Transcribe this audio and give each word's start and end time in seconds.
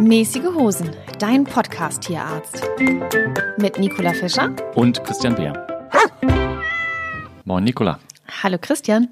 Mäßige 0.00 0.46
Hosen, 0.54 0.90
dein 1.18 1.44
Podcast-Tierarzt. 1.44 2.62
Mit 3.58 3.78
Nicola 3.78 4.12
Fischer 4.12 4.50
und 4.74 5.02
Christian 5.04 5.34
Beer. 5.34 5.66
Moin, 7.44 7.64
Nicola. 7.64 7.98
Hallo, 8.42 8.58
Christian. 8.60 9.08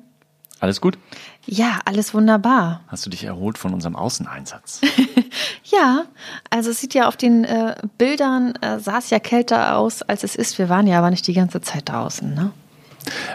Alles 0.60 0.80
gut? 0.80 0.98
Ja, 1.46 1.78
alles 1.84 2.14
wunderbar. 2.14 2.82
Hast 2.88 3.06
du 3.06 3.10
dich 3.10 3.24
erholt 3.24 3.58
von 3.58 3.72
unserem 3.72 3.96
Außeneinsatz? 3.96 4.80
ja, 5.64 6.04
also 6.50 6.70
es 6.70 6.80
sieht 6.80 6.94
ja 6.94 7.06
auf 7.06 7.16
den 7.16 7.44
äh, 7.44 7.76
Bildern, 7.96 8.56
äh, 8.56 8.80
sah 8.80 8.98
es 8.98 9.10
ja 9.10 9.20
kälter 9.20 9.76
aus, 9.76 10.02
als 10.02 10.24
es 10.24 10.34
ist. 10.34 10.58
Wir 10.58 10.68
waren 10.68 10.86
ja 10.86 10.98
aber 10.98 11.10
nicht 11.10 11.26
die 11.26 11.32
ganze 11.32 11.60
Zeit 11.60 11.88
draußen, 11.88 12.34
ne? 12.34 12.50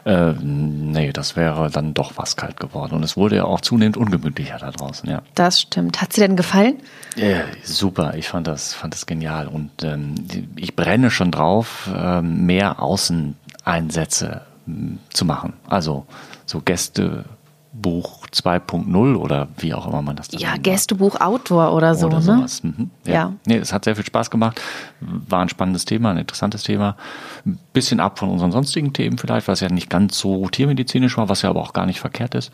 Äh, 0.05 0.33
nee, 0.41 1.11
das 1.11 1.35
wäre 1.35 1.69
dann 1.69 1.93
doch 1.93 2.13
was 2.15 2.35
kalt 2.35 2.59
geworden. 2.59 2.95
Und 2.95 3.03
es 3.03 3.17
wurde 3.17 3.37
ja 3.37 3.45
auch 3.45 3.61
zunehmend 3.61 3.97
ungemütlicher 3.97 4.57
da 4.57 4.71
draußen, 4.71 5.09
ja. 5.09 5.21
Das 5.35 5.61
stimmt. 5.61 6.02
Hat 6.02 6.13
sie 6.13 6.21
denn 6.21 6.35
gefallen? 6.35 6.75
Ja, 7.15 7.41
super, 7.63 8.15
ich 8.15 8.27
fand 8.27 8.48
das, 8.48 8.73
fand 8.73 8.93
das 8.93 9.05
genial. 9.05 9.48
Und 9.48 9.84
ähm, 9.84 10.15
ich 10.55 10.75
brenne 10.75 11.12
schon 11.12 11.31
drauf, 11.31 11.89
ähm, 11.95 12.45
mehr 12.45 12.81
Außeneinsätze 12.81 14.41
hm, 14.65 14.99
zu 15.12 15.25
machen. 15.25 15.53
Also 15.67 16.05
so 16.45 16.62
Gäste. 16.62 17.26
Buch 17.73 18.23
2.0 18.33 19.15
oder 19.15 19.47
wie 19.57 19.73
auch 19.73 19.87
immer 19.87 20.01
man 20.01 20.15
das 20.15 20.29
Ja, 20.31 20.57
Gästebuch 20.57 21.21
Outdoor 21.21 21.73
oder 21.73 21.95
so, 21.95 22.07
oder 22.07 22.17
ne? 22.17 22.21
Sowas. 22.21 22.63
Mhm. 22.63 22.89
Ja. 23.05 23.13
ja. 23.13 23.33
Nee, 23.45 23.57
es 23.57 23.71
hat 23.71 23.85
sehr 23.85 23.95
viel 23.95 24.05
Spaß 24.05 24.31
gemacht. 24.31 24.59
War 24.99 25.41
ein 25.41 25.49
spannendes 25.49 25.85
Thema, 25.85 26.11
ein 26.11 26.17
interessantes 26.17 26.63
Thema. 26.63 26.97
Ein 27.45 27.59
bisschen 27.73 27.99
ab 27.99 28.19
von 28.19 28.29
unseren 28.29 28.51
sonstigen 28.51 28.93
Themen 28.93 29.17
vielleicht, 29.17 29.47
was 29.47 29.59
ja 29.59 29.69
nicht 29.69 29.89
ganz 29.89 30.17
so 30.17 30.47
tiermedizinisch 30.49 31.17
war, 31.17 31.29
was 31.29 31.43
ja 31.43 31.49
aber 31.49 31.61
auch 31.61 31.73
gar 31.73 31.85
nicht 31.85 31.99
verkehrt 31.99 32.35
ist. 32.35 32.51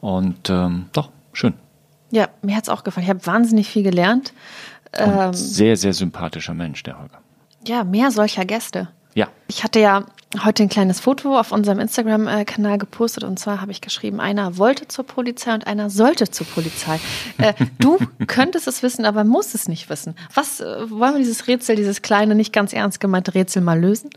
Und 0.00 0.48
ähm, 0.50 0.86
doch, 0.92 1.10
schön. 1.32 1.54
Ja, 2.10 2.28
mir 2.42 2.56
hat 2.56 2.64
es 2.64 2.68
auch 2.68 2.84
gefallen. 2.84 3.04
Ich 3.04 3.10
habe 3.10 3.26
wahnsinnig 3.26 3.68
viel 3.68 3.82
gelernt. 3.82 4.32
Ähm, 4.94 5.32
sehr, 5.34 5.76
sehr 5.76 5.92
sympathischer 5.92 6.54
Mensch, 6.54 6.82
der 6.82 6.98
Holger. 6.98 7.18
Ja, 7.66 7.84
mehr 7.84 8.10
solcher 8.10 8.44
Gäste. 8.46 8.88
Ja. 9.18 9.26
Ich 9.48 9.64
hatte 9.64 9.80
ja 9.80 10.04
heute 10.44 10.62
ein 10.62 10.68
kleines 10.68 11.00
Foto 11.00 11.36
auf 11.36 11.50
unserem 11.50 11.80
Instagram-Kanal 11.80 12.78
gepostet 12.78 13.24
und 13.24 13.36
zwar 13.36 13.60
habe 13.60 13.72
ich 13.72 13.80
geschrieben, 13.80 14.20
einer 14.20 14.58
wollte 14.58 14.86
zur 14.86 15.04
Polizei 15.04 15.52
und 15.54 15.66
einer 15.66 15.90
sollte 15.90 16.30
zur 16.30 16.46
Polizei. 16.46 17.00
Äh, 17.38 17.54
du 17.80 17.98
könntest 18.28 18.68
es 18.68 18.84
wissen, 18.84 19.04
aber 19.04 19.24
musst 19.24 19.56
es 19.56 19.66
nicht 19.66 19.90
wissen. 19.90 20.14
Was 20.34 20.60
äh, 20.60 20.88
wollen 20.88 21.14
wir 21.14 21.18
dieses 21.18 21.48
Rätsel, 21.48 21.74
dieses 21.74 22.00
kleine, 22.00 22.36
nicht 22.36 22.52
ganz 22.52 22.72
ernst 22.72 23.00
gemeinte 23.00 23.34
Rätsel 23.34 23.60
mal 23.60 23.80
lösen? 23.80 24.10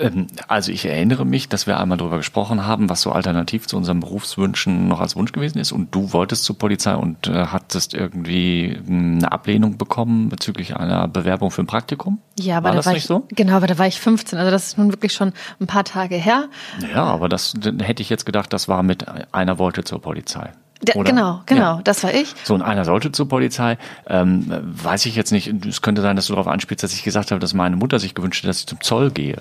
Ähm, 0.00 0.26
also 0.48 0.72
ich 0.72 0.86
erinnere 0.86 1.24
mich, 1.24 1.48
dass 1.48 1.66
wir 1.66 1.78
einmal 1.78 1.98
darüber 1.98 2.18
gesprochen 2.18 2.66
haben, 2.66 2.88
was 2.88 3.02
so 3.02 3.12
alternativ 3.12 3.66
zu 3.66 3.76
unseren 3.76 4.00
Berufswünschen 4.00 4.88
noch 4.88 5.00
als 5.00 5.16
Wunsch 5.16 5.32
gewesen 5.32 5.58
ist. 5.58 5.72
Und 5.72 5.94
du 5.94 6.12
wolltest 6.12 6.44
zur 6.44 6.58
Polizei 6.58 6.94
und 6.94 7.26
äh, 7.28 7.46
hattest 7.46 7.94
irgendwie 7.94 8.78
eine 8.88 9.30
Ablehnung 9.30 9.78
bekommen 9.78 10.28
bezüglich 10.28 10.76
einer 10.76 11.08
Bewerbung 11.08 11.50
für 11.50 11.62
ein 11.62 11.66
Praktikum. 11.66 12.18
Ja, 12.38 12.58
aber 12.58 12.66
war 12.66 12.72
da 12.72 12.76
das 12.76 12.86
war 12.86 12.92
nicht 12.92 13.02
ich, 13.02 13.08
so? 13.08 13.26
Genau, 13.30 13.56
aber 13.56 13.66
da 13.66 13.78
war 13.78 13.86
ich 13.86 14.00
15. 14.00 14.38
Also 14.38 14.50
das 14.50 14.66
ist 14.66 14.78
nun 14.78 14.92
wirklich 14.92 15.12
schon 15.12 15.32
ein 15.60 15.66
paar 15.66 15.84
Tage 15.84 16.16
her. 16.16 16.48
Ja, 16.92 17.04
aber 17.04 17.28
das 17.28 17.54
hätte 17.80 18.02
ich 18.02 18.10
jetzt 18.10 18.26
gedacht, 18.26 18.52
das 18.52 18.68
war 18.68 18.82
mit 18.82 19.06
einer 19.32 19.58
wollte 19.58 19.84
zur 19.84 20.00
Polizei. 20.00 20.50
Der, 20.82 21.02
genau, 21.04 21.40
genau, 21.46 21.76
ja. 21.76 21.80
das 21.84 22.04
war 22.04 22.12
ich. 22.12 22.34
So, 22.44 22.54
und 22.54 22.60
einer 22.60 22.84
sollte 22.84 23.10
zur 23.10 23.28
Polizei. 23.28 23.78
Ähm, 24.06 24.44
weiß 24.62 25.06
ich 25.06 25.16
jetzt 25.16 25.32
nicht, 25.32 25.48
es 25.64 25.80
könnte 25.80 26.02
sein, 26.02 26.16
dass 26.16 26.26
du 26.26 26.34
darauf 26.34 26.48
anspielst, 26.48 26.84
dass 26.84 26.92
ich 26.92 27.02
gesagt 27.02 27.30
habe, 27.30 27.40
dass 27.40 27.54
meine 27.54 27.76
Mutter 27.76 27.98
sich 27.98 28.14
gewünscht 28.14 28.42
hat, 28.42 28.50
dass 28.50 28.60
ich 28.60 28.66
zum 28.66 28.80
Zoll 28.82 29.10
gehe. 29.10 29.40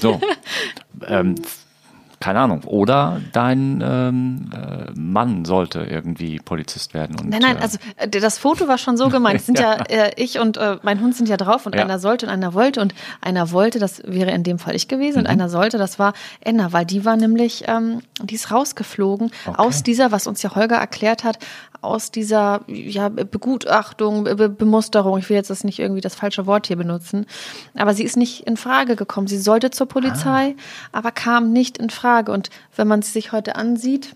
So. 0.00 0.20
ähm, 1.06 1.34
keine 2.20 2.40
Ahnung. 2.40 2.64
Oder 2.64 3.20
dein 3.32 3.82
ähm, 3.84 4.50
äh, 4.52 4.90
Mann 4.98 5.44
sollte 5.44 5.80
irgendwie 5.80 6.40
Polizist 6.40 6.92
werden. 6.92 7.16
Und, 7.18 7.28
nein, 7.28 7.42
nein, 7.42 7.56
also 7.58 7.78
äh, 7.96 8.08
das 8.08 8.38
Foto 8.38 8.66
war 8.66 8.78
schon 8.78 8.96
so 8.96 9.08
gemeint. 9.08 9.40
Es 9.40 9.46
sind 9.46 9.58
ja, 9.60 9.74
äh, 9.88 10.10
ich 10.16 10.40
und 10.40 10.56
äh, 10.56 10.78
mein 10.82 11.00
Hund 11.00 11.14
sind 11.14 11.28
ja 11.28 11.36
drauf 11.36 11.66
und 11.66 11.76
ja. 11.76 11.82
einer 11.82 11.98
sollte 11.98 12.26
und 12.26 12.32
einer 12.32 12.54
wollte 12.54 12.80
und 12.80 12.94
einer 13.20 13.52
wollte, 13.52 13.78
das 13.78 14.02
wäre 14.04 14.32
in 14.32 14.42
dem 14.42 14.58
Fall 14.58 14.74
ich 14.74 14.88
gewesen 14.88 15.18
mhm. 15.18 15.24
und 15.24 15.26
einer 15.28 15.48
sollte, 15.48 15.78
das 15.78 15.98
war 15.98 16.12
Enna, 16.40 16.72
weil 16.72 16.84
die 16.84 17.04
war 17.04 17.16
nämlich, 17.16 17.64
ähm, 17.68 18.00
die 18.20 18.34
ist 18.34 18.50
rausgeflogen 18.50 19.30
okay. 19.46 19.58
aus 19.58 19.82
dieser, 19.84 20.10
was 20.10 20.26
uns 20.26 20.42
ja 20.42 20.54
Holger 20.54 20.76
erklärt 20.76 21.22
hat, 21.22 21.38
aus 21.80 22.10
dieser 22.10 22.62
ja, 22.66 23.08
Begutachtung, 23.08 24.24
Be 24.24 24.48
Bemusterung, 24.48 25.18
ich 25.18 25.28
will 25.28 25.36
jetzt 25.36 25.50
das 25.50 25.62
nicht 25.62 25.78
irgendwie 25.78 26.00
das 26.00 26.16
falsche 26.16 26.46
Wort 26.46 26.66
hier 26.66 26.76
benutzen, 26.76 27.26
aber 27.76 27.94
sie 27.94 28.02
ist 28.02 28.16
nicht 28.16 28.46
in 28.48 28.56
Frage 28.56 28.96
gekommen. 28.96 29.28
Sie 29.28 29.38
sollte 29.38 29.70
zur 29.70 29.86
Polizei, 29.86 30.56
ah. 30.56 30.98
aber 30.98 31.12
kam 31.12 31.52
nicht 31.52 31.78
in 31.78 31.90
Frage. 31.90 32.07
Und 32.28 32.50
wenn 32.76 32.88
man 32.88 33.02
sie 33.02 33.12
sich 33.12 33.32
heute 33.32 33.56
ansieht, 33.56 34.14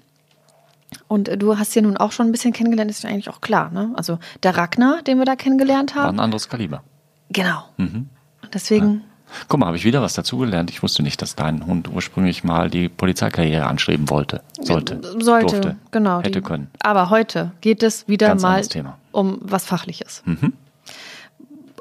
und 1.08 1.30
du 1.42 1.58
hast 1.58 1.72
sie 1.72 1.82
nun 1.82 1.96
auch 1.96 2.12
schon 2.12 2.26
ein 2.26 2.32
bisschen 2.32 2.52
kennengelernt, 2.52 2.90
ist 2.90 3.02
ja 3.02 3.10
eigentlich 3.10 3.30
auch 3.30 3.40
klar. 3.40 3.70
Ne? 3.70 3.92
Also 3.94 4.18
der 4.42 4.56
Ragnar, 4.56 5.02
den 5.02 5.18
wir 5.18 5.24
da 5.24 5.36
kennengelernt 5.36 5.94
haben. 5.94 6.04
War 6.04 6.12
ein 6.12 6.20
anderes 6.20 6.48
Kaliber. 6.48 6.82
Genau. 7.30 7.64
Mhm. 7.76 8.08
Deswegen. 8.52 8.94
Ja. 8.94 9.00
Guck 9.48 9.60
mal, 9.60 9.66
habe 9.66 9.78
ich 9.78 9.84
wieder 9.84 10.02
was 10.02 10.12
dazugelernt. 10.12 10.70
Ich 10.70 10.82
wusste 10.82 11.02
nicht, 11.02 11.22
dass 11.22 11.34
dein 11.34 11.64
Hund 11.64 11.88
ursprünglich 11.90 12.44
mal 12.44 12.68
die 12.68 12.90
Polizeikarriere 12.90 13.64
anstreben 13.64 14.10
wollte. 14.10 14.42
Sollte. 14.60 15.00
Sollte, 15.20 15.46
durfte, 15.46 15.76
genau. 15.90 16.20
Hätte 16.20 16.40
die, 16.40 16.40
können. 16.42 16.70
Aber 16.82 17.08
heute 17.08 17.52
geht 17.62 17.82
es 17.82 18.06
wieder 18.08 18.34
mal 18.34 18.62
um 19.10 19.38
was 19.40 19.64
Fachliches. 19.64 20.22
Mhm. 20.26 20.52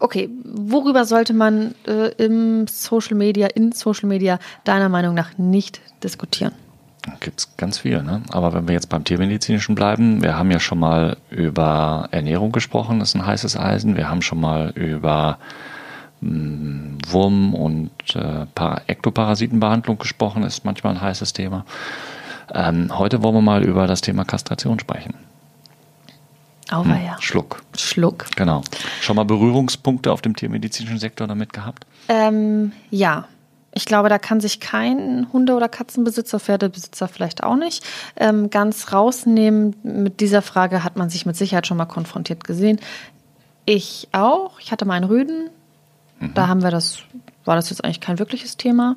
Okay, 0.01 0.29
worüber 0.43 1.05
sollte 1.05 1.31
man 1.33 1.75
äh, 1.87 2.09
im 2.15 2.65
Social 2.67 3.15
Media, 3.15 3.45
in 3.45 3.71
Social 3.71 4.09
Media 4.09 4.39
deiner 4.63 4.89
Meinung 4.89 5.13
nach 5.13 5.37
nicht 5.37 5.79
diskutieren? 6.03 6.53
Gibt 7.19 7.39
es 7.39 7.55
ganz 7.55 7.77
viel, 7.77 8.01
ne? 8.01 8.23
Aber 8.31 8.51
wenn 8.53 8.67
wir 8.67 8.73
jetzt 8.73 8.89
beim 8.89 9.03
Tiermedizinischen 9.03 9.75
bleiben, 9.75 10.23
wir 10.23 10.35
haben 10.37 10.49
ja 10.49 10.59
schon 10.59 10.79
mal 10.79 11.17
über 11.29 12.07
Ernährung 12.09 12.51
gesprochen, 12.51 12.99
das 12.99 13.09
ist 13.09 13.15
ein 13.15 13.25
heißes 13.27 13.55
Eisen. 13.57 13.95
Wir 13.95 14.09
haben 14.09 14.23
schon 14.23 14.39
mal 14.39 14.71
über 14.71 15.37
Wurm- 16.19 17.53
und 17.53 17.91
äh, 18.15 18.45
Ektoparasitenbehandlung 18.87 19.99
gesprochen, 19.99 20.41
ist 20.43 20.65
manchmal 20.65 20.93
ein 20.93 21.01
heißes 21.01 21.33
Thema. 21.33 21.65
Ähm, 22.51 22.97
heute 22.97 23.21
wollen 23.21 23.35
wir 23.35 23.41
mal 23.41 23.63
über 23.63 23.85
das 23.85 24.01
Thema 24.01 24.25
Kastration 24.25 24.79
sprechen. 24.79 25.13
Auweia. 26.71 27.15
Hm, 27.15 27.21
Schluck. 27.21 27.61
Schluck. 27.77 28.25
Genau. 28.35 28.63
Schon 29.01 29.15
mal 29.15 29.25
Berührungspunkte 29.25 30.11
auf 30.11 30.21
dem 30.21 30.35
tiermedizinischen 30.35 30.99
Sektor 30.99 31.27
damit 31.27 31.53
gehabt? 31.53 31.85
Ähm, 32.07 32.71
ja. 32.89 33.27
Ich 33.73 33.85
glaube, 33.85 34.09
da 34.09 34.19
kann 34.19 34.41
sich 34.41 34.59
kein 34.59 35.27
Hunde- 35.31 35.53
oder 35.53 35.69
Katzenbesitzer, 35.69 36.41
Pferdebesitzer 36.41 37.07
vielleicht 37.07 37.43
auch 37.43 37.55
nicht 37.55 37.85
ähm, 38.17 38.49
ganz 38.49 38.91
rausnehmen. 38.91 39.75
Mit 39.83 40.19
dieser 40.19 40.41
Frage 40.41 40.83
hat 40.83 40.97
man 40.97 41.09
sich 41.09 41.25
mit 41.25 41.37
Sicherheit 41.37 41.67
schon 41.67 41.77
mal 41.77 41.85
konfrontiert 41.85 42.43
gesehen. 42.43 42.79
Ich 43.65 44.09
auch. 44.11 44.59
Ich 44.59 44.73
hatte 44.73 44.83
meinen 44.83 45.05
Rüden, 45.05 45.49
Mhm. 46.21 46.33
Da 46.33 46.47
haben 46.47 46.63
wir 46.63 46.71
das, 46.71 46.99
war 47.43 47.55
das 47.55 47.69
jetzt 47.69 47.83
eigentlich 47.83 47.99
kein 47.99 48.19
wirkliches 48.19 48.55
Thema. 48.55 48.95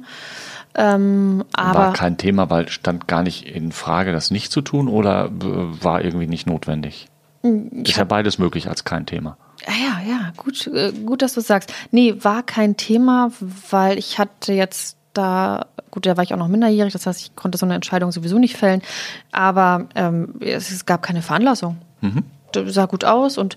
Ähm, 0.76 1.44
aber 1.52 1.78
war 1.78 1.92
kein 1.92 2.18
Thema, 2.18 2.50
weil 2.50 2.68
stand 2.68 3.08
gar 3.08 3.22
nicht 3.22 3.46
in 3.46 3.72
Frage, 3.72 4.12
das 4.12 4.30
nicht 4.30 4.52
zu 4.52 4.60
tun 4.60 4.88
oder 4.88 5.30
war 5.32 6.04
irgendwie 6.04 6.26
nicht 6.26 6.46
notwendig? 6.46 7.08
Ist 7.44 7.99
ja 7.99 8.05
beides 8.05 8.38
möglich 8.38 8.69
als 8.69 8.84
kein 8.84 9.05
Thema. 9.05 9.37
Ja, 9.66 10.00
ja, 10.09 10.32
gut, 10.37 10.66
äh, 10.69 10.93
gut, 10.93 11.21
dass 11.21 11.34
du 11.34 11.41
sagst. 11.41 11.72
Nee, 11.91 12.16
war 12.21 12.43
kein 12.43 12.77
Thema, 12.77 13.31
weil 13.71 13.99
ich 13.99 14.19
hatte 14.19 14.55
jetzt 14.55 14.97
da, 15.12 15.66
gut, 15.91 16.06
da 16.06 16.16
war 16.16 16.25
ich 16.25 16.32
auch 16.32 16.38
noch 16.38 16.49
minderjährig, 16.49 16.93
das 16.93 17.06
heißt, 17.06 17.21
ich 17.21 17.37
konnte 17.37 17.59
so 17.59 17.66
eine 17.66 17.75
Entscheidung 17.75 18.12
sowieso 18.12 18.38
nicht 18.38 18.56
fällen, 18.56 18.82
aber 19.31 19.88
ähm, 19.94 20.34
es, 20.41 20.71
es, 20.71 20.87
gab 20.87 21.03
keine 21.03 21.22
Veranlassung. 21.22 21.77
Mhm. 22.00 22.25
Das 22.53 22.72
sah 22.72 22.87
gut 22.87 23.05
aus 23.05 23.37
und 23.37 23.56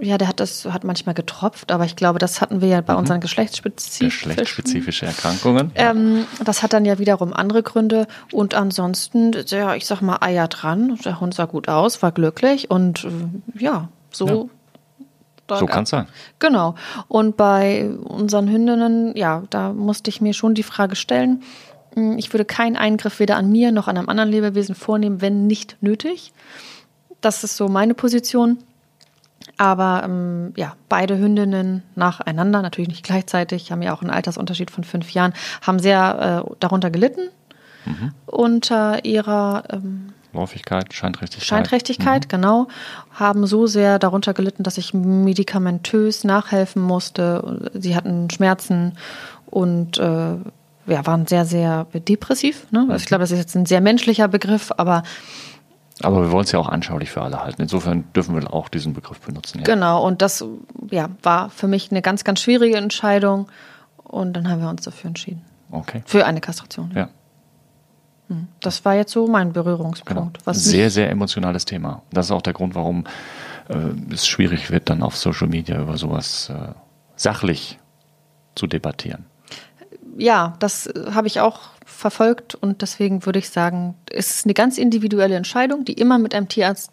ja, 0.00 0.18
der 0.18 0.28
hat 0.28 0.40
das 0.40 0.64
hat 0.64 0.84
manchmal 0.84 1.14
getropft, 1.14 1.72
aber 1.72 1.84
ich 1.84 1.96
glaube, 1.96 2.18
das 2.18 2.40
hatten 2.40 2.60
wir 2.60 2.68
ja 2.68 2.80
bei 2.80 2.94
mhm. 2.94 3.00
unseren 3.00 3.20
geschlechtsspezifischen 3.20 4.30
geschlechtsspezifische 4.30 5.06
Erkrankungen. 5.06 5.72
Ähm, 5.84 6.26
das 6.44 6.62
hat 6.62 6.72
dann 6.72 6.84
ja 6.84 6.98
wiederum 6.98 7.32
andere 7.32 7.62
Gründe 7.62 8.06
und 8.32 8.54
ansonsten, 8.54 9.32
ja, 9.48 9.74
ich 9.74 9.86
sag 9.86 10.00
mal 10.00 10.18
Eier 10.20 10.48
dran. 10.48 10.98
Der 11.04 11.20
Hund 11.20 11.34
sah 11.34 11.46
gut 11.46 11.68
aus, 11.68 12.00
war 12.02 12.12
glücklich 12.12 12.70
und 12.70 13.04
äh, 13.04 13.62
ja, 13.62 13.88
so. 14.10 14.26
Ja. 14.26 15.56
So 15.58 15.66
kann 15.66 15.84
es 15.84 15.90
sein. 15.90 16.06
Genau. 16.38 16.74
Und 17.06 17.36
bei 17.36 17.90
unseren 17.90 18.48
Hündinnen, 18.48 19.14
ja, 19.14 19.42
da 19.50 19.74
musste 19.74 20.08
ich 20.08 20.22
mir 20.22 20.32
schon 20.32 20.54
die 20.54 20.62
Frage 20.62 20.96
stellen, 20.96 21.42
hm, 21.94 22.16
ich 22.16 22.32
würde 22.32 22.46
keinen 22.46 22.76
Eingriff 22.76 23.20
weder 23.20 23.36
an 23.36 23.50
mir 23.50 23.70
noch 23.70 23.88
an 23.88 23.98
einem 23.98 24.08
anderen 24.08 24.30
Lebewesen 24.30 24.74
vornehmen, 24.74 25.20
wenn 25.20 25.46
nicht 25.46 25.76
nötig. 25.82 26.32
Das 27.20 27.44
ist 27.44 27.56
so 27.56 27.68
meine 27.68 27.92
Position. 27.94 28.58
Aber 29.56 30.02
ähm, 30.04 30.52
ja, 30.56 30.74
beide 30.88 31.16
Hündinnen 31.16 31.82
nacheinander, 31.94 32.62
natürlich 32.62 32.88
nicht 32.88 33.04
gleichzeitig, 33.04 33.70
haben 33.70 33.82
ja 33.82 33.94
auch 33.94 34.02
einen 34.02 34.10
Altersunterschied 34.10 34.70
von 34.70 34.84
fünf 34.84 35.10
Jahren, 35.10 35.32
haben 35.62 35.78
sehr 35.78 36.44
äh, 36.46 36.54
darunter 36.60 36.90
gelitten 36.90 37.28
mhm. 37.84 38.12
unter 38.26 39.04
ihrer 39.04 39.64
ähm, 39.70 40.12
Läufigkeit, 40.32 40.92
Scheinträchtigkeit. 40.92 41.46
Scheinträchtigkeit, 41.46 42.24
mhm. 42.24 42.28
genau. 42.28 42.68
Haben 43.12 43.46
so 43.46 43.66
sehr 43.66 43.98
darunter 43.98 44.34
gelitten, 44.34 44.64
dass 44.64 44.78
ich 44.78 44.92
medikamentös 44.92 46.24
nachhelfen 46.24 46.82
musste. 46.82 47.70
Sie 47.74 47.94
hatten 47.94 48.28
Schmerzen 48.30 48.94
und 49.46 49.98
äh, 49.98 50.34
ja, 50.86 51.06
waren 51.06 51.26
sehr, 51.26 51.44
sehr 51.44 51.86
depressiv. 51.94 52.66
Ne? 52.70 52.86
Also 52.90 53.02
ich 53.02 53.06
glaube, 53.06 53.22
das 53.22 53.30
ist 53.30 53.38
jetzt 53.38 53.54
ein 53.54 53.66
sehr 53.66 53.80
menschlicher 53.80 54.28
Begriff, 54.28 54.72
aber 54.76 55.04
Aber 56.02 56.22
wir 56.22 56.32
wollen 56.32 56.44
es 56.44 56.52
ja 56.52 56.58
auch 56.58 56.68
anschaulich 56.68 57.10
für 57.10 57.22
alle 57.22 57.42
halten. 57.42 57.62
Insofern 57.62 58.04
dürfen 58.14 58.34
wir 58.34 58.52
auch 58.52 58.68
diesen 58.68 58.94
Begriff 58.94 59.20
benutzen. 59.20 59.58
Ja. 59.58 59.64
Genau, 59.64 60.04
und 60.04 60.22
das 60.22 60.44
ja, 60.90 61.08
war 61.22 61.50
für 61.50 61.68
mich 61.68 61.90
eine 61.90 62.02
ganz, 62.02 62.24
ganz 62.24 62.40
schwierige 62.40 62.76
Entscheidung. 62.76 63.48
Und 64.02 64.32
dann 64.34 64.48
haben 64.48 64.60
wir 64.60 64.68
uns 64.68 64.82
dafür 64.82 65.08
entschieden. 65.08 65.42
Okay. 65.70 66.02
Für 66.04 66.26
eine 66.26 66.40
Kastration. 66.40 66.90
Ja. 66.94 67.08
Hm. 68.28 68.48
Das 68.60 68.84
war 68.84 68.94
jetzt 68.94 69.12
so 69.12 69.26
mein 69.26 69.52
Berührungspunkt. 69.52 70.38
Genau. 70.44 70.52
sehr, 70.52 70.90
sehr 70.90 71.10
emotionales 71.10 71.64
Thema. 71.64 72.02
Das 72.10 72.26
ist 72.26 72.32
auch 72.32 72.42
der 72.42 72.52
Grund, 72.52 72.74
warum 72.74 73.04
äh, 73.68 74.12
es 74.12 74.26
schwierig 74.26 74.70
wird, 74.70 74.90
dann 74.90 75.02
auf 75.02 75.16
Social 75.16 75.48
Media 75.48 75.80
über 75.80 75.96
sowas 75.96 76.50
äh, 76.50 76.72
sachlich 77.16 77.78
zu 78.54 78.66
debattieren. 78.66 79.26
Ja, 80.16 80.54
das 80.58 80.86
äh, 80.86 81.12
habe 81.12 81.26
ich 81.26 81.40
auch 81.40 81.60
verfolgt 81.84 82.54
und 82.54 82.82
deswegen 82.82 83.26
würde 83.26 83.38
ich 83.38 83.50
sagen, 83.50 83.94
es 84.10 84.30
ist 84.36 84.46
eine 84.46 84.54
ganz 84.54 84.78
individuelle 84.78 85.36
Entscheidung, 85.36 85.84
die 85.84 85.92
immer 85.92 86.18
mit 86.18 86.34
einem 86.34 86.48
Tierarzt, 86.48 86.90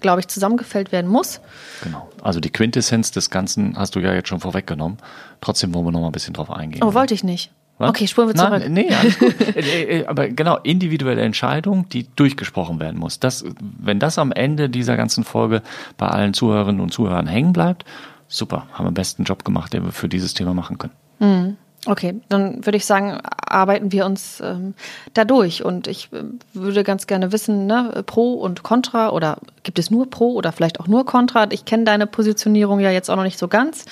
glaube 0.00 0.20
ich, 0.20 0.28
zusammengefällt 0.28 0.92
werden 0.92 1.10
muss. 1.10 1.40
Genau. 1.82 2.08
Also 2.22 2.40
die 2.40 2.50
Quintessenz 2.50 3.12
des 3.12 3.30
Ganzen 3.30 3.76
hast 3.76 3.94
du 3.94 4.00
ja 4.00 4.12
jetzt 4.14 4.28
schon 4.28 4.40
vorweggenommen. 4.40 4.98
Trotzdem 5.40 5.72
wollen 5.74 5.86
wir 5.86 5.92
noch 5.92 6.00
mal 6.00 6.06
ein 6.06 6.12
bisschen 6.12 6.34
drauf 6.34 6.50
eingehen. 6.50 6.82
Oh, 6.82 6.94
wollte 6.94 7.14
ich 7.14 7.24
nicht. 7.24 7.52
Was? 7.78 7.90
Okay, 7.90 8.06
spuren 8.06 8.28
wir 8.28 8.34
zurück. 8.34 8.50
Nein, 8.50 8.72
nee, 8.72 8.94
alles 8.94 9.18
gut. 9.18 9.34
Äh, 9.56 10.00
äh, 10.00 10.06
aber 10.06 10.28
genau, 10.28 10.56
individuelle 10.58 11.22
Entscheidung, 11.22 11.88
die 11.88 12.06
durchgesprochen 12.14 12.78
werden 12.80 12.98
muss. 12.98 13.18
Das, 13.18 13.44
wenn 13.60 13.98
das 13.98 14.18
am 14.18 14.32
Ende 14.32 14.68
dieser 14.68 14.96
ganzen 14.96 15.24
Folge 15.24 15.62
bei 15.96 16.06
allen 16.06 16.34
Zuhörerinnen 16.34 16.80
und 16.80 16.92
Zuhörern 16.92 17.26
hängen 17.26 17.52
bleibt, 17.52 17.84
super, 18.28 18.66
haben 18.72 18.84
wir 18.84 18.90
den 18.90 18.94
besten 18.94 19.24
Job 19.24 19.44
gemacht, 19.44 19.72
den 19.72 19.84
wir 19.84 19.92
für 19.92 20.08
dieses 20.08 20.34
Thema 20.34 20.54
machen 20.54 20.78
können. 20.78 20.92
Mhm. 21.18 21.56
Okay, 21.84 22.20
dann 22.28 22.64
würde 22.64 22.76
ich 22.76 22.86
sagen, 22.86 23.18
arbeiten 23.44 23.90
wir 23.90 24.06
uns 24.06 24.40
ähm, 24.40 24.74
da 25.14 25.24
durch. 25.24 25.64
Und 25.64 25.88
ich 25.88 26.10
äh, 26.12 26.22
würde 26.52 26.84
ganz 26.84 27.08
gerne 27.08 27.32
wissen, 27.32 27.66
ne, 27.66 28.04
Pro 28.06 28.34
und 28.34 28.62
Contra 28.62 29.10
oder 29.10 29.38
gibt 29.64 29.80
es 29.80 29.90
nur 29.90 30.08
Pro 30.08 30.34
oder 30.34 30.52
vielleicht 30.52 30.78
auch 30.78 30.86
nur 30.86 31.04
Contra? 31.04 31.48
Ich 31.50 31.64
kenne 31.64 31.82
deine 31.82 32.06
Positionierung 32.06 32.78
ja 32.78 32.92
jetzt 32.92 33.10
auch 33.10 33.16
noch 33.16 33.24
nicht 33.24 33.38
so 33.38 33.48
ganz. 33.48 33.84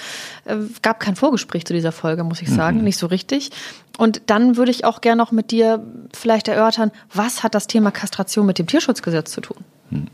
Äh, 0.45 0.59
gab 0.83 1.01
kein 1.01 1.17
Vorgespräch 1.17 1.65
zu 1.65 1.73
dieser 1.73 1.91
Folge, 1.91 2.23
muss 2.23 2.41
ich 2.43 2.49
sagen, 2.49 2.79
mhm. 2.79 2.85
nicht 2.85 2.97
so 2.97 3.09
richtig. 3.09 3.51
Und 3.99 4.23
dann 4.27 4.57
würde 4.57 4.71
ich 4.71 4.85
auch 4.85 5.01
gerne 5.01 5.21
noch 5.21 5.33
mit 5.33 5.51
dir 5.51 5.83
vielleicht 6.13 6.47
erörtern, 6.47 6.93
was 7.13 7.43
hat 7.43 7.57
das 7.57 7.67
Thema 7.67 7.91
Kastration 7.91 8.47
mit 8.47 8.61
dem 8.61 8.69
Tierschutzgesetz 8.69 9.33
zu 9.33 9.41
tun? 9.41 9.57
Hm, 9.91 10.07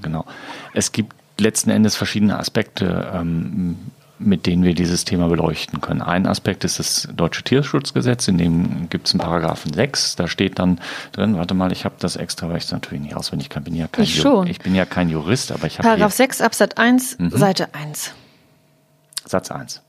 genau. 0.00 0.24
Es 0.72 0.92
gibt 0.92 1.14
letzten 1.38 1.68
Endes 1.68 1.94
verschiedene 1.94 2.38
Aspekte. 2.38 3.12
Ähm, 3.14 3.76
mit 4.18 4.46
denen 4.46 4.64
wir 4.64 4.74
dieses 4.74 5.04
Thema 5.04 5.28
beleuchten 5.28 5.80
können. 5.80 6.02
Ein 6.02 6.26
Aspekt 6.26 6.64
ist 6.64 6.78
das 6.78 7.08
deutsche 7.14 7.42
Tierschutzgesetz, 7.42 8.28
in 8.28 8.38
dem 8.38 8.88
gibt 8.90 9.06
es 9.06 9.14
einen 9.14 9.20
Paragraphen 9.20 9.72
6, 9.72 10.16
da 10.16 10.28
steht 10.28 10.58
dann 10.58 10.80
drin, 11.12 11.36
warte 11.36 11.54
mal, 11.54 11.72
ich 11.72 11.84
habe 11.84 11.94
das 11.98 12.16
extra, 12.16 12.48
weil 12.48 12.58
ich 12.58 12.64
es 12.64 12.72
natürlich 12.72 13.02
nicht 13.02 13.16
auswendig 13.16 13.48
kann, 13.48 13.64
bin 13.64 13.74
ja 13.74 13.86
kein 13.86 14.04
ich, 14.04 14.20
schon. 14.20 14.46
ich 14.46 14.58
bin 14.58 14.74
ja 14.74 14.84
kein 14.84 15.08
Jurist, 15.08 15.52
aber 15.52 15.66
ich 15.66 15.78
habe 15.78 15.86
Paragraph 15.86 16.12
6 16.12 16.40
Absatz 16.40 16.74
1, 16.76 17.18
mhm. 17.18 17.30
Seite 17.30 17.74
1. 17.74 18.12
Satz 19.24 19.50
1. 19.50 19.82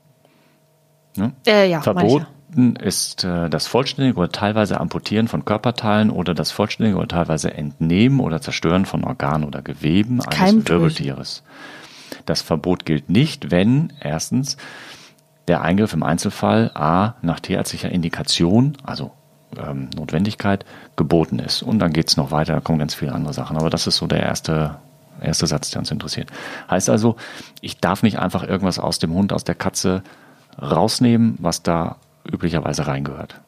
Ne? 1.16 1.32
Äh, 1.46 1.68
ja, 1.68 1.80
Verboten 1.80 2.76
ist 2.76 3.24
äh, 3.24 3.48
das 3.48 3.66
vollständige 3.66 4.18
oder 4.18 4.30
teilweise 4.30 4.80
Amputieren 4.80 5.28
von 5.28 5.44
Körperteilen 5.44 6.10
oder 6.10 6.34
das 6.34 6.50
vollständige 6.50 6.98
oder 6.98 7.08
teilweise 7.08 7.52
Entnehmen 7.52 8.20
oder 8.20 8.40
Zerstören 8.40 8.86
von 8.86 9.04
Organen 9.04 9.44
oder 9.44 9.62
Geweben 9.62 10.20
eines 10.22 10.68
Wirbeltieres. 10.68 11.42
Das 12.30 12.42
Verbot 12.42 12.84
gilt 12.84 13.10
nicht, 13.10 13.50
wenn 13.50 13.92
erstens 13.98 14.56
der 15.48 15.62
Eingriff 15.62 15.94
im 15.94 16.04
Einzelfall 16.04 16.70
A 16.74 17.14
nach 17.22 17.40
tierärztlicher 17.40 17.90
Indikation, 17.90 18.78
also 18.84 19.10
ähm, 19.58 19.90
Notwendigkeit, 19.96 20.64
geboten 20.94 21.40
ist. 21.40 21.64
Und 21.64 21.80
dann 21.80 21.92
geht 21.92 22.06
es 22.06 22.16
noch 22.16 22.30
weiter, 22.30 22.54
da 22.54 22.60
kommen 22.60 22.78
ganz 22.78 22.94
viele 22.94 23.14
andere 23.14 23.34
Sachen. 23.34 23.56
Aber 23.56 23.68
das 23.68 23.88
ist 23.88 23.96
so 23.96 24.06
der 24.06 24.22
erste, 24.22 24.76
erste 25.20 25.48
Satz, 25.48 25.72
der 25.72 25.80
uns 25.80 25.90
interessiert. 25.90 26.30
Heißt 26.70 26.88
also, 26.88 27.16
ich 27.62 27.78
darf 27.78 28.04
nicht 28.04 28.20
einfach 28.20 28.44
irgendwas 28.44 28.78
aus 28.78 29.00
dem 29.00 29.12
Hund, 29.12 29.32
aus 29.32 29.42
der 29.42 29.56
Katze 29.56 30.04
rausnehmen, 30.62 31.34
was 31.40 31.64
da 31.64 31.96
üblicherweise 32.24 32.86
reingehört. 32.86 33.40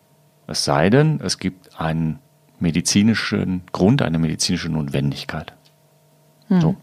Es 0.48 0.64
sei 0.64 0.90
denn, 0.90 1.20
es 1.22 1.38
gibt 1.38 1.80
einen 1.80 2.18
medizinischen 2.58 3.62
Grund, 3.70 4.02
eine 4.02 4.18
medizinische 4.18 4.70
Notwendigkeit. 4.70 5.52
Hm. 6.48 6.60
So. 6.60 6.76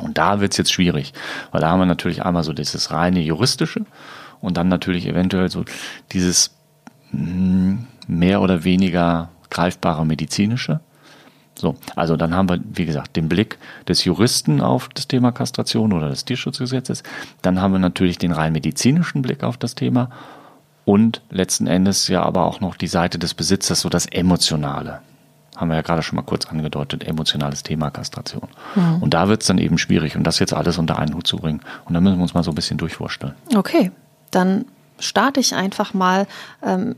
Und 0.00 0.18
da 0.18 0.40
wird 0.40 0.52
es 0.52 0.58
jetzt 0.58 0.72
schwierig, 0.72 1.12
weil 1.52 1.60
da 1.60 1.70
haben 1.70 1.80
wir 1.80 1.86
natürlich 1.86 2.24
einmal 2.24 2.44
so 2.44 2.52
dieses 2.52 2.90
reine 2.90 3.20
juristische 3.20 3.84
und 4.40 4.56
dann 4.56 4.68
natürlich 4.68 5.06
eventuell 5.06 5.50
so 5.50 5.64
dieses 6.12 6.56
hm, 7.10 7.86
mehr 8.06 8.40
oder 8.40 8.64
weniger 8.64 9.30
greifbare 9.50 10.04
medizinische. 10.04 10.80
So, 11.56 11.76
also 11.94 12.16
dann 12.16 12.34
haben 12.34 12.48
wir, 12.48 12.58
wie 12.64 12.84
gesagt, 12.84 13.14
den 13.14 13.28
Blick 13.28 13.58
des 13.86 14.04
Juristen 14.04 14.60
auf 14.60 14.88
das 14.88 15.06
Thema 15.06 15.30
Kastration 15.30 15.92
oder 15.92 16.08
des 16.08 16.24
Tierschutzgesetzes. 16.24 17.04
Dann 17.42 17.60
haben 17.60 17.72
wir 17.72 17.78
natürlich 17.78 18.18
den 18.18 18.32
rein 18.32 18.52
medizinischen 18.52 19.22
Blick 19.22 19.44
auf 19.44 19.56
das 19.56 19.76
Thema 19.76 20.10
und 20.84 21.22
letzten 21.30 21.68
Endes 21.68 22.08
ja 22.08 22.22
aber 22.22 22.44
auch 22.44 22.60
noch 22.60 22.76
die 22.76 22.88
Seite 22.88 23.18
des 23.20 23.34
Besitzers, 23.34 23.80
so 23.80 23.88
das 23.88 24.06
Emotionale 24.06 25.00
haben 25.56 25.68
wir 25.68 25.76
ja 25.76 25.82
gerade 25.82 26.02
schon 26.02 26.16
mal 26.16 26.22
kurz 26.22 26.46
angedeutet, 26.46 27.04
emotionales 27.04 27.62
Thema 27.62 27.90
Kastration. 27.90 28.48
Mhm. 28.74 29.02
Und 29.02 29.14
da 29.14 29.28
wird 29.28 29.42
es 29.42 29.46
dann 29.48 29.58
eben 29.58 29.78
schwierig, 29.78 30.16
und 30.16 30.24
das 30.24 30.38
jetzt 30.38 30.52
alles 30.52 30.78
unter 30.78 30.98
einen 30.98 31.14
Hut 31.14 31.26
zu 31.26 31.36
bringen. 31.36 31.60
Und 31.84 31.94
da 31.94 32.00
müssen 32.00 32.16
wir 32.16 32.22
uns 32.22 32.34
mal 32.34 32.42
so 32.42 32.50
ein 32.50 32.54
bisschen 32.54 32.78
durchvorstellen. 32.78 33.34
Okay, 33.54 33.92
dann 34.30 34.64
starte 34.98 35.40
ich 35.40 35.54
einfach 35.54 35.94
mal 35.94 36.26
ähm, 36.62 36.96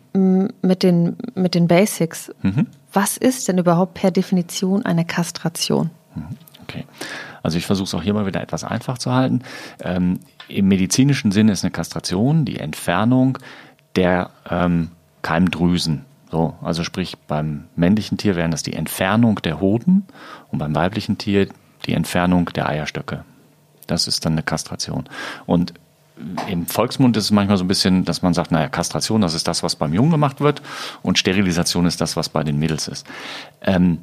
mit, 0.62 0.82
den, 0.82 1.16
mit 1.34 1.54
den 1.54 1.68
Basics. 1.68 2.30
Mhm. 2.42 2.66
Was 2.92 3.16
ist 3.16 3.48
denn 3.48 3.58
überhaupt 3.58 3.94
per 3.94 4.10
Definition 4.10 4.84
eine 4.84 5.04
Kastration? 5.04 5.90
Mhm. 6.14 6.36
Okay. 6.62 6.84
Also 7.42 7.58
ich 7.58 7.66
versuche 7.66 7.86
es 7.86 7.94
auch 7.94 8.02
hier 8.02 8.14
mal 8.14 8.26
wieder 8.26 8.42
etwas 8.42 8.64
einfach 8.64 8.98
zu 8.98 9.12
halten. 9.12 9.42
Ähm, 9.80 10.18
Im 10.48 10.66
medizinischen 10.68 11.30
Sinne 11.30 11.52
ist 11.52 11.62
eine 11.62 11.70
Kastration 11.70 12.44
die 12.44 12.58
Entfernung 12.58 13.38
der 13.94 14.30
ähm, 14.50 14.90
Keimdrüsen 15.22 16.04
so, 16.30 16.54
also 16.60 16.82
sprich 16.82 17.16
beim 17.28 17.64
männlichen 17.76 18.18
Tier 18.18 18.36
wären 18.36 18.50
das 18.50 18.62
die 18.62 18.74
Entfernung 18.74 19.36
der 19.42 19.60
Hoden 19.60 20.06
und 20.50 20.58
beim 20.58 20.74
weiblichen 20.74 21.18
Tier 21.18 21.48
die 21.86 21.92
Entfernung 21.92 22.46
der 22.46 22.68
Eierstöcke. 22.68 23.24
Das 23.86 24.08
ist 24.08 24.24
dann 24.24 24.32
eine 24.32 24.42
Kastration. 24.42 25.08
Und 25.46 25.74
im 26.48 26.66
Volksmund 26.66 27.16
ist 27.16 27.24
es 27.24 27.30
manchmal 27.30 27.58
so 27.58 27.64
ein 27.64 27.68
bisschen, 27.68 28.04
dass 28.04 28.22
man 28.22 28.34
sagt, 28.34 28.50
naja, 28.50 28.68
Kastration, 28.68 29.20
das 29.20 29.34
ist 29.34 29.46
das, 29.46 29.62
was 29.62 29.76
beim 29.76 29.92
Jungen 29.92 30.10
gemacht 30.10 30.40
wird 30.40 30.62
und 31.02 31.18
Sterilisation 31.18 31.86
ist 31.86 32.00
das, 32.00 32.16
was 32.16 32.28
bei 32.28 32.42
den 32.42 32.58
Mädels 32.58 32.88
ist. 32.88 33.06
Ähm, 33.60 33.98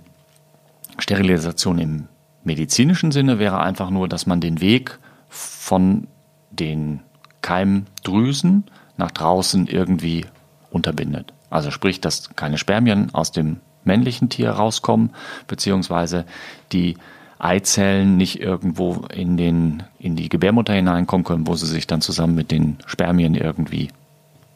Sterilisation 1.00 1.80
im 1.80 2.08
medizinischen 2.44 3.12
Sinne 3.12 3.40
wäre 3.40 3.60
einfach 3.60 3.90
nur, 3.90 4.08
dass 4.08 4.28
man 4.28 4.42
den 4.42 4.62
Weg 4.62 5.00
von 5.30 6.08
den 6.52 7.02
Keimdrüsen 7.42 8.66
nach 8.96 9.12
draußen 9.12 9.68
irgendwie 9.68 10.26
unterbindet. 10.70 11.34
Also 11.54 11.70
sprich, 11.70 12.02
dass 12.02 12.36
keine 12.36 12.58
Spermien 12.58 13.14
aus 13.14 13.32
dem 13.32 13.58
männlichen 13.84 14.28
Tier 14.28 14.50
rauskommen, 14.50 15.12
beziehungsweise 15.46 16.26
die 16.72 16.98
Eizellen 17.38 18.18
nicht 18.18 18.40
irgendwo 18.40 19.06
in, 19.14 19.38
den, 19.38 19.84
in 20.00 20.16
die 20.16 20.30
Gebärmutter 20.30 20.74
hineinkommen 20.74 21.24
können, 21.24 21.46
wo 21.46 21.54
sie 21.54 21.68
sich 21.68 21.86
dann 21.86 22.02
zusammen 22.02 22.34
mit 22.34 22.50
den 22.50 22.78
Spermien 22.88 23.36
irgendwie 23.36 23.90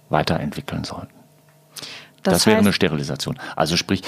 weiterentwickeln 0.09 0.85
sollten. 0.85 1.16
Das, 2.23 2.33
das 2.33 2.45
wäre 2.47 2.57
eine 2.57 2.73
Sterilisation. 2.73 3.39
Also 3.55 3.77
sprich, 3.77 4.01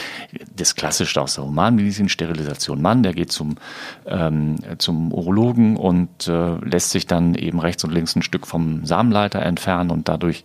das 0.56 0.76
Klassische 0.76 1.22
aus 1.22 1.36
der 1.36 1.46
Humanmedizin, 1.46 2.10
Sterilisation 2.10 2.82
Mann, 2.82 3.04
der 3.04 3.14
geht 3.14 3.32
zum, 3.32 3.56
ähm, 4.06 4.58
zum 4.78 5.14
Urologen 5.14 5.78
und 5.78 6.28
äh, 6.28 6.56
lässt 6.58 6.92
sich 6.92 7.08
dann 7.08 7.36
eben 7.36 7.60
rechts 7.60 7.84
und 7.84 7.92
links 7.92 8.16
ein 8.16 8.22
Stück 8.22 8.48
vom 8.48 8.86
Samenleiter 8.86 9.42
entfernen 9.42 9.92
und 9.92 10.10
dadurch 10.10 10.44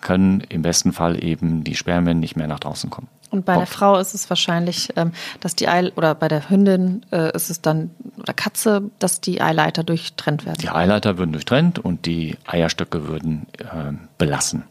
können 0.00 0.40
im 0.48 0.62
besten 0.62 0.92
Fall 0.92 1.22
eben 1.22 1.62
die 1.64 1.76
Spermien 1.76 2.20
nicht 2.20 2.36
mehr 2.36 2.48
nach 2.48 2.60
draußen 2.60 2.90
kommen. 2.90 3.08
Und 3.30 3.44
bei 3.44 3.54
Punkt. 3.54 3.68
der 3.68 3.74
Frau 3.74 3.98
ist 3.98 4.14
es 4.14 4.28
wahrscheinlich, 4.28 4.88
ähm, 4.96 5.12
dass 5.40 5.54
die 5.54 5.68
Ei 5.68 5.92
oder 5.94 6.14
bei 6.14 6.28
der 6.28 6.50
Hündin 6.50 7.06
äh, 7.12 7.34
ist 7.34 7.48
es 7.48 7.60
dann 7.60 7.90
oder 8.18 8.32
Katze, 8.32 8.90
dass 8.98 9.20
die 9.20 9.40
Eileiter 9.40 9.84
durchtrennt 9.84 10.46
werden. 10.46 10.58
Die 10.60 10.70
Eileiter 10.70 11.16
würden 11.16 11.32
durchtrennt 11.32 11.78
und 11.78 12.06
die 12.06 12.36
Eierstöcke 12.46 13.06
würden 13.06 13.46
äh, 13.58 13.92
belassen 14.18 14.64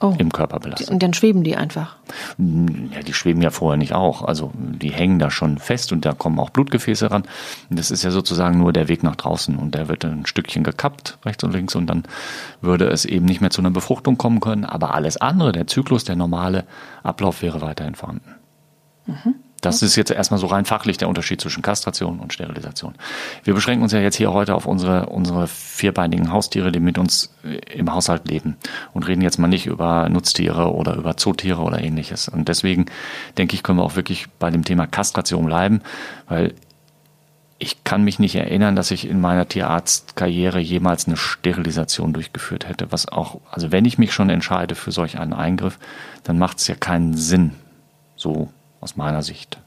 oh. 0.00 0.14
im 0.18 0.32
Körper 0.32 0.60
belastet. 0.60 0.90
Und 0.90 1.02
dann 1.02 1.14
schweben 1.14 1.44
die 1.44 1.56
einfach? 1.56 1.96
Hm, 2.36 2.90
ja, 2.94 3.00
die 3.00 3.12
schweben 3.12 3.42
ja 3.42 3.50
vorher 3.50 3.76
nicht 3.76 3.92
auch. 3.92 4.22
Also 4.22 4.52
die 4.54 4.90
hängen 4.90 5.18
da 5.18 5.30
schon 5.30 5.58
fest 5.58 5.92
und 5.92 6.04
da 6.04 6.12
kommen 6.12 6.38
auch 6.38 6.50
Blutgefäße 6.50 7.10
ran. 7.10 7.24
Das 7.70 7.90
ist 7.90 8.02
ja 8.02 8.10
sozusagen 8.10 8.58
nur 8.58 8.72
der 8.72 8.88
Weg 8.88 9.02
nach 9.02 9.16
draußen 9.16 9.56
und 9.56 9.74
der 9.74 9.88
wird 9.88 10.04
ein 10.04 10.26
Stückchen 10.26 10.64
gekappt, 10.64 11.18
rechts 11.24 11.44
und 11.44 11.52
links, 11.52 11.74
und 11.74 11.86
dann 11.86 12.04
würde 12.60 12.86
es 12.88 13.04
eben 13.04 13.26
nicht 13.26 13.40
mehr 13.40 13.50
zu 13.50 13.60
einer 13.60 13.70
Befruchtung 13.70 14.18
kommen 14.18 14.40
können. 14.40 14.64
Aber 14.64 14.94
alles 14.94 15.16
andere, 15.16 15.52
der 15.52 15.66
Zyklus, 15.66 16.04
der 16.04 16.16
normale 16.16 16.64
Ablauf 17.02 17.42
wäre 17.42 17.60
weiterhin 17.60 17.94
vorhanden. 17.94 18.34
Mhm. 19.06 19.34
Das 19.60 19.82
ist 19.82 19.96
jetzt 19.96 20.10
erstmal 20.10 20.38
so 20.38 20.46
rein 20.46 20.64
fachlich 20.64 20.98
der 20.98 21.08
Unterschied 21.08 21.40
zwischen 21.40 21.62
Kastration 21.62 22.20
und 22.20 22.32
Sterilisation. 22.32 22.94
Wir 23.42 23.54
beschränken 23.54 23.82
uns 23.82 23.92
ja 23.92 23.98
jetzt 23.98 24.16
hier 24.16 24.32
heute 24.32 24.54
auf 24.54 24.66
unsere, 24.66 25.06
unsere 25.06 25.48
vierbeinigen 25.48 26.30
Haustiere, 26.32 26.70
die 26.70 26.80
mit 26.80 26.96
uns 26.96 27.34
äh, 27.44 27.56
im 27.72 27.92
Haushalt 27.92 28.28
leben 28.28 28.56
und 28.92 29.08
reden 29.08 29.20
jetzt 29.20 29.38
mal 29.38 29.48
nicht 29.48 29.66
über 29.66 30.08
Nutztiere 30.08 30.72
oder 30.72 30.94
über 30.94 31.16
Zootiere 31.16 31.62
oder 31.62 31.80
ähnliches. 31.80 32.28
Und 32.28 32.48
deswegen 32.48 32.86
denke 33.36 33.54
ich, 33.54 33.62
können 33.62 33.78
wir 33.78 33.84
auch 33.84 33.96
wirklich 33.96 34.28
bei 34.38 34.50
dem 34.50 34.64
Thema 34.64 34.86
Kastration 34.86 35.46
bleiben, 35.46 35.80
weil 36.28 36.54
ich 37.58 37.82
kann 37.82 38.04
mich 38.04 38.20
nicht 38.20 38.36
erinnern, 38.36 38.76
dass 38.76 38.92
ich 38.92 39.08
in 39.08 39.20
meiner 39.20 39.48
Tierarztkarriere 39.48 40.60
jemals 40.60 41.08
eine 41.08 41.16
Sterilisation 41.16 42.12
durchgeführt 42.12 42.68
hätte. 42.68 42.92
Was 42.92 43.08
auch, 43.08 43.40
also 43.50 43.72
wenn 43.72 43.84
ich 43.84 43.98
mich 43.98 44.12
schon 44.12 44.30
entscheide 44.30 44.76
für 44.76 44.92
solch 44.92 45.18
einen 45.18 45.32
Eingriff, 45.32 45.80
dann 46.22 46.38
macht 46.38 46.58
es 46.58 46.68
ja 46.68 46.76
keinen 46.76 47.14
Sinn, 47.14 47.54
so 48.14 48.52
aus 48.80 48.96
meiner 48.96 49.22
Sicht. 49.22 49.58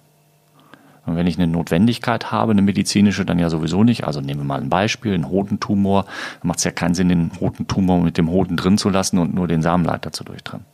Und 1.05 1.15
wenn 1.15 1.27
ich 1.27 1.37
eine 1.37 1.47
Notwendigkeit 1.47 2.31
habe, 2.31 2.51
eine 2.51 2.61
medizinische, 2.61 3.25
dann 3.25 3.39
ja 3.39 3.49
sowieso 3.49 3.83
nicht. 3.83 4.05
Also 4.05 4.21
nehmen 4.21 4.41
wir 4.41 4.45
mal 4.45 4.61
ein 4.61 4.69
Beispiel, 4.69 5.13
einen 5.13 5.29
Hodentumor. 5.29 6.05
Dann 6.41 6.47
macht 6.47 6.59
es 6.59 6.63
ja 6.63 6.71
keinen 6.71 6.93
Sinn, 6.93 7.09
den 7.09 7.31
Hodentumor 7.39 7.99
mit 7.99 8.17
dem 8.17 8.29
Hoden 8.29 8.55
drin 8.55 8.77
zu 8.77 8.89
lassen 8.89 9.17
und 9.17 9.33
nur 9.33 9.47
den 9.47 9.61
Samenleiter 9.61 10.11
zu 10.11 10.23
durchtrennen. 10.23 10.65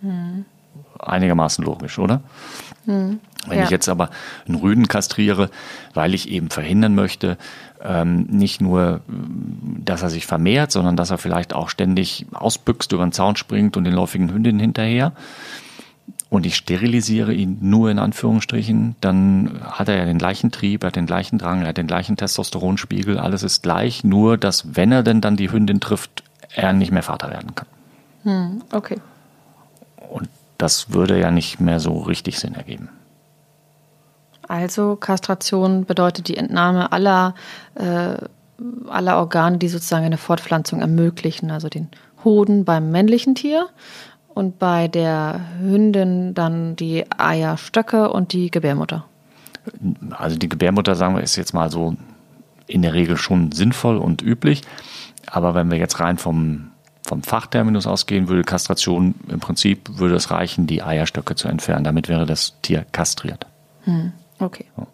Hm. 0.00 0.44
Einigermaßen 1.00 1.64
logisch, 1.64 1.98
oder? 1.98 2.22
Hm. 2.84 3.18
Wenn 3.46 3.58
ja. 3.58 3.64
ich 3.64 3.70
jetzt 3.70 3.88
aber 3.88 4.10
einen 4.46 4.56
Rüden 4.56 4.88
kastriere, 4.88 5.50
weil 5.94 6.14
ich 6.14 6.28
eben 6.28 6.50
verhindern 6.50 6.94
möchte, 6.94 7.36
ähm, 7.82 8.26
nicht 8.30 8.60
nur, 8.60 9.00
dass 9.06 10.02
er 10.02 10.10
sich 10.10 10.26
vermehrt, 10.26 10.70
sondern 10.70 10.96
dass 10.96 11.10
er 11.10 11.18
vielleicht 11.18 11.52
auch 11.52 11.68
ständig 11.68 12.26
ausbüchst, 12.32 12.92
über 12.92 13.04
den 13.04 13.12
Zaun 13.12 13.36
springt 13.36 13.76
und 13.76 13.84
den 13.84 13.94
läufigen 13.94 14.32
Hündinnen 14.32 14.60
hinterher, 14.60 15.12
und 16.30 16.44
ich 16.44 16.56
sterilisiere 16.56 17.32
ihn 17.32 17.58
nur 17.60 17.90
in 17.90 17.98
Anführungsstrichen, 17.98 18.96
dann 19.00 19.60
hat 19.62 19.88
er 19.88 19.96
ja 19.96 20.04
den 20.04 20.18
gleichen 20.18 20.50
Trieb, 20.50 20.84
er 20.84 20.88
hat 20.88 20.96
den 20.96 21.06
gleichen 21.06 21.38
Drang, 21.38 21.62
er 21.62 21.68
hat 21.68 21.78
den 21.78 21.86
gleichen 21.86 22.16
Testosteronspiegel, 22.16 23.18
alles 23.18 23.42
ist 23.42 23.62
gleich, 23.62 24.04
nur 24.04 24.36
dass 24.36 24.76
wenn 24.76 24.92
er 24.92 25.02
denn 25.02 25.20
dann 25.20 25.36
die 25.36 25.50
Hündin 25.50 25.80
trifft, 25.80 26.22
er 26.54 26.72
nicht 26.72 26.92
mehr 26.92 27.02
Vater 27.02 27.30
werden 27.30 27.54
kann. 27.54 27.66
Hm, 28.24 28.62
okay. 28.72 28.98
Und 30.10 30.28
das 30.58 30.92
würde 30.92 31.18
ja 31.18 31.30
nicht 31.30 31.60
mehr 31.60 31.80
so 31.80 31.98
richtig 31.98 32.38
Sinn 32.38 32.54
ergeben. 32.54 32.88
Also 34.46 34.96
Kastration 34.96 35.84
bedeutet 35.84 36.28
die 36.28 36.36
Entnahme 36.36 36.92
aller, 36.92 37.34
äh, 37.74 38.16
aller 38.88 39.18
Organe, 39.18 39.58
die 39.58 39.68
sozusagen 39.68 40.06
eine 40.06 40.16
Fortpflanzung 40.16 40.80
ermöglichen, 40.80 41.50
also 41.50 41.68
den 41.68 41.88
Hoden 42.24 42.64
beim 42.64 42.90
männlichen 42.90 43.34
Tier 43.34 43.68
und 44.38 44.60
bei 44.60 44.86
der 44.86 45.40
Hündin 45.60 46.32
dann 46.32 46.76
die 46.76 47.04
Eierstöcke 47.18 48.08
und 48.08 48.32
die 48.32 48.52
Gebärmutter. 48.52 49.04
Also 50.12 50.38
die 50.38 50.48
Gebärmutter, 50.48 50.94
sagen 50.94 51.16
wir, 51.16 51.24
ist 51.24 51.34
jetzt 51.34 51.54
mal 51.54 51.72
so 51.72 51.96
in 52.68 52.82
der 52.82 52.94
Regel 52.94 53.16
schon 53.16 53.50
sinnvoll 53.50 53.96
und 53.96 54.22
üblich. 54.22 54.62
Aber 55.26 55.56
wenn 55.56 55.72
wir 55.72 55.78
jetzt 55.78 55.98
rein 55.98 56.18
vom, 56.18 56.70
vom 57.02 57.24
Fachterminus 57.24 57.88
ausgehen, 57.88 58.28
würde 58.28 58.44
Kastration 58.44 59.16
im 59.28 59.40
Prinzip 59.40 59.98
würde 59.98 60.14
es 60.14 60.30
reichen, 60.30 60.68
die 60.68 60.84
Eierstöcke 60.84 61.34
zu 61.34 61.48
entfernen. 61.48 61.82
Damit 61.82 62.08
wäre 62.08 62.24
das 62.24 62.54
Tier 62.62 62.86
kastriert. 62.92 63.44
Hm, 63.86 64.12
okay. 64.38 64.66
So 64.76 64.86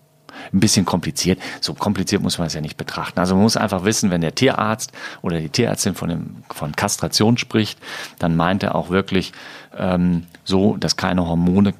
ein 0.52 0.60
bisschen 0.60 0.84
kompliziert. 0.84 1.40
So 1.60 1.74
kompliziert 1.74 2.22
muss 2.22 2.38
man 2.38 2.46
es 2.46 2.54
ja 2.54 2.60
nicht 2.60 2.76
betrachten. 2.76 3.18
Also 3.18 3.34
man 3.34 3.42
muss 3.42 3.56
einfach 3.56 3.84
wissen, 3.84 4.10
wenn 4.10 4.20
der 4.20 4.34
Tierarzt 4.34 4.92
oder 5.22 5.40
die 5.40 5.48
Tierärztin 5.48 5.94
von, 5.94 6.08
dem, 6.08 6.36
von 6.50 6.72
Kastration 6.72 7.38
spricht, 7.38 7.78
dann 8.18 8.36
meint 8.36 8.62
er 8.62 8.74
auch 8.74 8.90
wirklich 8.90 9.32
ähm, 9.76 10.26
so, 10.44 10.76
dass 10.76 10.96
keine 10.96 11.26
Hormone, 11.26 11.74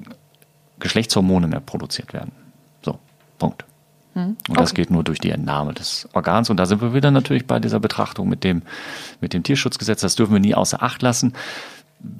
Geschlechtshormone 0.79 1.47
mehr 1.47 1.61
produziert 1.61 2.13
werden. 2.13 2.31
So, 2.83 2.99
Punkt. 3.39 3.65
Hm, 4.13 4.37
und 4.47 4.59
das 4.59 4.73
geht 4.73 4.89
nur 4.89 5.03
durch 5.03 5.19
die 5.19 5.29
Entnahme 5.29 5.73
des 5.73 6.07
Organs. 6.13 6.49
Und 6.49 6.57
da 6.57 6.65
sind 6.65 6.81
wir 6.81 6.93
wieder 6.93 7.11
natürlich 7.11 7.45
bei 7.45 7.59
dieser 7.59 7.79
Betrachtung 7.79 8.29
mit 8.29 8.43
dem, 8.43 8.61
mit 9.19 9.33
dem 9.33 9.43
Tierschutzgesetz. 9.43 10.01
Das 10.01 10.15
dürfen 10.15 10.33
wir 10.33 10.39
nie 10.39 10.55
außer 10.55 10.81
Acht 10.81 11.01
lassen. 11.01 11.33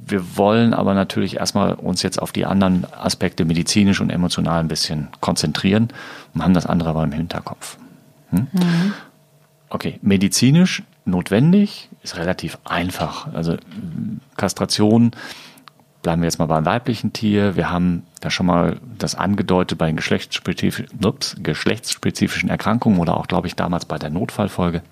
Wir 0.08 0.38
wollen 0.38 0.74
aber 0.74 0.94
natürlich 0.94 1.38
erstmal 1.38 1.74
uns 1.74 2.02
jetzt 2.04 2.22
auf 2.22 2.32
die 2.32 2.46
anderen 2.46 2.86
Aspekte 2.94 3.46
medizinisch 3.46 4.02
und 4.02 4.10
emotional 4.10 4.60
ein 4.60 4.68
bisschen 4.68 5.10
konzentrieren 5.20 5.90
und 6.34 6.44
haben 6.44 6.54
das 6.54 6.66
andere 6.66 6.90
aber 6.90 7.04
im 7.04 7.12
Hinterkopf. 7.12 7.78
Hm? 8.30 8.48
Mhm. 8.52 8.94
Okay, 9.70 10.00
medizinisch 10.02 10.84
notwendig 11.06 11.90
ist 12.04 12.18
relativ 12.18 12.58
einfach. 12.66 13.34
Also 13.34 13.58
Kastration, 14.38 15.12
bleiben 16.06 16.22
wir 16.22 16.28
jetzt 16.28 16.38
mal 16.38 16.46
beim 16.46 16.66
weiblichen 16.66 17.14
Tier. 17.14 17.56
Wir 17.56 17.72
haben 17.72 18.04
da 18.22 18.30
schon 18.30 18.46
mal 18.46 18.78
das 19.00 19.16
angedeutet 19.16 19.80
bei 19.80 19.88
den 19.88 19.96
geschlechtsspezifischen, 19.96 21.04
ups, 21.04 21.36
geschlechtsspezifischen 21.40 22.50
Erkrankungen 22.50 23.00
oder 23.00 23.18
auch, 23.18 23.28
glaube 23.28 23.48
ich, 23.48 23.56
damals 23.56 23.86
bei 23.86 23.98
der 23.98 24.12
Notfallfolge. 24.12 24.84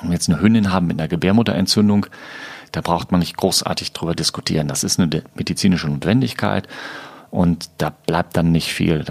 Wenn 0.00 0.10
wir 0.10 0.14
jetzt 0.14 0.28
eine 0.28 0.40
Hündin 0.40 0.72
haben 0.72 0.88
mit 0.88 0.98
einer 0.98 1.06
Gebärmutterentzündung, 1.06 2.06
da 2.72 2.80
braucht 2.80 3.12
man 3.12 3.20
nicht 3.20 3.36
großartig 3.36 3.92
drüber 3.92 4.14
diskutieren. 4.14 4.68
Das 4.68 4.82
ist 4.82 4.98
eine 4.98 5.22
medizinische 5.34 5.88
Notwendigkeit 5.88 6.66
und 7.30 7.70
da 7.78 7.90
bleibt 7.90 8.36
dann 8.36 8.50
nicht 8.50 8.72
viel. 8.72 9.04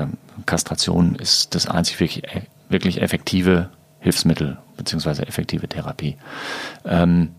Kastration 0.46 1.15
ist 1.15 1.56
das 1.56 1.68
einzig 1.68 2.00
wirklich, 2.00 2.24
wirklich 2.70 3.01
effektive 3.01 3.70
Hilfsmittel 4.00 4.58
beziehungsweise 4.77 5.27
effektive 5.27 5.68
Therapie. 5.68 6.18
Ähm, 6.86 7.30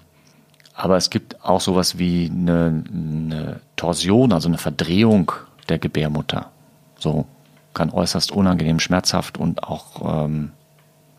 aber 0.74 0.96
es 0.96 1.10
gibt 1.10 1.44
auch 1.44 1.60
sowas 1.60 1.98
wie 1.98 2.30
eine, 2.30 2.84
eine 2.88 3.60
Torsion, 3.76 4.32
also 4.32 4.48
eine 4.48 4.58
Verdrehung 4.58 5.32
der 5.68 5.78
Gebärmutter. 5.78 6.50
So 6.98 7.26
kann 7.74 7.90
äußerst 7.90 8.32
unangenehm, 8.32 8.80
schmerzhaft 8.80 9.38
und 9.38 9.64
auch 9.64 10.24
ähm, 10.24 10.52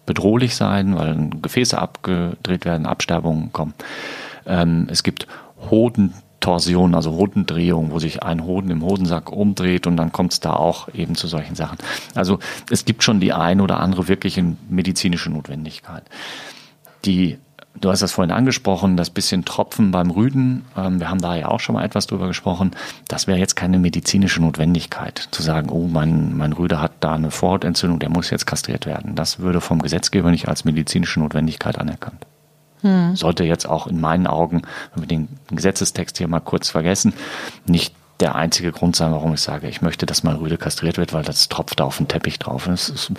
bedrohlich 0.05 0.55
sein, 0.55 0.95
weil 0.95 1.29
Gefäße 1.41 1.77
abgedreht 1.77 2.65
werden, 2.65 2.86
Absterbungen 2.86 3.51
kommen. 3.53 3.74
Ähm, 4.45 4.88
es 4.89 5.03
gibt 5.03 5.27
Hodentorsion, 5.69 6.95
also 6.95 7.12
Hodendrehung, 7.13 7.91
wo 7.91 8.00
sich 8.00 8.23
ein 8.23 8.43
Hoden 8.43 8.69
im 8.69 8.83
Hodensack 8.83 9.31
umdreht 9.31 9.88
und 9.88 9.97
dann 9.97 10.12
kommt 10.12 10.33
es 10.33 10.39
da 10.39 10.53
auch 10.53 10.89
eben 10.93 11.15
zu 11.15 11.27
solchen 11.27 11.55
Sachen. 11.55 11.77
Also 12.15 12.39
es 12.69 12.85
gibt 12.85 13.03
schon 13.03 13.19
die 13.19 13.33
ein 13.33 13.62
oder 13.62 13.79
andere 13.79 14.07
wirkliche 14.07 14.43
medizinische 14.69 15.29
Notwendigkeit. 15.29 16.03
Die 17.05 17.38
Du 17.79 17.89
hast 17.89 18.01
das 18.01 18.12
vorhin 18.12 18.31
angesprochen, 18.31 18.97
das 18.97 19.09
bisschen 19.09 19.45
Tropfen 19.45 19.91
beim 19.91 20.12
Rüden. 20.12 20.63
Ähm, 20.77 21.00
wir 21.00 21.09
haben 21.09 21.21
da 21.21 21.35
ja 21.35 21.47
auch 21.47 21.59
schon 21.59 21.73
mal 21.73 21.83
etwas 21.83 22.05
drüber 22.07 22.27
gesprochen. 22.27 22.71
Das 23.07 23.25
wäre 23.25 23.39
jetzt 23.39 23.55
keine 23.55 23.79
medizinische 23.79 24.41
Notwendigkeit, 24.41 25.27
zu 25.31 25.41
sagen, 25.41 25.69
oh, 25.69 25.88
mein, 25.88 26.38
mein 26.38 26.53
Rüde 26.53 26.79
hat 26.79 26.91
da 27.00 27.15
eine 27.15 27.31
Vorhautentzündung, 27.31 28.00
der 28.00 28.09
muss 28.09 28.29
jetzt 28.29 28.45
kastriert 28.45 28.85
werden. 28.85 29.15
Das 29.15 29.39
würde 29.39 29.59
vom 29.59 29.81
Gesetzgeber 29.81 30.29
nicht 30.29 30.47
als 30.47 30.65
medizinische 30.65 31.19
Notwendigkeit 31.19 31.79
anerkannt. 31.79 32.25
Hm. 32.83 33.15
Sollte 33.15 33.43
jetzt 33.43 33.67
auch 33.67 33.87
in 33.87 33.99
meinen 33.99 34.27
Augen, 34.27 34.61
wenn 34.93 35.03
wir 35.03 35.07
den 35.07 35.27
Gesetzestext 35.49 36.17
hier 36.17 36.27
mal 36.27 36.39
kurz 36.39 36.69
vergessen, 36.69 37.13
nicht 37.65 37.95
der 38.19 38.35
einzige 38.35 38.71
Grund 38.71 38.95
sein, 38.95 39.11
warum 39.11 39.33
ich 39.33 39.41
sage, 39.41 39.67
ich 39.67 39.81
möchte, 39.81 40.05
dass 40.05 40.23
mein 40.23 40.35
Rüde 40.35 40.57
kastriert 40.57 40.97
wird, 40.97 41.13
weil 41.13 41.23
das 41.23 41.49
tropft 41.49 41.79
da 41.79 41.85
auf 41.85 41.97
den 41.97 42.07
Teppich 42.07 42.39
drauf. 42.39 42.65
Das, 42.67 43.11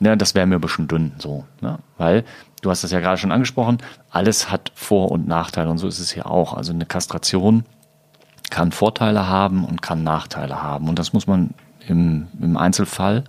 ja, 0.00 0.16
das 0.16 0.34
wäre 0.34 0.46
mir 0.46 0.56
ein 0.56 0.60
bisschen 0.60 0.88
dünn 0.88 1.12
so. 1.18 1.44
Ne? 1.60 1.78
Weil, 1.98 2.24
du 2.62 2.70
hast 2.70 2.82
das 2.84 2.90
ja 2.90 3.00
gerade 3.00 3.18
schon 3.18 3.32
angesprochen, 3.32 3.78
alles 4.10 4.50
hat 4.50 4.72
Vor- 4.74 5.10
und 5.10 5.28
Nachteile 5.28 5.70
und 5.70 5.78
so 5.78 5.86
ist 5.86 5.98
es 5.98 6.10
hier 6.10 6.26
auch. 6.26 6.54
Also 6.54 6.72
eine 6.72 6.86
Kastration 6.86 7.64
kann 8.50 8.72
Vorteile 8.72 9.28
haben 9.28 9.64
und 9.64 9.82
kann 9.82 10.02
Nachteile 10.02 10.62
haben. 10.62 10.88
Und 10.88 10.98
das 10.98 11.12
muss 11.12 11.26
man 11.26 11.50
im, 11.86 12.28
im 12.40 12.56
Einzelfall 12.56 13.24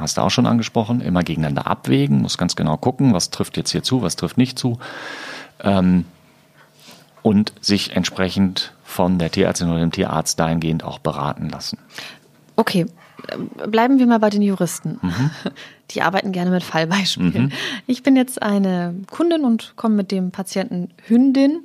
hast 0.00 0.16
du 0.16 0.22
auch 0.22 0.30
schon 0.30 0.46
angesprochen, 0.46 1.00
immer 1.00 1.22
gegeneinander 1.22 1.66
abwägen, 1.66 2.22
muss 2.22 2.38
ganz 2.38 2.56
genau 2.56 2.76
gucken, 2.76 3.12
was 3.12 3.30
trifft 3.30 3.56
jetzt 3.56 3.70
hier 3.70 3.82
zu, 3.82 4.02
was 4.02 4.16
trifft 4.16 4.38
nicht 4.38 4.58
zu. 4.58 4.78
Ähm, 5.62 6.04
und 7.22 7.52
sich 7.60 7.94
entsprechend 7.94 8.72
von 8.82 9.18
der 9.18 9.30
Tierärztin 9.30 9.68
oder 9.68 9.80
dem 9.80 9.92
Tierarzt 9.92 10.40
dahingehend 10.40 10.84
auch 10.84 10.98
beraten 10.98 11.48
lassen. 11.50 11.78
Okay, 12.56 12.86
bleiben 13.66 13.98
wir 13.98 14.06
mal 14.06 14.18
bei 14.18 14.30
den 14.30 14.42
Juristen. 14.42 14.98
Mhm. 15.02 15.30
Die 15.90 16.02
arbeiten 16.02 16.32
gerne 16.32 16.50
mit 16.50 16.62
Fallbeispielen. 16.62 17.44
Mhm. 17.44 17.52
Ich 17.86 18.02
bin 18.02 18.16
jetzt 18.16 18.42
eine 18.42 18.94
Kundin 19.10 19.44
und 19.44 19.74
komme 19.76 19.96
mit 19.96 20.10
dem 20.10 20.30
Patienten 20.30 20.90
Hündin 21.06 21.64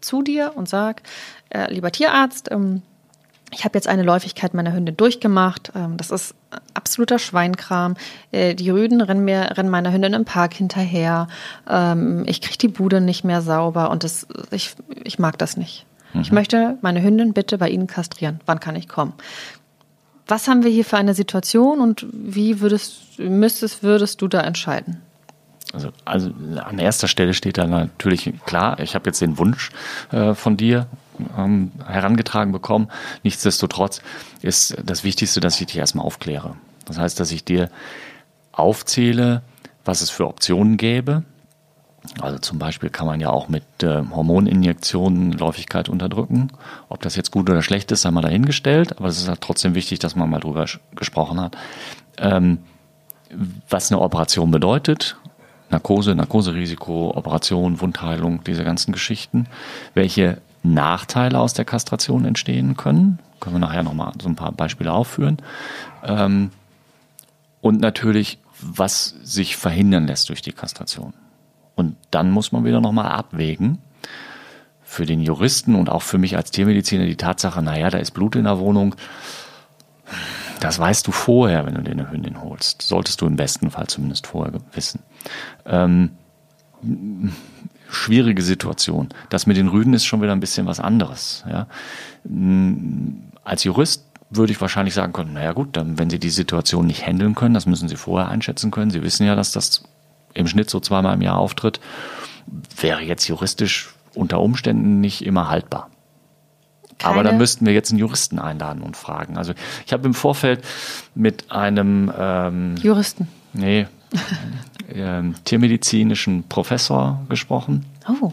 zu 0.00 0.22
dir 0.22 0.52
und 0.54 0.68
sage, 0.68 1.02
äh, 1.50 1.72
lieber 1.72 1.92
Tierarzt, 1.92 2.50
ähm, 2.50 2.82
ich 3.52 3.64
habe 3.64 3.76
jetzt 3.76 3.88
eine 3.88 4.02
Läufigkeit 4.02 4.54
meiner 4.54 4.72
Hündin 4.72 4.96
durchgemacht. 4.96 5.72
Ähm, 5.74 5.96
das 5.96 6.10
ist 6.10 6.34
absoluter 6.74 7.18
Schweinkram. 7.18 7.94
Äh, 8.32 8.54
die 8.54 8.70
Rüden 8.70 9.00
rennen 9.00 9.24
mir, 9.24 9.56
rennen 9.56 9.70
meiner 9.70 9.92
Hündin 9.92 10.14
im 10.14 10.24
Park 10.24 10.54
hinterher. 10.54 11.28
Ähm, 11.68 12.24
ich 12.26 12.40
kriege 12.40 12.58
die 12.58 12.68
Bude 12.68 13.00
nicht 13.00 13.24
mehr 13.24 13.42
sauber 13.42 13.90
und 13.90 14.04
das, 14.04 14.26
ich, 14.50 14.74
ich 15.04 15.18
mag 15.18 15.38
das 15.38 15.56
nicht. 15.56 15.86
Mhm. 16.12 16.20
Ich 16.22 16.32
möchte 16.32 16.78
meine 16.82 17.02
Hündin 17.02 17.32
bitte 17.34 17.58
bei 17.58 17.68
Ihnen 17.68 17.86
kastrieren. 17.86 18.40
Wann 18.46 18.60
kann 18.60 18.76
ich 18.76 18.88
kommen? 18.88 19.12
Was 20.26 20.48
haben 20.48 20.64
wir 20.64 20.70
hier 20.70 20.84
für 20.84 20.96
eine 20.96 21.14
Situation 21.14 21.80
und 21.80 22.04
wie 22.12 22.60
würdest, 22.60 23.18
müsstest, 23.18 23.84
würdest 23.84 24.20
du 24.22 24.26
da 24.26 24.40
entscheiden? 24.40 25.00
Also, 25.72 25.90
also 26.04 26.30
an 26.56 26.78
erster 26.78 27.06
Stelle 27.06 27.34
steht 27.34 27.58
da 27.58 27.66
natürlich 27.66 28.32
klar, 28.44 28.80
ich 28.80 28.94
habe 28.94 29.06
jetzt 29.06 29.20
den 29.20 29.38
Wunsch 29.38 29.70
äh, 30.10 30.34
von 30.34 30.56
dir 30.56 30.86
ähm, 31.36 31.72
herangetragen 31.86 32.52
bekommen. 32.52 32.88
Nichtsdestotrotz 33.22 34.02
ist 34.42 34.76
das 34.84 35.04
Wichtigste, 35.04 35.40
dass 35.40 35.60
ich 35.60 35.66
dich 35.66 35.78
erstmal 35.78 36.06
aufkläre. 36.06 36.56
Das 36.84 36.98
heißt, 36.98 37.18
dass 37.20 37.30
ich 37.32 37.44
dir 37.44 37.70
aufzähle, 38.52 39.42
was 39.84 40.00
es 40.00 40.10
für 40.10 40.26
Optionen 40.26 40.76
gäbe. 40.76 41.24
Also 42.20 42.38
zum 42.38 42.58
Beispiel 42.58 42.88
kann 42.90 43.06
man 43.06 43.20
ja 43.20 43.30
auch 43.30 43.48
mit 43.48 43.64
äh, 43.82 44.02
Hormoninjektionen 44.10 45.32
Läufigkeit 45.32 45.88
unterdrücken. 45.88 46.52
Ob 46.88 47.02
das 47.02 47.16
jetzt 47.16 47.32
gut 47.32 47.50
oder 47.50 47.62
schlecht 47.62 47.90
ist, 47.90 48.02
sei 48.02 48.10
mal 48.10 48.20
dahingestellt, 48.20 48.98
aber 48.98 49.08
es 49.08 49.18
ist 49.18 49.28
halt 49.28 49.40
trotzdem 49.40 49.74
wichtig, 49.74 49.98
dass 49.98 50.14
man 50.14 50.30
mal 50.30 50.40
drüber 50.40 50.66
gesprochen 50.94 51.40
hat. 51.40 51.56
Ähm, 52.18 52.58
was 53.68 53.90
eine 53.90 54.00
Operation 54.00 54.50
bedeutet. 54.50 55.16
Narkose, 55.68 56.14
Narkoserisiko, 56.14 57.12
Operation, 57.16 57.80
Wundheilung, 57.80 58.44
diese 58.44 58.62
ganzen 58.62 58.92
Geschichten. 58.92 59.48
Welche 59.94 60.38
Nachteile 60.74 61.38
aus 61.38 61.54
der 61.54 61.64
Kastration 61.64 62.24
entstehen 62.24 62.76
können. 62.76 63.18
Können 63.40 63.56
wir 63.56 63.60
nachher 63.60 63.82
nochmal 63.82 64.12
so 64.20 64.28
ein 64.28 64.36
paar 64.36 64.52
Beispiele 64.52 64.92
aufführen. 64.92 65.38
Ähm, 66.04 66.50
und 67.60 67.80
natürlich, 67.80 68.38
was 68.60 69.14
sich 69.22 69.56
verhindern 69.56 70.06
lässt 70.06 70.28
durch 70.28 70.42
die 70.42 70.52
Kastration. 70.52 71.14
Und 71.74 71.96
dann 72.10 72.30
muss 72.30 72.52
man 72.52 72.64
wieder 72.64 72.80
nochmal 72.80 73.06
abwägen. 73.06 73.78
Für 74.82 75.04
den 75.04 75.20
Juristen 75.20 75.74
und 75.74 75.90
auch 75.90 76.02
für 76.02 76.16
mich 76.16 76.36
als 76.36 76.52
Tiermediziner 76.52 77.06
die 77.06 77.16
Tatsache, 77.16 77.60
naja, 77.60 77.90
da 77.90 77.98
ist 77.98 78.12
Blut 78.12 78.36
in 78.36 78.44
der 78.44 78.58
Wohnung. 78.58 78.94
Das 80.60 80.78
weißt 80.78 81.06
du 81.06 81.12
vorher, 81.12 81.66
wenn 81.66 81.74
du 81.74 81.82
dir 81.82 81.90
eine 81.90 82.10
Hündin 82.10 82.40
holst. 82.40 82.82
Solltest 82.82 83.20
du 83.20 83.26
im 83.26 83.36
besten 83.36 83.70
Fall 83.70 83.88
zumindest 83.88 84.26
vorher 84.26 84.52
wissen. 84.72 85.00
Ähm, 85.66 86.12
schwierige 87.88 88.42
Situation. 88.42 89.08
Das 89.28 89.46
mit 89.46 89.56
den 89.56 89.68
Rüden 89.68 89.94
ist 89.94 90.04
schon 90.04 90.22
wieder 90.22 90.32
ein 90.32 90.40
bisschen 90.40 90.66
was 90.66 90.80
anderes. 90.80 91.44
Ja. 91.48 91.66
Als 93.44 93.64
Jurist 93.64 94.04
würde 94.30 94.52
ich 94.52 94.60
wahrscheinlich 94.60 94.94
sagen 94.94 95.12
können, 95.12 95.34
naja 95.34 95.52
gut, 95.52 95.76
dann, 95.76 95.98
wenn 95.98 96.10
Sie 96.10 96.18
die 96.18 96.30
Situation 96.30 96.86
nicht 96.86 97.06
handeln 97.06 97.34
können, 97.34 97.54
das 97.54 97.66
müssen 97.66 97.88
Sie 97.88 97.96
vorher 97.96 98.28
einschätzen 98.28 98.70
können. 98.70 98.90
Sie 98.90 99.02
wissen 99.02 99.26
ja, 99.26 99.36
dass 99.36 99.52
das 99.52 99.84
im 100.34 100.46
Schnitt 100.46 100.68
so 100.68 100.80
zweimal 100.80 101.14
im 101.14 101.22
Jahr 101.22 101.38
auftritt, 101.38 101.80
wäre 102.80 103.02
jetzt 103.02 103.26
juristisch 103.28 103.94
unter 104.14 104.40
Umständen 104.40 105.00
nicht 105.00 105.24
immer 105.24 105.48
haltbar. 105.48 105.90
Keine. 106.98 107.14
Aber 107.14 107.22
dann 107.24 107.38
müssten 107.38 107.66
wir 107.66 107.74
jetzt 107.74 107.90
einen 107.90 107.98
Juristen 107.98 108.38
einladen 108.38 108.82
und 108.82 108.96
fragen. 108.96 109.36
Also 109.36 109.52
ich 109.84 109.92
habe 109.92 110.06
im 110.06 110.14
Vorfeld 110.14 110.64
mit 111.14 111.50
einem 111.50 112.10
ähm, 112.18 112.76
Juristen. 112.76 113.28
Nee, 113.52 113.86
ähm, 114.94 115.34
tiermedizinischen 115.44 116.44
Professor 116.48 117.24
gesprochen. 117.28 117.86
Oh. 118.08 118.32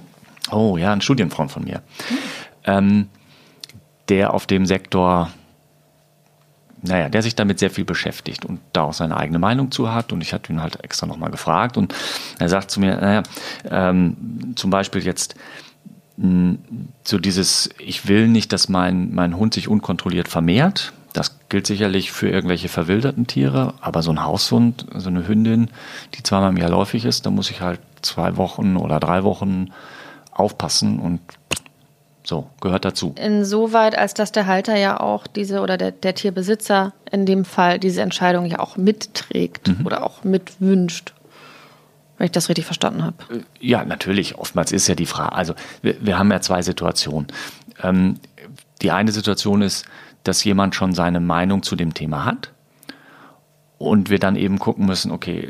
Oh 0.52 0.78
ja, 0.78 0.92
ein 0.92 1.02
Studienfreund 1.02 1.52
von 1.52 1.64
mir. 1.64 1.82
Mhm. 2.10 2.18
Ähm, 2.66 3.10
der 4.10 4.34
auf 4.34 4.46
dem 4.46 4.66
Sektor 4.66 5.32
naja, 6.84 7.08
der 7.10 7.22
sich 7.22 7.36
damit 7.36 7.60
sehr 7.60 7.70
viel 7.70 7.86
beschäftigt 7.86 8.46
und 8.46 8.60
da 8.74 8.84
auch 8.84 8.94
seine 8.94 9.16
eigene 9.16 9.40
Meinung 9.40 9.72
zu 9.72 9.92
hat. 9.92 10.12
Und 10.12 10.22
ich 10.22 10.34
hatte 10.34 10.52
ihn 10.52 10.62
halt 10.62 10.84
extra 10.84 11.08
nochmal 11.08 11.32
gefragt 11.32 11.78
und 11.78 11.96
er 12.40 12.50
sagt 12.50 12.72
zu 12.72 12.80
mir, 12.82 12.98
naja, 12.98 13.24
ähm, 13.70 14.54
zum 14.56 14.70
Beispiel 14.70 15.02
jetzt 15.04 15.36
mh, 16.18 16.58
so 17.04 17.20
dieses, 17.20 17.70
ich 17.80 18.08
will 18.08 18.28
nicht, 18.28 18.52
dass 18.52 18.68
mein, 18.68 19.14
mein 19.16 19.38
Hund 19.38 19.54
sich 19.54 19.70
unkontrolliert 19.70 20.28
vermehrt. 20.28 20.92
Das 21.14 21.40
gilt 21.50 21.68
sicherlich 21.68 22.12
für 22.12 22.30
irgendwelche 22.30 22.70
verwilderten 22.70 23.28
Tiere, 23.28 23.76
aber 23.82 24.02
so 24.02 24.12
ein 24.12 24.24
Haushund, 24.24 24.88
so 24.96 25.10
eine 25.10 25.28
Hündin, 25.28 25.70
die 26.16 26.24
zweimal 26.24 26.50
im 26.50 26.58
Jahr 26.58 26.72
läufig 26.72 27.06
ist, 27.06 27.26
da 27.26 27.30
muss 27.30 27.52
ich 27.52 27.62
halt 27.62 27.80
zwei 28.02 28.36
Wochen 28.36 28.78
oder 28.78 29.00
drei 29.00 29.24
Wochen 29.24 29.68
aufpassen 30.32 31.00
und 31.00 31.22
so, 32.26 32.50
gehört 32.62 32.86
dazu. 32.86 33.14
Insoweit, 33.18 33.98
als 33.98 34.14
dass 34.14 34.32
der 34.32 34.48
Halter 34.48 34.78
ja 34.78 35.00
auch 35.00 35.28
diese 35.28 35.60
oder 35.60 35.78
der, 35.78 35.92
der 35.92 36.16
Tierbesitzer 36.16 36.94
in 37.12 37.26
dem 37.26 37.44
Fall 37.44 37.80
diese 37.80 38.02
Entscheidung 38.02 38.46
ja 38.46 38.60
auch 38.60 38.78
mitträgt 38.78 39.68
mhm. 39.68 39.86
oder 39.86 40.04
auch 40.04 40.24
mitwünscht. 40.24 41.14
Wenn 42.18 42.26
ich 42.26 42.32
das 42.32 42.48
richtig 42.48 42.66
verstanden 42.66 43.04
habe. 43.04 43.18
Äh, 43.30 43.40
ja, 43.60 43.84
natürlich. 43.84 44.38
Oftmals 44.38 44.72
ist 44.72 44.88
ja 44.88 44.96
die 44.96 45.06
Frage, 45.06 45.34
also 45.34 45.54
wir, 45.82 45.96
wir 46.00 46.18
haben 46.18 46.32
ja 46.32 46.40
zwei 46.40 46.62
Situationen. 46.62 47.28
Ähm, 47.82 48.20
die 48.82 48.92
eine 48.92 49.12
Situation 49.12 49.62
ist, 49.62 49.86
dass 50.24 50.44
jemand 50.44 50.76
schon 50.76 50.94
seine 50.94 51.20
Meinung 51.20 51.64
zu 51.64 51.76
dem 51.76 51.94
Thema 51.94 52.26
hat 52.26 52.52
und 53.84 54.10
wir 54.10 54.20
dann 54.20 54.36
eben 54.36 54.60
gucken 54.60 54.86
müssen, 54.86 55.12
okay, 55.12 55.50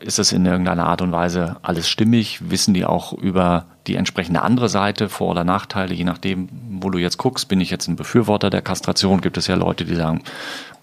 ist 0.00 0.18
das 0.18 0.32
in 0.32 0.46
irgendeiner 0.46 0.86
Art 0.86 1.02
und 1.02 1.10
Weise 1.10 1.56
alles 1.62 1.88
stimmig? 1.88 2.50
Wissen 2.50 2.74
die 2.74 2.84
auch 2.84 3.12
über 3.12 3.66
die 3.86 3.96
entsprechende 3.96 4.42
andere 4.42 4.68
Seite, 4.68 5.08
Vor- 5.08 5.32
oder 5.32 5.44
Nachteile, 5.44 5.92
je 5.92 6.04
nachdem, 6.04 6.48
wo 6.80 6.90
du 6.90 6.98
jetzt 6.98 7.18
guckst? 7.18 7.48
Bin 7.48 7.60
ich 7.60 7.70
jetzt 7.70 7.88
ein 7.88 7.96
Befürworter 7.96 8.50
der 8.50 8.62
Kastration? 8.62 9.20
Gibt 9.20 9.36
es 9.36 9.48
ja 9.48 9.56
Leute, 9.56 9.84
die 9.84 9.96
sagen, 9.96 10.22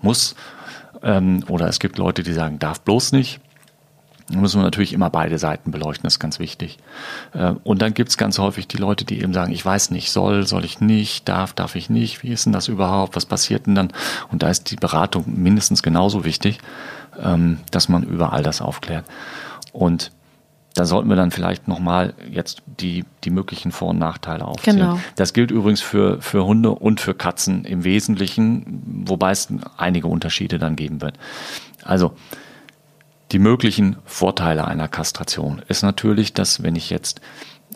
muss. 0.01 0.35
Ähm, 1.01 1.43
oder 1.47 1.67
es 1.67 1.79
gibt 1.79 1.97
Leute, 1.97 2.23
die 2.23 2.33
sagen, 2.33 2.59
darf 2.59 2.81
bloß 2.81 3.13
nicht. 3.13 3.39
Da 4.29 4.37
müssen 4.37 4.59
wir 4.59 4.63
natürlich 4.63 4.93
immer 4.93 5.09
beide 5.09 5.39
Seiten 5.39 5.71
beleuchten, 5.71 6.03
das 6.03 6.13
ist 6.13 6.19
ganz 6.19 6.39
wichtig. 6.39 6.77
Äh, 7.33 7.53
und 7.63 7.81
dann 7.81 7.93
gibt 7.93 8.09
es 8.09 8.17
ganz 8.17 8.37
häufig 8.37 8.67
die 8.67 8.77
Leute, 8.77 9.05
die 9.05 9.21
eben 9.21 9.33
sagen, 9.33 9.51
ich 9.51 9.65
weiß 9.65 9.91
nicht, 9.91 10.11
soll, 10.11 10.45
soll 10.45 10.65
ich 10.65 10.81
nicht, 10.81 11.27
darf, 11.27 11.53
darf 11.53 11.75
ich 11.75 11.89
nicht, 11.89 12.23
wie 12.23 12.29
ist 12.29 12.45
denn 12.45 12.53
das 12.53 12.67
überhaupt, 12.67 13.15
was 13.15 13.25
passiert 13.25 13.65
denn 13.65 13.75
dann? 13.75 13.91
Und 14.31 14.43
da 14.43 14.49
ist 14.49 14.71
die 14.71 14.75
Beratung 14.75 15.25
mindestens 15.27 15.81
genauso 15.81 16.25
wichtig, 16.25 16.59
ähm, 17.21 17.59
dass 17.71 17.89
man 17.89 18.03
über 18.03 18.31
all 18.31 18.43
das 18.43 18.61
aufklärt. 18.61 19.05
Und 19.71 20.11
da 20.75 20.85
sollten 20.85 21.09
wir 21.09 21.15
dann 21.15 21.31
vielleicht 21.31 21.67
nochmal 21.67 22.13
jetzt 22.29 22.61
die, 22.65 23.03
die 23.23 23.31
möglichen 23.31 23.71
Vor- 23.71 23.89
und 23.89 23.99
Nachteile 23.99 24.45
aufzählen. 24.45 24.77
Genau. 24.77 24.99
Das 25.15 25.33
gilt 25.33 25.51
übrigens 25.51 25.81
für, 25.81 26.21
für 26.21 26.45
Hunde 26.45 26.69
und 26.69 27.01
für 27.01 27.13
Katzen 27.13 27.65
im 27.65 27.83
Wesentlichen, 27.83 29.03
wobei 29.05 29.31
es 29.31 29.49
einige 29.77 30.07
Unterschiede 30.07 30.59
dann 30.59 30.75
geben 30.75 31.01
wird. 31.01 31.17
Also, 31.83 32.13
die 33.31 33.39
möglichen 33.39 33.97
Vorteile 34.05 34.65
einer 34.65 34.87
Kastration 34.87 35.61
ist 35.67 35.83
natürlich, 35.83 36.33
dass 36.33 36.63
wenn 36.63 36.75
ich 36.75 36.89
jetzt 36.89 37.21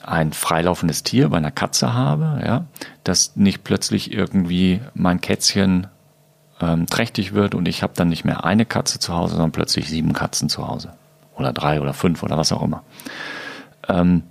ein 0.01 0.33
freilaufendes 0.33 1.03
Tier 1.03 1.29
bei 1.29 1.37
einer 1.37 1.51
Katze 1.51 1.93
habe, 1.93 2.41
ja, 2.43 2.65
dass 3.03 3.35
nicht 3.35 3.63
plötzlich 3.63 4.11
irgendwie 4.11 4.81
mein 4.95 5.21
Kätzchen 5.21 5.87
ähm, 6.59 6.87
trächtig 6.87 7.33
wird 7.33 7.55
und 7.55 7.67
ich 7.67 7.83
habe 7.83 7.93
dann 7.95 8.09
nicht 8.09 8.25
mehr 8.25 8.43
eine 8.43 8.65
Katze 8.65 8.99
zu 8.99 9.13
Hause, 9.13 9.35
sondern 9.35 9.51
plötzlich 9.51 9.89
sieben 9.89 10.13
Katzen 10.13 10.49
zu 10.49 10.67
Hause. 10.67 10.93
Oder 11.35 11.53
drei 11.53 11.81
oder 11.81 11.93
fünf 11.93 12.23
oder 12.23 12.37
was 12.37 12.51
auch 12.51 12.61
immer. 12.61 12.83
Ähm, 13.87 14.23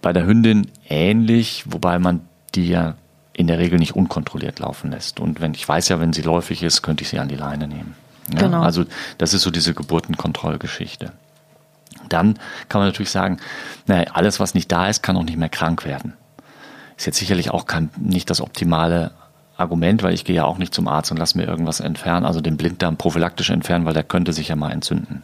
bei 0.00 0.12
der 0.12 0.26
Hündin 0.26 0.70
ähnlich, 0.88 1.64
wobei 1.66 1.98
man 1.98 2.20
die 2.54 2.68
ja 2.68 2.94
in 3.32 3.46
der 3.46 3.58
Regel 3.58 3.78
nicht 3.78 3.94
unkontrolliert 3.94 4.58
laufen 4.58 4.90
lässt. 4.90 5.20
Und 5.20 5.40
wenn 5.40 5.54
ich 5.54 5.68
weiß 5.68 5.88
ja, 5.88 6.00
wenn 6.00 6.12
sie 6.12 6.22
läufig 6.22 6.62
ist, 6.62 6.82
könnte 6.82 7.02
ich 7.02 7.08
sie 7.08 7.18
an 7.18 7.28
die 7.28 7.36
Leine 7.36 7.68
nehmen. 7.68 7.94
Ja, 8.32 8.40
genau. 8.40 8.62
Also 8.62 8.84
das 9.18 9.34
ist 9.34 9.42
so 9.42 9.50
diese 9.50 9.74
Geburtenkontrollgeschichte. 9.74 11.12
Dann 12.08 12.38
kann 12.68 12.80
man 12.80 12.88
natürlich 12.88 13.10
sagen, 13.10 13.38
naja, 13.86 14.10
alles, 14.12 14.40
was 14.40 14.54
nicht 14.54 14.70
da 14.70 14.88
ist, 14.88 15.02
kann 15.02 15.16
auch 15.16 15.24
nicht 15.24 15.38
mehr 15.38 15.48
krank 15.48 15.84
werden. 15.84 16.14
Ist 16.96 17.06
jetzt 17.06 17.18
sicherlich 17.18 17.50
auch 17.50 17.66
kein, 17.66 17.90
nicht 17.96 18.30
das 18.30 18.40
optimale 18.40 19.12
Argument, 19.56 20.02
weil 20.02 20.14
ich 20.14 20.24
gehe 20.24 20.36
ja 20.36 20.44
auch 20.44 20.58
nicht 20.58 20.74
zum 20.74 20.88
Arzt 20.88 21.10
und 21.10 21.16
lasse 21.16 21.36
mir 21.36 21.44
irgendwas 21.44 21.80
entfernen, 21.80 22.24
also 22.24 22.40
den 22.40 22.56
Blinddarm 22.56 22.96
prophylaktisch 22.96 23.50
entfernen, 23.50 23.84
weil 23.84 23.94
der 23.94 24.04
könnte 24.04 24.32
sich 24.32 24.48
ja 24.48 24.56
mal 24.56 24.70
entzünden. 24.70 25.22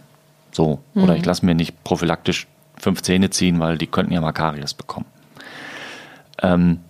So. 0.53 0.81
Mhm. 0.95 1.03
Oder 1.05 1.17
ich 1.17 1.25
lasse 1.25 1.47
mir 1.47 1.55
nicht 1.55 1.85
prophylaktisch 1.85 2.47
fünf 2.77 3.03
Zähne 3.03 3.31
ziehen, 3.31 3.61
weil 3.61 3.79
die 3.79 3.87
könnten 3.87 4.13
ja 4.13 4.21
mal 4.21 4.33
Karies 4.33 4.75
bekommen. 4.75 5.07
Ähm, 6.43 6.81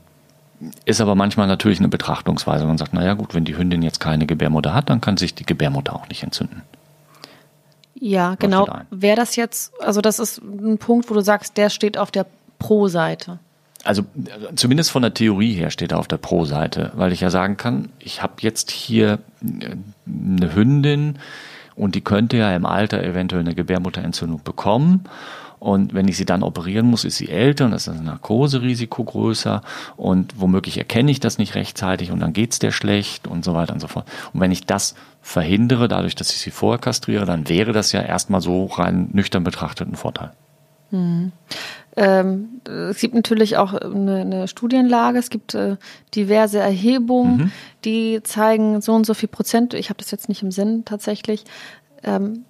ist 0.84 1.00
aber 1.00 1.14
manchmal 1.14 1.46
natürlich 1.46 1.78
eine 1.78 1.88
Betrachtungsweise. 1.88 2.64
Man 2.64 2.78
sagt, 2.78 2.94
naja 2.94 3.14
gut, 3.14 3.34
wenn 3.34 3.44
die 3.44 3.56
Hündin 3.56 3.82
jetzt 3.82 4.00
keine 4.00 4.26
Gebärmutter 4.26 4.74
hat, 4.74 4.90
dann 4.90 5.00
kann 5.00 5.16
sich 5.16 5.34
die 5.34 5.44
Gebärmutter 5.44 5.94
auch 5.94 6.08
nicht 6.08 6.22
entzünden. 6.22 6.62
Ja, 7.94 8.34
genau. 8.38 8.66
Wäre 8.90 9.16
das 9.16 9.36
jetzt, 9.36 9.72
also 9.80 10.00
das 10.00 10.18
ist 10.18 10.42
ein 10.42 10.78
Punkt, 10.78 11.08
wo 11.10 11.14
du 11.14 11.20
sagst, 11.20 11.56
der 11.56 11.70
steht 11.70 11.96
auf 11.96 12.10
der 12.10 12.26
Pro-Seite. 12.58 13.38
Also 13.84 14.04
zumindest 14.56 14.90
von 14.90 15.02
der 15.02 15.14
Theorie 15.14 15.52
her 15.52 15.70
steht 15.70 15.92
er 15.92 15.98
auf 15.98 16.08
der 16.08 16.16
Pro-Seite, 16.16 16.92
weil 16.94 17.12
ich 17.12 17.20
ja 17.20 17.30
sagen 17.30 17.56
kann, 17.56 17.90
ich 17.98 18.22
habe 18.22 18.34
jetzt 18.40 18.70
hier 18.70 19.18
äh, 19.42 19.76
eine 20.06 20.54
Hündin 20.54 21.18
und 21.76 21.94
die 21.94 22.00
könnte 22.00 22.36
ja 22.36 22.54
im 22.54 22.66
Alter 22.66 23.02
eventuell 23.02 23.40
eine 23.40 23.54
Gebärmutterentzündung 23.54 24.42
bekommen 24.42 25.04
und 25.64 25.94
wenn 25.94 26.08
ich 26.08 26.18
sie 26.18 26.26
dann 26.26 26.42
operieren 26.42 26.84
muss, 26.84 27.04
ist 27.04 27.16
sie 27.16 27.30
älter 27.30 27.64
und 27.64 27.70
das 27.70 27.86
ist 27.86 27.96
das 27.96 28.02
Narkoserisiko 28.04 29.02
größer 29.02 29.62
und 29.96 30.38
womöglich 30.38 30.76
erkenne 30.76 31.10
ich 31.10 31.20
das 31.20 31.38
nicht 31.38 31.54
rechtzeitig 31.54 32.10
und 32.10 32.20
dann 32.20 32.34
geht 32.34 32.52
es 32.52 32.58
der 32.58 32.70
schlecht 32.70 33.26
und 33.26 33.46
so 33.46 33.54
weiter 33.54 33.72
und 33.72 33.80
so 33.80 33.88
fort. 33.88 34.06
Und 34.34 34.40
wenn 34.40 34.52
ich 34.52 34.66
das 34.66 34.94
verhindere, 35.22 35.88
dadurch, 35.88 36.14
dass 36.16 36.32
ich 36.32 36.40
sie 36.40 36.50
vorher 36.50 36.78
kastriere, 36.78 37.24
dann 37.24 37.48
wäre 37.48 37.72
das 37.72 37.92
ja 37.92 38.02
erstmal 38.02 38.42
so 38.42 38.66
rein 38.66 39.08
nüchtern 39.14 39.42
betrachtet 39.42 39.88
ein 39.88 39.96
Vorteil. 39.96 40.32
Mhm. 40.90 41.32
Ähm, 41.96 42.60
es 42.66 42.98
gibt 42.98 43.14
natürlich 43.14 43.56
auch 43.56 43.72
eine, 43.72 44.20
eine 44.20 44.48
Studienlage, 44.48 45.18
es 45.18 45.30
gibt 45.30 45.54
äh, 45.54 45.78
diverse 46.14 46.58
Erhebungen, 46.58 47.36
mhm. 47.36 47.52
die 47.86 48.20
zeigen 48.22 48.82
so 48.82 48.92
und 48.92 49.06
so 49.06 49.14
viel 49.14 49.30
Prozent, 49.30 49.72
ich 49.72 49.88
habe 49.88 49.96
das 49.96 50.10
jetzt 50.10 50.28
nicht 50.28 50.42
im 50.42 50.50
Sinn 50.50 50.84
tatsächlich, 50.84 51.44
ähm, 52.02 52.44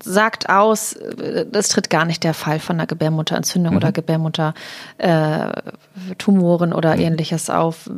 sagt 0.00 0.48
aus, 0.48 0.94
es 0.94 1.68
tritt 1.68 1.90
gar 1.90 2.04
nicht 2.04 2.24
der 2.24 2.34
Fall 2.34 2.58
von 2.58 2.76
einer 2.76 2.86
Gebärmutterentzündung 2.86 3.72
mhm. 3.72 3.76
oder 3.76 3.92
Gebärmuttertumoren 3.92 6.72
äh, 6.72 6.74
oder 6.74 6.94
mhm. 6.94 7.02
ähnliches 7.02 7.50
auf. 7.50 7.90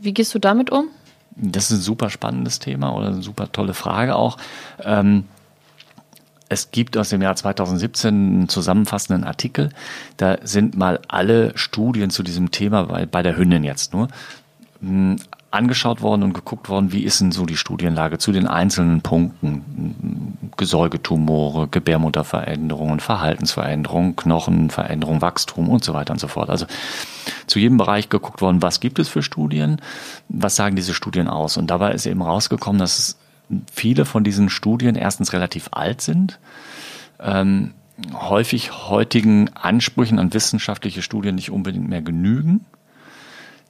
Wie 0.00 0.12
gehst 0.12 0.34
du 0.34 0.38
damit 0.38 0.70
um? 0.70 0.88
Das 1.36 1.70
ist 1.70 1.78
ein 1.78 1.82
super 1.82 2.10
spannendes 2.10 2.58
Thema 2.58 2.94
oder 2.94 3.06
eine 3.08 3.22
super 3.22 3.50
tolle 3.50 3.74
Frage 3.74 4.16
auch. 4.16 4.36
Ähm, 4.82 5.24
es 6.50 6.72
gibt 6.72 6.96
aus 6.96 7.10
dem 7.10 7.22
Jahr 7.22 7.36
2017 7.36 8.08
einen 8.08 8.48
zusammenfassenden 8.48 9.24
Artikel. 9.24 9.70
Da 10.16 10.36
sind 10.42 10.76
mal 10.76 10.98
alle 11.06 11.56
Studien 11.56 12.10
zu 12.10 12.24
diesem 12.24 12.50
Thema, 12.50 12.84
bei, 12.84 13.06
bei 13.06 13.22
der 13.22 13.36
Hündin 13.36 13.62
jetzt 13.62 13.94
nur, 13.94 14.08
angeschaut 15.50 16.00
worden 16.00 16.22
und 16.22 16.32
geguckt 16.32 16.68
worden, 16.68 16.92
wie 16.92 17.02
ist 17.02 17.20
denn 17.20 17.32
so 17.32 17.44
die 17.44 17.56
Studienlage 17.56 18.18
zu 18.18 18.30
den 18.30 18.46
einzelnen 18.46 19.00
Punkten. 19.00 20.38
Gesäugetumore, 20.56 21.68
Gebärmutterveränderungen, 21.68 23.00
Verhaltensveränderungen, 23.00 24.14
Knochenveränderungen, 24.14 25.22
Wachstum 25.22 25.68
und 25.68 25.82
so 25.82 25.94
weiter 25.94 26.12
und 26.12 26.20
so 26.20 26.28
fort. 26.28 26.50
Also 26.50 26.66
zu 27.46 27.58
jedem 27.58 27.78
Bereich 27.78 28.08
geguckt 28.08 28.40
worden, 28.40 28.62
was 28.62 28.80
gibt 28.80 28.98
es 28.98 29.08
für 29.08 29.22
Studien, 29.22 29.80
was 30.28 30.56
sagen 30.56 30.76
diese 30.76 30.94
Studien 30.94 31.28
aus. 31.28 31.56
Und 31.56 31.68
dabei 31.68 31.92
ist 31.92 32.06
eben 32.06 32.22
rausgekommen, 32.22 32.78
dass 32.78 33.18
viele 33.72 34.04
von 34.04 34.22
diesen 34.22 34.50
Studien 34.50 34.94
erstens 34.94 35.32
relativ 35.32 35.68
alt 35.72 36.00
sind, 36.00 36.38
ähm, 37.18 37.72
häufig 38.14 38.88
heutigen 38.88 39.50
Ansprüchen 39.54 40.18
an 40.18 40.32
wissenschaftliche 40.32 41.02
Studien 41.02 41.34
nicht 41.34 41.50
unbedingt 41.50 41.88
mehr 41.88 42.02
genügen, 42.02 42.64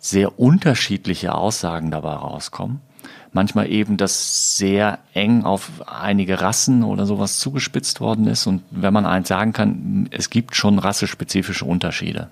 sehr 0.01 0.41
unterschiedliche 0.41 1.35
Aussagen 1.35 1.93
dabei 1.93 2.15
rauskommen 2.15 2.81
manchmal 3.33 3.71
eben 3.71 3.97
das 3.97 4.57
sehr 4.57 4.99
eng 5.15 5.45
auf 5.45 5.71
einige 5.87 6.41
Rassen 6.41 6.83
oder 6.83 7.07
sowas 7.07 7.39
zugespitzt 7.39 8.01
worden 8.01 8.27
ist. 8.27 8.47
Und 8.47 8.63
wenn 8.71 8.93
man 8.93 9.07
eins 9.07 9.29
sagen 9.29 9.53
kann, 9.53 10.09
es 10.11 10.31
gibt 10.31 10.57
schon 10.57 10.79
rassespezifische 10.79 11.65
Unterschiede. 11.65 12.29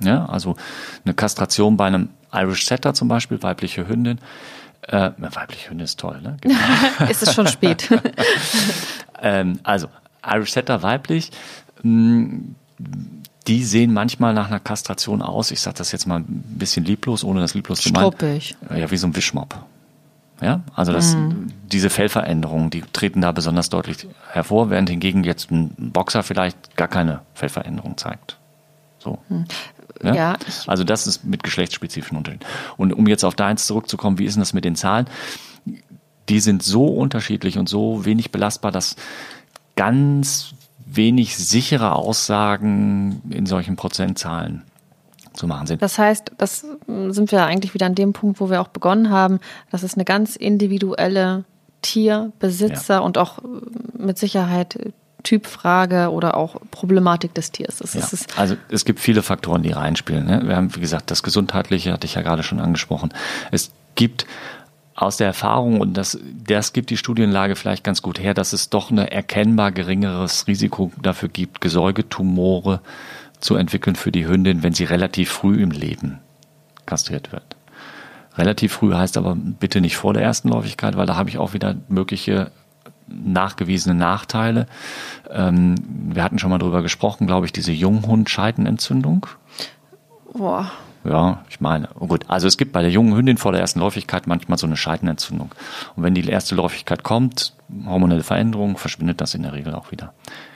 Ja, 0.00 0.26
also 0.26 0.56
eine 1.04 1.14
Kastration 1.14 1.76
bei 1.76 1.86
einem 1.86 2.10
Irish 2.32 2.66
Setter 2.66 2.94
zum 2.94 3.08
Beispiel, 3.08 3.42
weibliche 3.42 3.86
Hündin. 3.86 4.18
Äh, 4.82 5.10
weibliche 5.18 5.70
Hündin 5.70 5.84
ist 5.84 6.00
toll, 6.00 6.20
ne? 6.20 6.36
ist 7.08 7.22
es 7.22 7.34
schon 7.34 7.46
spät. 7.46 7.88
ähm, 9.22 9.60
also 9.62 9.88
Irish 10.26 10.52
Setter 10.52 10.82
weiblich. 10.82 11.30
Mh, 11.82 12.54
die 13.46 13.64
sehen 13.64 13.92
manchmal 13.92 14.32
nach 14.32 14.46
einer 14.48 14.60
Kastration 14.60 15.22
aus, 15.22 15.50
ich 15.50 15.60
sage 15.60 15.76
das 15.76 15.92
jetzt 15.92 16.06
mal 16.06 16.20
ein 16.20 16.44
bisschen 16.58 16.84
lieblos, 16.84 17.24
ohne 17.24 17.40
das 17.40 17.54
lieblos 17.54 17.80
zu 17.80 17.90
meinen. 17.90 18.12
Struppig. 18.12 18.56
Ja, 18.74 18.90
wie 18.90 18.96
so 18.96 19.06
ein 19.06 19.14
Wischmopp. 19.14 19.54
Ja, 20.40 20.62
also 20.74 20.92
das, 20.92 21.14
mhm. 21.14 21.52
diese 21.70 21.90
Fellveränderungen, 21.90 22.70
die 22.70 22.82
treten 22.92 23.20
da 23.20 23.32
besonders 23.32 23.68
deutlich 23.68 24.08
hervor, 24.32 24.68
während 24.68 24.90
hingegen 24.90 25.24
jetzt 25.24 25.50
ein 25.50 25.70
Boxer 25.92 26.22
vielleicht 26.22 26.76
gar 26.76 26.88
keine 26.88 27.20
Fellveränderung 27.34 27.96
zeigt. 27.96 28.38
So. 28.98 29.18
Mhm. 29.28 29.44
Ja? 30.02 30.14
ja 30.14 30.36
also 30.66 30.82
das 30.82 31.06
ist 31.06 31.24
mit 31.24 31.42
geschlechtsspezifischen 31.42 32.16
Unterschieden. 32.16 32.44
Und 32.76 32.92
um 32.92 33.06
jetzt 33.06 33.24
auf 33.24 33.34
deins 33.34 33.66
zurückzukommen, 33.66 34.18
wie 34.18 34.24
ist 34.24 34.34
denn 34.34 34.40
das 34.40 34.54
mit 34.54 34.64
den 34.64 34.74
Zahlen? 34.74 35.06
Die 36.28 36.40
sind 36.40 36.62
so 36.62 36.86
unterschiedlich 36.86 37.58
und 37.58 37.68
so 37.68 38.04
wenig 38.04 38.32
belastbar, 38.32 38.72
dass 38.72 38.96
ganz 39.76 40.54
wenig 40.86 41.36
sichere 41.36 41.92
Aussagen 41.94 43.22
in 43.30 43.46
solchen 43.46 43.76
Prozentzahlen 43.76 44.62
zu 45.32 45.46
machen 45.46 45.66
sind. 45.66 45.82
Das 45.82 45.98
heißt, 45.98 46.32
das 46.38 46.64
sind 46.86 47.32
wir 47.32 47.44
eigentlich 47.44 47.74
wieder 47.74 47.86
an 47.86 47.94
dem 47.94 48.12
Punkt, 48.12 48.40
wo 48.40 48.50
wir 48.50 48.60
auch 48.60 48.68
begonnen 48.68 49.10
haben. 49.10 49.40
Das 49.70 49.82
ist 49.82 49.94
eine 49.94 50.04
ganz 50.04 50.36
individuelle 50.36 51.44
Tierbesitzer 51.82 52.94
ja. 52.94 53.00
und 53.00 53.18
auch 53.18 53.38
mit 53.98 54.18
Sicherheit 54.18 54.92
Typfrage 55.24 56.10
oder 56.10 56.36
auch 56.36 56.56
Problematik 56.70 57.34
des 57.34 57.50
Tiers. 57.50 57.80
Ja. 57.94 58.02
also 58.36 58.56
es 58.68 58.84
gibt 58.84 59.00
viele 59.00 59.22
Faktoren, 59.22 59.62
die 59.62 59.72
reinspielen. 59.72 60.26
Ne? 60.26 60.42
Wir 60.44 60.54
haben, 60.54 60.74
wie 60.76 60.80
gesagt, 60.80 61.10
das 61.10 61.22
Gesundheitliche 61.22 61.92
hatte 61.92 62.06
ich 62.06 62.14
ja 62.14 62.22
gerade 62.22 62.42
schon 62.42 62.60
angesprochen. 62.60 63.12
Es 63.50 63.72
gibt 63.94 64.26
aus 64.94 65.16
der 65.16 65.26
Erfahrung, 65.26 65.80
und 65.80 65.96
das, 65.96 66.18
das 66.46 66.72
gibt 66.72 66.90
die 66.90 66.96
Studienlage 66.96 67.56
vielleicht 67.56 67.84
ganz 67.84 68.00
gut 68.00 68.20
her, 68.20 68.34
dass 68.34 68.52
es 68.52 68.70
doch 68.70 68.90
ein 68.90 68.98
erkennbar 68.98 69.72
geringeres 69.72 70.46
Risiko 70.46 70.92
dafür 71.02 71.28
gibt, 71.28 71.60
Gesäugetumore 71.60 72.80
zu 73.40 73.56
entwickeln 73.56 73.96
für 73.96 74.12
die 74.12 74.26
Hündin, 74.26 74.62
wenn 74.62 74.72
sie 74.72 74.84
relativ 74.84 75.30
früh 75.30 75.60
im 75.62 75.70
Leben 75.70 76.20
kastriert 76.86 77.32
wird. 77.32 77.56
Relativ 78.36 78.72
früh 78.72 78.92
heißt 78.94 79.16
aber 79.16 79.36
bitte 79.36 79.80
nicht 79.80 79.96
vor 79.96 80.12
der 80.12 80.22
ersten 80.22 80.48
Läufigkeit, 80.48 80.96
weil 80.96 81.06
da 81.06 81.16
habe 81.16 81.28
ich 81.28 81.38
auch 81.38 81.54
wieder 81.54 81.76
mögliche 81.88 82.50
nachgewiesene 83.06 83.94
Nachteile. 83.94 84.66
Ähm, 85.30 85.74
wir 86.12 86.22
hatten 86.22 86.38
schon 86.38 86.50
mal 86.50 86.58
drüber 86.58 86.82
gesprochen, 86.82 87.26
glaube 87.26 87.46
ich, 87.46 87.52
diese 87.52 87.72
Junghund-Scheidenentzündung. 87.72 89.26
Boah. 90.32 90.72
Ja, 91.04 91.44
ich 91.50 91.60
meine, 91.60 91.88
oh 91.98 92.06
gut. 92.06 92.24
Also 92.28 92.48
es 92.48 92.56
gibt 92.56 92.72
bei 92.72 92.80
der 92.80 92.90
jungen 92.90 93.14
Hündin 93.14 93.36
vor 93.36 93.52
der 93.52 93.60
ersten 93.60 93.80
Läufigkeit 93.80 94.26
manchmal 94.26 94.56
so 94.56 94.66
eine 94.66 94.76
Scheidenentzündung. 94.76 95.54
Und 95.96 96.02
wenn 96.02 96.14
die 96.14 96.26
erste 96.26 96.54
Läufigkeit 96.54 97.02
kommt, 97.02 97.52
hormonelle 97.86 98.22
Veränderung, 98.22 98.78
verschwindet 98.78 99.20
das 99.20 99.34
in 99.34 99.42
der 99.42 99.52
Regel 99.52 99.74
auch 99.74 99.90
wieder. 99.92 100.14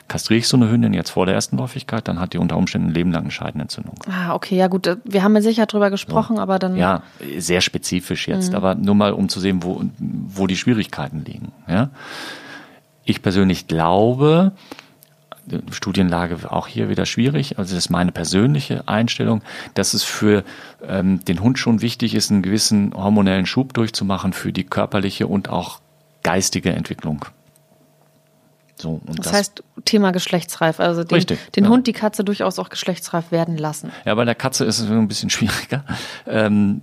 Kastriere 0.09 0.39
ich 0.39 0.49
so 0.49 0.57
eine 0.57 0.71
Hündin 0.71 0.95
jetzt 0.95 1.11
vor 1.11 1.27
der 1.27 1.35
ersten 1.35 1.59
Läufigkeit, 1.59 2.09
dann 2.09 2.19
hat 2.19 2.33
die 2.33 2.39
unter 2.39 2.57
Umständen 2.57 2.89
ein 2.89 2.95
Leben 2.95 3.13
lang 3.13 3.25
eine 3.25 3.31
Scheidenentzündung. 3.31 3.97
Ah, 4.11 4.35
okay, 4.35 4.57
ja 4.57 4.69
gut, 4.69 4.97
wir 5.05 5.23
haben 5.23 5.35
ja 5.35 5.43
sicher 5.43 5.67
drüber 5.67 5.91
gesprochen, 5.91 6.37
so. 6.37 6.43
aber 6.43 6.59
dann. 6.59 6.77
Ja, 6.77 7.03
sehr 7.37 7.61
spezifisch 7.61 8.27
jetzt, 8.27 8.51
mhm. 8.51 8.57
aber 8.57 8.75
nur 8.75 8.95
mal 8.95 9.13
um 9.13 9.29
zu 9.29 9.41
sehen, 9.41 9.63
wo, 9.63 9.83
wo 9.99 10.47
die 10.47 10.57
Schwierigkeiten 10.57 11.25
liegen. 11.27 11.53
Ja? 11.69 11.91
Ich 13.05 13.21
persönlich 13.21 13.67
glaube, 13.67 14.53
Studienlage 15.71 16.51
auch 16.51 16.67
hier 16.67 16.89
wieder 16.89 17.07
schwierig. 17.07 17.59
Also 17.59 17.75
das 17.75 17.85
ist 17.85 17.91
meine 17.91 18.13
persönliche 18.13 18.87
Einstellung, 18.89 19.43
dass 19.75 19.95
es 19.95 20.05
für 20.05 20.45
ähm, 20.87 21.25
den 21.25 21.41
Hund 21.41 21.59
schon 21.59 21.81
wichtig 21.83 22.15
ist, 22.15 22.31
einen 22.31 22.43
gewissen 22.43 22.95
hormonellen 22.95 23.47
Schub 23.47 23.75
durchzumachen 23.75 24.33
für 24.33 24.53
die 24.53 24.65
körperliche 24.65 25.27
und 25.27 25.49
auch 25.49 25.81
geistige 26.23 26.73
Entwicklung. 26.73 27.25
So, 28.81 29.01
das, 29.07 29.17
das, 29.17 29.33
heißt 29.33 29.62
Thema 29.85 30.12
geschlechtsreif, 30.12 30.81
also 30.81 31.05
den, 31.05 31.14
richtig, 31.14 31.38
den 31.53 31.64
ja. 31.64 31.71
Hund, 31.71 31.87
die 31.87 31.93
Katze 31.93 32.25
durchaus 32.25 32.59
auch 32.59 32.69
geschlechtsreif 32.69 33.33
werden 33.33 33.57
lassen. 33.57 33.91
Ja, 34.05 34.14
bei 34.14 34.25
der 34.25 34.35
Katze 34.35 34.64
ist 34.64 34.79
es 34.79 34.91
ein 34.91 35.09
bisschen 35.09 35.31
schwieriger, 35.31 35.85
ähm, 36.27 36.83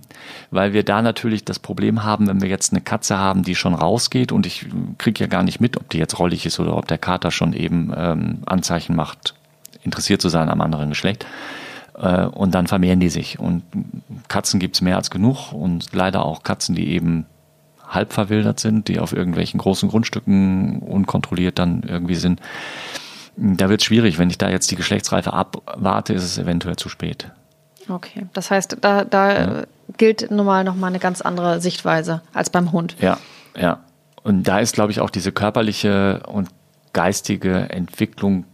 weil 0.50 0.72
wir 0.72 0.82
da 0.82 1.02
natürlich 1.02 1.44
das 1.44 1.58
Problem 1.58 2.04
haben, 2.04 2.28
wenn 2.28 2.40
wir 2.40 2.48
jetzt 2.48 2.72
eine 2.72 2.80
Katze 2.80 3.16
haben, 3.16 3.42
die 3.42 3.54
schon 3.54 3.74
rausgeht 3.74 4.32
und 4.32 4.46
ich 4.46 4.66
kriege 4.98 5.24
ja 5.24 5.26
gar 5.26 5.42
nicht 5.42 5.60
mit, 5.60 5.76
ob 5.76 5.88
die 5.90 5.98
jetzt 5.98 6.18
rollig 6.18 6.46
ist 6.46 6.60
oder 6.60 6.76
ob 6.76 6.86
der 6.86 6.98
Kater 6.98 7.30
schon 7.30 7.52
eben 7.52 7.92
ähm, 7.96 8.38
Anzeichen 8.46 8.94
macht, 8.94 9.34
interessiert 9.82 10.20
zu 10.20 10.28
sein 10.28 10.48
am 10.50 10.60
anderen 10.60 10.90
Geschlecht. 10.90 11.26
Äh, 11.96 12.26
und 12.26 12.54
dann 12.54 12.66
vermehren 12.66 13.00
die 13.00 13.08
sich. 13.08 13.38
Und 13.38 13.62
Katzen 14.28 14.60
gibt's 14.60 14.80
mehr 14.80 14.96
als 14.96 15.10
genug 15.10 15.52
und 15.52 15.92
leider 15.92 16.24
auch 16.24 16.42
Katzen, 16.42 16.74
die 16.74 16.88
eben 16.88 17.26
halb 17.88 18.12
verwildert 18.12 18.60
sind, 18.60 18.88
die 18.88 18.98
auf 18.98 19.12
irgendwelchen 19.12 19.58
großen 19.58 19.88
Grundstücken 19.88 20.80
unkontrolliert 20.80 21.58
dann 21.58 21.82
irgendwie 21.82 22.16
sind. 22.16 22.40
Da 23.36 23.68
wird 23.68 23.80
es 23.80 23.86
schwierig. 23.86 24.18
Wenn 24.18 24.30
ich 24.30 24.38
da 24.38 24.48
jetzt 24.48 24.70
die 24.70 24.76
Geschlechtsreife 24.76 25.32
abwarte, 25.32 26.14
ist 26.14 26.24
es 26.24 26.38
eventuell 26.38 26.76
zu 26.76 26.88
spät. 26.88 27.30
Okay, 27.88 28.26
das 28.32 28.50
heißt, 28.50 28.78
da, 28.80 29.04
da 29.04 29.32
ja. 29.32 29.62
gilt 29.96 30.30
normal 30.30 30.64
nochmal 30.64 30.90
eine 30.90 30.98
ganz 30.98 31.20
andere 31.20 31.60
Sichtweise 31.60 32.22
als 32.32 32.50
beim 32.50 32.72
Hund. 32.72 32.96
Ja, 33.00 33.18
ja. 33.56 33.80
Und 34.22 34.42
da 34.44 34.58
ist, 34.58 34.74
glaube 34.74 34.90
ich, 34.90 35.00
auch 35.00 35.10
diese 35.10 35.30
körperliche 35.30 36.24
und 36.26 36.48
geistige 36.92 37.70
Entwicklung 37.70 38.44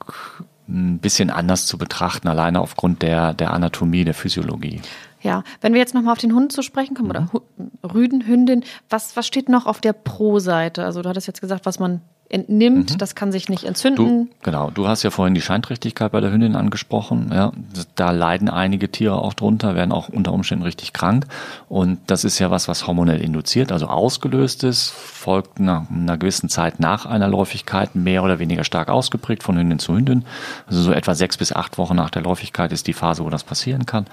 ein 0.69 0.99
bisschen 0.99 1.31
anders 1.31 1.67
zu 1.67 1.79
betrachten, 1.79 2.29
alleine 2.29 2.61
aufgrund 2.61 3.03
der, 3.03 3.35
der 3.35 3.53
Anatomie, 3.53 4.05
der 4.05 4.15
Physiologie. 4.15 4.83
Ja, 5.23 5.45
wenn 5.61 5.73
wir 5.73 5.81
jetzt 5.81 5.95
nochmal 5.95 6.13
auf 6.13 6.19
den 6.19 6.35
Hund 6.35 6.53
zu 6.53 6.63
sprechen 6.63 6.95
kommen, 6.95 7.09
mhm. 7.09 7.29
oder 7.33 7.95
Rüden, 7.95 8.27
Hündin, 8.27 8.65
was, 8.91 9.17
was 9.17 9.27
steht 9.27 9.49
noch 9.49 9.67
auf 9.67 9.81
der 9.81 9.93
Pro-Seite? 9.93 10.85
Also 10.85 11.03
du 11.03 11.09
hattest 11.09 11.27
jetzt 11.27 11.41
gesagt, 11.41 11.65
was 11.65 11.79
man 11.79 12.01
entnimmt, 12.33 12.93
mhm. 12.93 12.99
das 12.99 13.15
kann 13.15 13.31
sich 13.31 13.49
nicht 13.49 13.65
entzünden. 13.65 14.29
Du, 14.29 14.29
genau, 14.43 14.71
du 14.71 14.89
hast 14.89 15.03
ja 15.03 15.11
vorhin 15.11 15.35
die 15.35 15.43
Scheinträchtigkeit 15.43 16.13
bei 16.13 16.21
der 16.21 16.33
Hündin 16.33 16.57
angesprochen. 16.57 17.31
Ja, 17.33 17.53
da 17.95 18.11
leiden 18.11 18.49
einige 18.49 18.91
Tiere 18.91 19.17
auch 19.19 19.35
drunter, 19.35 19.75
werden 19.75 19.93
auch 19.93 20.09
unter 20.09 20.33
Umständen 20.33 20.65
richtig 20.65 20.93
krank. 20.93 21.27
Und 21.69 21.99
das 22.07 22.25
ist 22.25 22.39
ja 22.39 22.51
was, 22.51 22.69
was 22.69 22.87
hormonell 22.87 23.21
induziert, 23.21 23.71
also 23.71 23.87
ausgelöst 23.87 24.65
ist, 24.65 24.91
folgt 24.91 25.61
nach 25.61 25.91
einer 25.91 26.17
gewissen 26.17 26.49
Zeit 26.49 26.81
nach 26.81 27.05
einer 27.05 27.29
Läufigkeit 27.29 27.95
mehr 27.95 28.25
oder 28.25 28.39
weniger 28.39 28.65
stark 28.65 28.89
ausgeprägt 28.89 29.43
von 29.43 29.59
Hündin 29.59 29.79
zu 29.79 29.95
Hündin. 29.95 30.25
Also 30.67 30.81
so 30.81 30.93
etwa 30.93 31.15
sechs 31.15 31.37
bis 31.37 31.53
acht 31.53 31.77
Wochen 31.77 31.97
nach 31.97 32.11
der 32.11 32.23
Läufigkeit 32.23 32.73
ist 32.73 32.87
die 32.87 32.95
Phase, 32.95 33.25
wo 33.25 33.31
das 33.31 33.45
passieren 33.45 33.85
kann. 33.85 34.07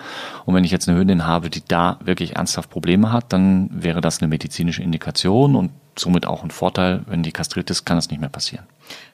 Und 0.46 0.56
wenn 0.56 0.66
ich 0.66 0.72
jetzt 0.72 0.90
eine 0.90 1.00
Hündin 1.00 1.26
habe, 1.26 1.50
die 1.50 1.64
da 1.66 1.98
wirklich 2.04 2.36
ernsthaft 2.36 2.70
Probleme 2.70 3.14
hat, 3.14 3.32
dann 3.32 3.70
wäre 3.72 4.02
das 4.02 4.20
eine 4.20 4.28
medizinische 4.28 4.84
Indikation 4.84 5.56
und 5.56 5.72
somit 6.00 6.26
auch 6.26 6.44
ein 6.44 6.52
Vorteil. 6.52 7.04
Wenn 7.08 7.24
die 7.24 7.32
kastriert 7.32 7.70
ist, 7.70 7.86
kann 7.86 7.98
das 7.98 8.10
nicht 8.10 8.20
mehr 8.20 8.30
passieren. 8.30 8.66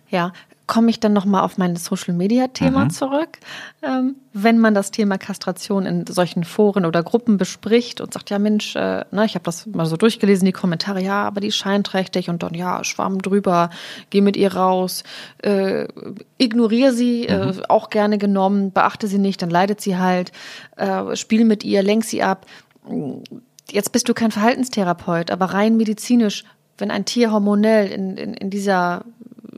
Ja, 0.09 0.31
komme 0.67 0.89
ich 0.89 0.99
dann 0.99 1.13
nochmal 1.13 1.43
auf 1.43 1.57
mein 1.57 1.75
Social-Media-Thema 1.75 2.85
mhm. 2.85 2.89
zurück. 2.89 3.37
Ähm, 3.83 4.15
wenn 4.33 4.57
man 4.57 4.73
das 4.73 4.91
Thema 4.91 5.17
Kastration 5.17 5.85
in 5.85 6.07
solchen 6.07 6.43
Foren 6.43 6.85
oder 6.85 7.03
Gruppen 7.03 7.37
bespricht 7.37 8.01
und 8.01 8.13
sagt, 8.13 8.29
ja 8.29 8.39
Mensch, 8.39 8.75
äh, 8.75 9.05
ne, 9.11 9.25
ich 9.25 9.35
habe 9.35 9.43
das 9.43 9.67
mal 9.67 9.85
so 9.85 9.95
durchgelesen, 9.95 10.45
die 10.45 10.51
Kommentare, 10.51 11.01
ja, 11.01 11.23
aber 11.23 11.39
die 11.39 11.51
scheinträchtig 11.51 12.29
und 12.29 12.41
dann, 12.41 12.53
ja, 12.53 12.83
schwamm 12.83 13.21
drüber, 13.21 13.69
geh 14.09 14.21
mit 14.21 14.37
ihr 14.37 14.55
raus, 14.55 15.03
äh, 15.43 15.87
ignoriere 16.37 16.93
sie, 16.93 17.27
äh, 17.27 17.53
mhm. 17.53 17.59
äh, 17.59 17.63
auch 17.69 17.89
gerne 17.89 18.17
genommen, 18.17 18.71
beachte 18.71 19.07
sie 19.07 19.19
nicht, 19.19 19.41
dann 19.41 19.49
leidet 19.49 19.81
sie 19.81 19.97
halt, 19.97 20.31
äh, 20.77 21.15
spiel 21.15 21.45
mit 21.45 21.63
ihr, 21.63 21.83
lenk 21.83 22.05
sie 22.05 22.23
ab. 22.23 22.45
Jetzt 23.71 23.91
bist 23.91 24.09
du 24.09 24.13
kein 24.13 24.31
Verhaltenstherapeut, 24.31 25.31
aber 25.31 25.45
rein 25.45 25.77
medizinisch 25.77 26.43
wenn 26.77 26.91
ein 26.91 27.05
Tier 27.05 27.31
hormonell 27.31 27.87
in, 27.87 28.17
in, 28.17 28.33
in 28.33 28.49
dieser 28.49 29.05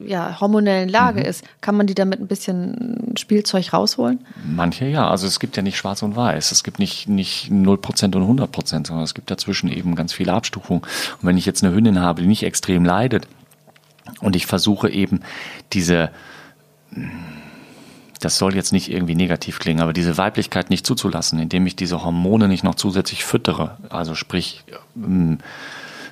ja, 0.06 0.40
hormonellen 0.40 0.90
Lage 0.90 1.22
mhm. 1.22 1.26
ist, 1.26 1.44
kann 1.62 1.76
man 1.76 1.88
die 1.88 1.96
damit 1.96 2.20
ein 2.20 2.28
bisschen 2.28 3.14
Spielzeug 3.18 3.74
rausholen? 3.74 4.20
Manche 4.46 4.86
ja. 4.86 5.10
Also 5.10 5.28
es 5.28 5.40
gibt 5.40 5.58
ja 5.58 5.64
nicht 5.64 5.78
schwarz 5.78 6.04
und 6.04 6.16
weiß. 6.16 6.52
Es 6.52 6.64
gibt 6.64 6.80
nicht, 6.80 7.08
nicht 7.08 7.50
0% 7.52 8.16
und 8.16 8.40
100%, 8.40 8.66
sondern 8.66 9.02
es 9.02 9.14
gibt 9.14 9.32
dazwischen 9.32 9.70
eben 9.70 9.96
ganz 9.96 10.14
viele 10.14 10.34
Abstufungen. 10.34 10.84
Und 10.84 11.28
wenn 11.28 11.38
ich 11.38 11.46
jetzt 11.46 11.64
eine 11.64 11.74
Hündin 11.74 12.00
habe, 12.00 12.22
die 12.22 12.28
nicht 12.28 12.44
extrem 12.44 12.86
leidet, 12.86 13.28
Und 14.22 14.36
ich 14.36 14.46
versuche 14.46 14.90
eben 14.90 15.22
diese, 15.74 16.12
das 18.20 18.38
soll 18.38 18.56
jetzt 18.56 18.72
nicht 18.72 18.92
irgendwie 18.92 19.16
negativ 19.16 19.60
klingen, 19.60 19.82
aber 19.82 19.94
diese 19.94 20.18
Weiblichkeit 20.18 20.70
nicht 20.70 20.86
zuzulassen, 20.86 21.40
indem 21.40 21.68
ich 21.68 21.76
diese 21.76 22.04
Hormone 22.04 22.48
nicht 22.48 22.64
noch 22.64 22.76
zusätzlich 22.76 23.26
füttere. 23.26 23.78
Also 23.90 24.16
sprich, 24.16 24.64
ähm, 24.96 25.40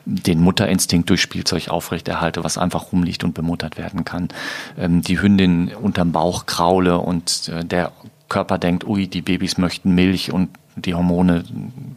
den 0.05 0.39
Mutterinstinkt 0.41 1.09
durch 1.09 1.21
Spielzeug 1.21 1.69
aufrechterhalte, 1.69 2.43
was 2.43 2.57
einfach 2.57 2.91
rumliegt 2.91 3.23
und 3.23 3.33
bemuttert 3.33 3.77
werden 3.77 4.05
kann. 4.05 4.29
Ähm, 4.77 5.01
die 5.01 5.21
Hündin 5.21 5.73
unterm 5.73 6.11
Bauch 6.11 6.45
kraule 6.45 6.99
und 6.99 7.49
äh, 7.49 7.65
der 7.65 7.91
Körper 8.29 8.57
denkt, 8.57 8.85
ui, 8.87 9.07
die 9.07 9.21
Babys 9.21 9.57
möchten 9.57 9.93
Milch 9.93 10.31
und 10.31 10.49
die 10.75 10.93
Hormone 10.93 11.43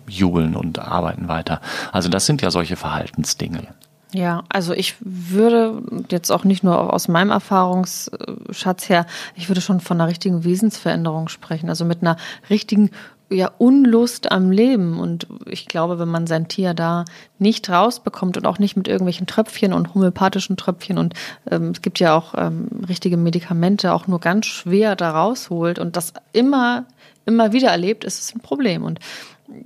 jubeln 0.07 0.55
und 0.55 0.79
arbeiten 0.79 1.29
weiter. 1.29 1.61
Also 1.93 2.09
das 2.09 2.27
sind 2.27 2.43
ja 2.43 2.51
solche 2.51 2.77
Verhaltensdinge. 2.77 3.69
Ja, 4.15 4.45
also 4.49 4.73
ich 4.73 4.95
würde 5.01 5.83
jetzt 6.11 6.31
auch 6.31 6.45
nicht 6.45 6.65
nur 6.65 6.95
aus 6.95 7.09
meinem 7.09 7.31
Erfahrungsschatz 7.31 8.89
her, 8.89 9.07
ich 9.35 9.49
würde 9.49 9.61
schon 9.61 9.81
von 9.81 10.01
einer 10.01 10.09
richtigen 10.09 10.45
Wesensveränderung 10.45 11.29
sprechen, 11.29 11.69
also 11.69 11.85
mit 11.85 12.01
einer 12.01 12.17
richtigen 12.49 12.91
ja, 13.31 13.51
Unlust 13.59 14.31
am 14.33 14.51
Leben. 14.51 14.99
Und 14.99 15.27
ich 15.47 15.67
glaube, 15.67 15.99
wenn 15.99 16.09
man 16.09 16.27
sein 16.27 16.49
Tier 16.49 16.75
da 16.75 17.05
nicht 17.39 17.69
rausbekommt 17.69 18.37
und 18.37 18.47
auch 18.47 18.59
nicht 18.59 18.77
mit 18.77 18.89
irgendwelchen 18.89 19.27
Tröpfchen 19.27 19.73
und 19.73 19.95
homöopathischen 19.95 20.57
Tröpfchen 20.57 20.99
und 20.99 21.15
ähm, 21.51 21.71
es 21.71 21.83
gibt 21.83 22.01
ja 22.01 22.17
auch 22.17 22.35
ähm, 22.37 22.69
richtige 22.89 23.17
Medikamente, 23.17 23.93
auch 23.93 24.07
nur 24.07 24.21
ganz 24.21 24.47
schwer 24.47 24.97
da 24.97 25.11
rausholt 25.11 25.79
und 25.79 25.97
das 25.97 26.13
immer, 26.33 26.87
immer 27.27 27.53
wieder 27.53 27.69
erlebt, 27.69 28.05
ist 28.05 28.21
es 28.21 28.35
ein 28.35 28.41
Problem. 28.41 28.83
Und 28.83 28.99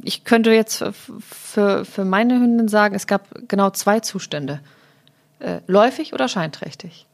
ich 0.02 0.24
könnte 0.24 0.52
jetzt 0.52 0.84
für, 1.20 1.84
für 1.84 2.04
meine 2.04 2.34
Hündin 2.34 2.68
sagen, 2.68 2.94
es 2.94 3.06
gab 3.06 3.28
genau 3.48 3.70
zwei 3.70 4.00
Zustände. 4.00 4.60
Äh, 5.38 5.60
läufig 5.66 6.12
oder 6.12 6.28
scheinträchtig. 6.28 7.06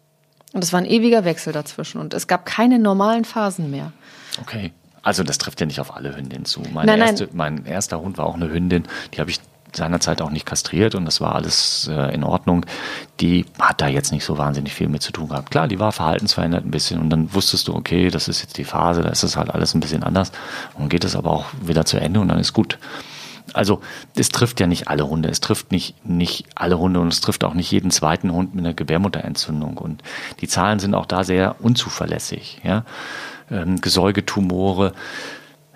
Und 0.53 0.65
es 0.65 0.73
war 0.73 0.81
ein 0.81 0.87
ewiger 0.87 1.25
Wechsel 1.25 1.53
dazwischen 1.53 2.01
und 2.01 2.15
es 2.15 2.27
gab 2.27 2.47
keine 2.47 2.79
normalen 2.79 3.25
Phasen 3.25 3.71
mehr. 3.71 3.93
Okay. 4.41 4.73
Also 5.09 5.23
das 5.23 5.39
trifft 5.39 5.59
ja 5.59 5.67
nicht 5.67 5.81
auf 5.81 5.97
alle 5.97 6.15
Hündinnen 6.15 6.45
zu. 6.45 6.61
Meine 6.71 6.93
nein, 6.93 7.01
erste, 7.01 7.31
Mein 7.33 7.65
erster 7.65 7.99
Hund 7.99 8.19
war 8.19 8.27
auch 8.27 8.35
eine 8.35 8.51
Hündin, 8.51 8.85
die 9.15 9.21
habe 9.21 9.31
ich 9.31 9.41
seinerzeit 9.75 10.21
auch 10.21 10.29
nicht 10.29 10.45
kastriert 10.45 10.95
und 10.95 11.07
das 11.07 11.23
war 11.23 11.35
alles 11.35 11.89
äh, 11.91 12.15
in 12.15 12.25
Ordnung. 12.25 12.67
Die 13.19 13.47
hat 13.59 13.81
da 13.81 13.89
jetzt 13.89 14.13
nicht 14.13 14.27
so 14.27 14.37
wahnsinnig 14.37 14.75
viel 14.75 14.91
mit 14.91 15.01
zu 15.01 15.11
tun 15.11 15.31
gehabt. 15.31 15.51
Klar, 15.51 15.67
die 15.67 15.79
war 15.79 15.93
verhaltensverändert 15.93 16.67
ein 16.67 16.71
bisschen 16.71 17.01
und 17.01 17.09
dann 17.09 17.33
wusstest 17.33 17.69
du, 17.69 17.75
okay, 17.75 18.11
das 18.11 18.29
ist 18.29 18.43
jetzt 18.43 18.59
die 18.59 18.65
Phase, 18.65 19.01
da 19.01 19.09
ist 19.09 19.23
es 19.23 19.39
halt 19.39 19.49
alles 19.49 19.73
ein 19.73 19.81
bisschen 19.81 20.03
anders 20.03 20.31
und 20.75 20.81
dann 20.81 20.89
geht 20.91 21.05
es 21.05 21.17
aber 21.17 21.31
auch 21.31 21.47
wieder 21.63 21.87
zu 21.87 21.99
Ende 21.99 22.21
und 22.21 22.29
dann 22.29 22.39
ist 22.39 22.53
gut. 22.53 22.79
Also 23.55 23.81
es 24.15 24.29
trifft 24.29 24.61
ja 24.61 24.67
nicht 24.67 24.89
alle 24.89 25.09
Hunde, 25.09 25.31
es 25.31 25.41
trifft 25.41 25.73
nicht, 25.73 26.05
nicht 26.07 26.45
alle 26.55 26.79
Hunde 26.79 27.01
und 27.01 27.11
es 27.11 27.23
trifft 27.23 27.45
auch 27.45 27.55
nicht 27.55 27.71
jeden 27.71 27.91
zweiten 27.91 28.31
Hund 28.31 28.55
mit 28.55 28.63
einer 28.63 28.75
Gebärmutterentzündung 28.75 29.79
und 29.79 30.03
die 30.43 30.49
Zahlen 30.49 30.81
sind 30.81 30.95
auch 30.95 31.07
da 31.07 31.25
sehr 31.25 31.57
unzuverlässig. 31.61 32.61
Ja? 32.63 32.85
Ähm, 33.51 33.81
Gesäugetumore, 33.81 34.93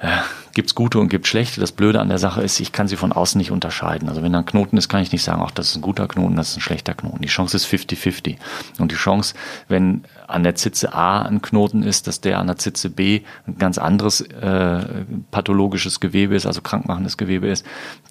ja, 0.02 0.24
gibt 0.54 0.68
es 0.68 0.74
gute 0.74 0.98
und 0.98 1.08
gibt 1.08 1.26
schlechte. 1.26 1.60
Das 1.60 1.72
Blöde 1.72 2.00
an 2.00 2.08
der 2.08 2.18
Sache 2.18 2.42
ist, 2.42 2.60
ich 2.60 2.72
kann 2.72 2.88
sie 2.88 2.96
von 2.96 3.12
außen 3.12 3.38
nicht 3.38 3.50
unterscheiden. 3.50 4.08
Also 4.08 4.22
wenn 4.22 4.32
da 4.32 4.40
ein 4.40 4.46
Knoten 4.46 4.76
ist, 4.76 4.88
kann 4.88 5.02
ich 5.02 5.12
nicht 5.12 5.22
sagen, 5.22 5.42
ach, 5.44 5.50
das 5.50 5.70
ist 5.70 5.76
ein 5.76 5.82
guter 5.82 6.08
Knoten, 6.08 6.36
das 6.36 6.50
ist 6.50 6.56
ein 6.58 6.60
schlechter 6.60 6.94
Knoten. 6.94 7.22
Die 7.22 7.28
Chance 7.28 7.56
ist 7.56 7.66
50-50. 7.66 8.36
Und 8.78 8.90
die 8.90 8.96
Chance, 8.96 9.34
wenn 9.68 10.04
an 10.26 10.42
der 10.42 10.54
Zitze 10.54 10.92
A 10.92 11.22
ein 11.22 11.40
Knoten 11.40 11.82
ist, 11.82 12.06
dass 12.06 12.20
der 12.20 12.38
an 12.38 12.48
der 12.48 12.56
Zitze 12.56 12.90
B 12.90 13.20
ein 13.46 13.58
ganz 13.58 13.78
anderes 13.78 14.20
äh, 14.20 15.04
pathologisches 15.30 16.00
Gewebe 16.00 16.34
ist, 16.34 16.46
also 16.46 16.60
krankmachendes 16.60 17.16
Gewebe 17.16 17.48
ist, 17.48 17.64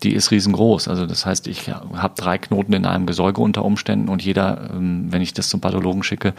die 0.04 0.13
ist 0.13 0.32
riesengroß. 0.32 0.88
Also 0.88 1.06
das 1.06 1.26
heißt, 1.26 1.47
ich 1.47 1.69
habe 1.69 2.13
drei 2.15 2.38
Knoten 2.38 2.74
in 2.74 2.86
einem 2.86 3.06
Gesäuge 3.06 3.41
unter 3.41 3.65
Umständen 3.65 4.10
und 4.10 4.24
jeder, 4.24 4.69
ähm, 4.71 5.08
wenn 5.12 5.21
ich 5.21 5.34
das 5.34 5.50
zum 5.50 5.62
Pathologen 5.62 6.04
schicke, 6.04 6.34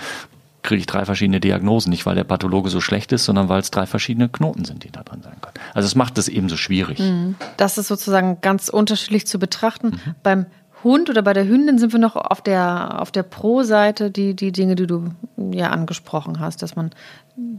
kriege 0.63 0.81
ich 0.81 0.87
drei 0.87 1.05
verschiedene 1.05 1.41
Diagnosen. 1.41 1.91
Nicht, 1.91 2.07
weil 2.07 2.15
der 2.15 2.25
Pathologe 2.25 2.71
so 2.71 2.81
schlecht 2.81 3.13
ist, 3.13 3.25
sondern 3.25 3.49
weil 3.49 3.61
es 3.61 3.71
drei 3.71 3.87
verschiedene 3.87 4.29
Knoten 4.29 4.65
sind, 4.65 4.85
die 4.85 4.91
da 4.91 5.03
drin 5.03 5.23
sein 5.23 5.37
können. 5.41 5.55
Also 5.75 5.87
es 5.87 5.95
macht 5.95 6.19
es 6.19 6.29
eben 6.29 6.49
so 6.49 6.57
schwierig. 6.57 6.99
Mhm. 6.99 7.37
Das 7.57 7.79
ist 7.79 7.89
sozusagen 7.89 8.41
ganz 8.41 8.69
unterschiedlich 8.69 9.27
zu 9.27 9.39
betrachten. 9.39 9.89
Mhm. 9.89 10.15
Beim 10.23 10.47
Hund 10.85 11.11
oder 11.11 11.23
bei 11.23 11.33
der 11.33 11.47
Hündin 11.47 11.79
sind 11.79 11.93
wir 11.93 12.01
noch 12.01 12.17
auf 12.17 12.41
der, 12.41 13.01
auf 13.01 13.11
der 13.11 13.23
Pro-Seite, 13.23 14.11
die, 14.11 14.35
die 14.35 14.53
Dinge, 14.53 14.75
die 14.75 14.87
du 14.87 15.13
ja 15.53 15.71
angesprochen 15.71 16.41
hast, 16.41 16.63
dass 16.63 16.75
man 16.77 16.91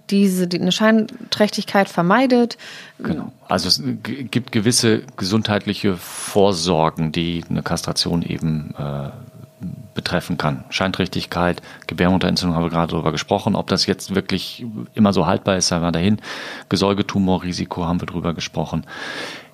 diese, 0.09 0.47
die, 0.47 0.59
eine 0.59 0.71
Scheinträchtigkeit 0.71 1.89
vermeidet. 1.89 2.57
Genau. 2.99 3.31
Also 3.47 3.67
es 3.67 3.81
gibt 4.03 4.51
gewisse 4.51 5.03
gesundheitliche 5.15 5.95
Vorsorgen, 5.95 7.11
die 7.11 7.43
eine 7.49 7.63
Kastration 7.63 8.21
eben 8.21 8.73
äh, 8.77 9.09
betreffen 9.93 10.37
kann. 10.37 10.63
Scheinträchtigkeit, 10.69 11.61
Gebärmutterentzündung 11.87 12.55
haben 12.55 12.63
wir 12.63 12.69
gerade 12.69 12.91
darüber 12.91 13.11
gesprochen. 13.11 13.55
Ob 13.55 13.67
das 13.67 13.85
jetzt 13.85 14.15
wirklich 14.15 14.65
immer 14.93 15.13
so 15.13 15.25
haltbar 15.25 15.57
ist, 15.57 15.67
sei 15.67 15.79
mal 15.79 15.91
dahin. 15.91 16.19
Gesäugetumorrisiko 16.69 17.85
haben 17.85 18.01
wir 18.01 18.07
darüber 18.07 18.33
gesprochen. 18.33 18.85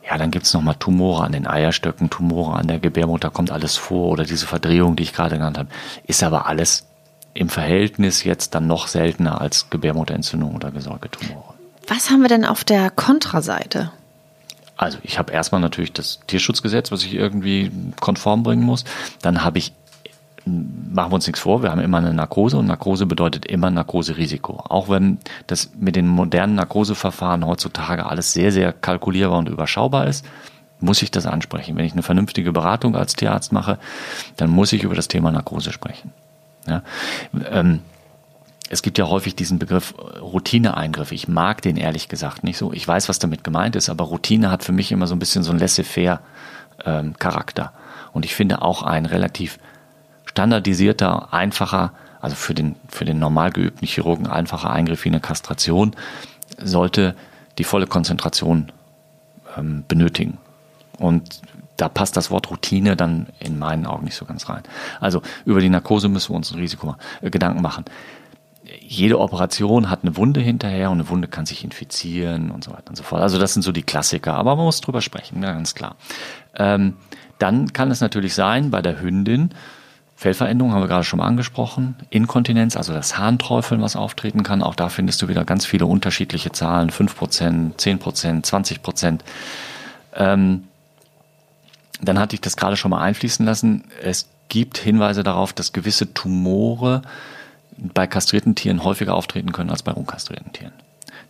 Ja, 0.10 0.18
dann 0.18 0.32
gibt's 0.32 0.54
nochmal 0.54 0.76
Tumore 0.76 1.24
an 1.24 1.34
den 1.34 1.46
Eierstöcken, 1.46 2.10
Tumore 2.10 2.58
an 2.58 2.68
der 2.68 2.80
Gebärmutter, 2.80 3.30
kommt 3.30 3.52
alles 3.52 3.78
vor 3.78 4.10
oder 4.10 4.24
diese 4.24 4.48
Verdrehung, 4.48 4.96
die 4.96 5.04
ich 5.04 5.14
gerade 5.14 5.36
genannt 5.36 5.58
habe. 5.58 5.70
Ist 6.08 6.24
aber 6.24 6.48
alles 6.48 6.88
im 7.36 7.50
Verhältnis 7.50 8.24
jetzt 8.24 8.56
dann 8.56 8.66
noch 8.66 8.88
seltener 8.88 9.40
als 9.40 9.70
Gebärmutterentzündung 9.70 10.56
oder 10.56 10.72
Gesäugetumore. 10.72 11.54
Was 11.88 12.10
haben 12.10 12.22
wir 12.22 12.30
denn 12.30 12.46
auf 12.46 12.64
der 12.64 12.90
Kontraseite? 12.90 13.92
Also 14.78 14.98
ich 15.04 15.20
habe 15.20 15.34
erstmal 15.34 15.60
natürlich 15.60 15.92
das 15.92 16.20
Tierschutzgesetz, 16.26 16.92
was 16.92 17.04
ich 17.04 17.14
irgendwie 17.14 17.70
konform 18.00 18.44
bringen 18.44 18.64
muss. 18.64 18.86
Dann 19.22 19.44
habe 19.44 19.58
ich 19.58 19.74
machen 20.50 21.12
wir 21.12 21.16
uns 21.16 21.28
nichts 21.28 21.40
vor, 21.40 21.64
wir 21.64 21.72
haben 21.72 21.82
immer 21.82 21.98
eine 21.98 22.14
Narkose 22.14 22.58
und 22.58 22.68
Narkose 22.68 23.06
bedeutet 23.06 23.46
immer 23.46 23.70
Narkoserisiko. 23.70 24.64
Auch 24.70 24.90
wenn 24.90 25.20
das 25.48 25.72
mit 25.80 25.96
den 25.96 26.08
modernen 26.08 26.56
Narkoseverfahren 26.56 27.46
heutzutage 27.46 28.06
alles 28.06 28.34
sehr, 28.34 28.52
sehr 28.52 28.74
kalkulierbar 28.74 29.40
und 29.40 29.50
überschaubar 29.50 30.08
ist, 30.08 30.26
muss 30.80 31.02
ich 31.02 31.12
das 31.12 31.26
ansprechen. 31.26 31.76
Wenn 31.76 31.86
ich 31.86 31.94
eine 31.94 32.04
vernünftige 32.04 32.52
Beratung 32.52 32.96
als 32.96 33.16
Tierarzt 33.16 33.52
mache, 33.52 33.78
dann 34.38 34.50
muss 34.50 34.74
ich 34.74 34.84
über 34.84 34.96
das 34.96 35.08
Thema 35.08 35.32
Narkose 35.32 35.72
sprechen. 35.72 36.12
Ja? 36.68 36.84
Ähm, 37.52 37.82
es 38.70 38.82
gibt 38.82 38.98
ja 38.98 39.10
häufig 39.10 39.36
diesen 39.36 39.60
Begriff 39.60 39.96
Routineeingriff. 40.22 41.12
Ich 41.12 41.28
mag 41.28 41.62
den 41.62 41.76
ehrlich 41.76 42.08
gesagt 42.08 42.44
nicht 42.44 42.58
so. 42.58 42.72
Ich 42.72 42.88
weiß, 42.88 43.10
was 43.10 43.20
damit 43.20 43.44
gemeint 43.44 43.76
ist, 43.76 43.90
aber 43.90 44.06
Routine 44.06 44.52
hat 44.52 44.64
für 44.64 44.72
mich 44.72 44.92
immer 44.92 45.08
so 45.08 45.16
ein 45.16 45.20
bisschen 45.20 45.44
so 45.44 45.52
einen 45.52 45.60
laissez-faire 45.60 46.22
ähm, 46.86 47.16
Charakter. 47.18 47.74
Und 48.14 48.26
ich 48.26 48.36
finde 48.36 48.62
auch 48.62 48.84
ein 48.84 49.06
relativ 49.06 49.60
standardisierter, 50.30 51.34
einfacher, 51.34 51.92
also 52.22 52.36
für 52.36 52.54
den, 52.54 52.76
für 52.88 53.04
den 53.04 53.18
normal 53.18 53.52
geübten 53.52 53.88
Chirurgen 53.88 54.28
einfacher 54.28 54.70
Eingriff 54.70 55.04
wie 55.04 55.10
eine 55.10 55.20
Kastration, 55.20 55.96
sollte 56.62 57.16
die 57.58 57.64
volle 57.64 57.88
Konzentration 57.88 58.72
ähm, 59.58 59.84
benötigen. 59.88 60.38
Und 61.00 61.42
da 61.78 61.90
passt 61.90 62.16
das 62.16 62.30
Wort 62.30 62.52
Routine 62.52 62.96
dann 62.96 63.28
in 63.40 63.58
meinen 63.58 63.88
Augen 63.88 64.04
nicht 64.04 64.16
so 64.16 64.26
ganz 64.26 64.50
rein. 64.50 64.64
Also 65.00 65.24
über 65.46 65.62
die 65.62 65.70
Narkose 65.70 66.10
müssen 66.10 66.34
wir 66.34 66.38
uns 66.38 66.52
ein 66.52 66.60
Risiko 66.60 66.96
äh, 67.22 67.32
Gedanken 67.32 67.64
machen. 67.64 67.86
Jede 68.82 69.20
Operation 69.20 69.90
hat 69.90 70.04
eine 70.04 70.16
Wunde 70.16 70.42
hinterher 70.42 70.92
und 70.92 71.00
eine 71.00 71.10
Wunde 71.10 71.28
kann 71.28 71.48
sich 71.48 71.64
infizieren 71.64 72.52
und 72.52 72.64
so 72.64 72.72
weiter 72.72 72.90
und 72.90 72.98
so 72.98 73.04
fort. 73.04 73.24
Also 73.24 73.40
das 73.40 73.54
sind 73.54 73.64
so 73.64 73.72
die 73.72 73.82
Klassiker, 73.82 74.36
aber 74.36 74.56
man 74.56 74.66
muss 74.66 74.82
drüber 74.82 75.02
sprechen, 75.02 75.42
ganz 75.42 75.74
klar. 75.74 75.96
Ähm, 76.56 76.98
dann 77.40 77.74
kann 77.74 77.90
es 77.90 78.02
natürlich 78.02 78.36
sein, 78.36 78.70
bei 78.70 78.84
der 78.84 79.02
Hündin, 79.02 79.56
Fellveränderung 80.20 80.74
haben 80.74 80.82
wir 80.82 80.90
gerade 80.90 81.06
schon 81.06 81.20
mal 81.20 81.28
angesprochen. 81.28 81.96
Inkontinenz, 82.10 82.76
also 82.76 82.92
das 82.92 83.18
Harnträufeln, 83.18 83.82
was 83.82 83.96
auftreten 83.96 84.44
kann. 84.44 84.62
Auch 84.62 84.76
da 84.76 84.90
findest 84.90 85.22
du 85.22 85.30
wieder 85.30 85.46
ganz 85.46 85.66
viele 85.66 85.86
unterschiedliche 85.86 86.52
Zahlen. 86.52 86.90
5%, 86.90 87.78
10%, 87.78 88.44
20%. 88.44 89.20
Ähm, 90.16 90.66
dann 92.02 92.20
hatte 92.20 92.36
ich 92.36 92.42
das 92.42 92.58
gerade 92.58 92.76
schon 92.76 92.92
mal 92.92 93.00
einfließen 93.00 93.46
lassen. 93.46 93.86
Es 94.04 94.28
gibt 94.50 94.78
Hinweise 94.78 95.24
darauf, 95.24 95.54
dass 95.54 95.72
gewisse 95.72 96.14
Tumore 96.14 97.02
bei 97.78 98.06
kastrierten 98.06 98.56
Tieren 98.56 98.84
häufiger 98.84 99.16
auftreten 99.16 99.54
können 99.54 99.70
als 99.70 99.84
bei 99.84 99.94
unkastrierten 99.94 100.52
Tieren. 100.52 100.74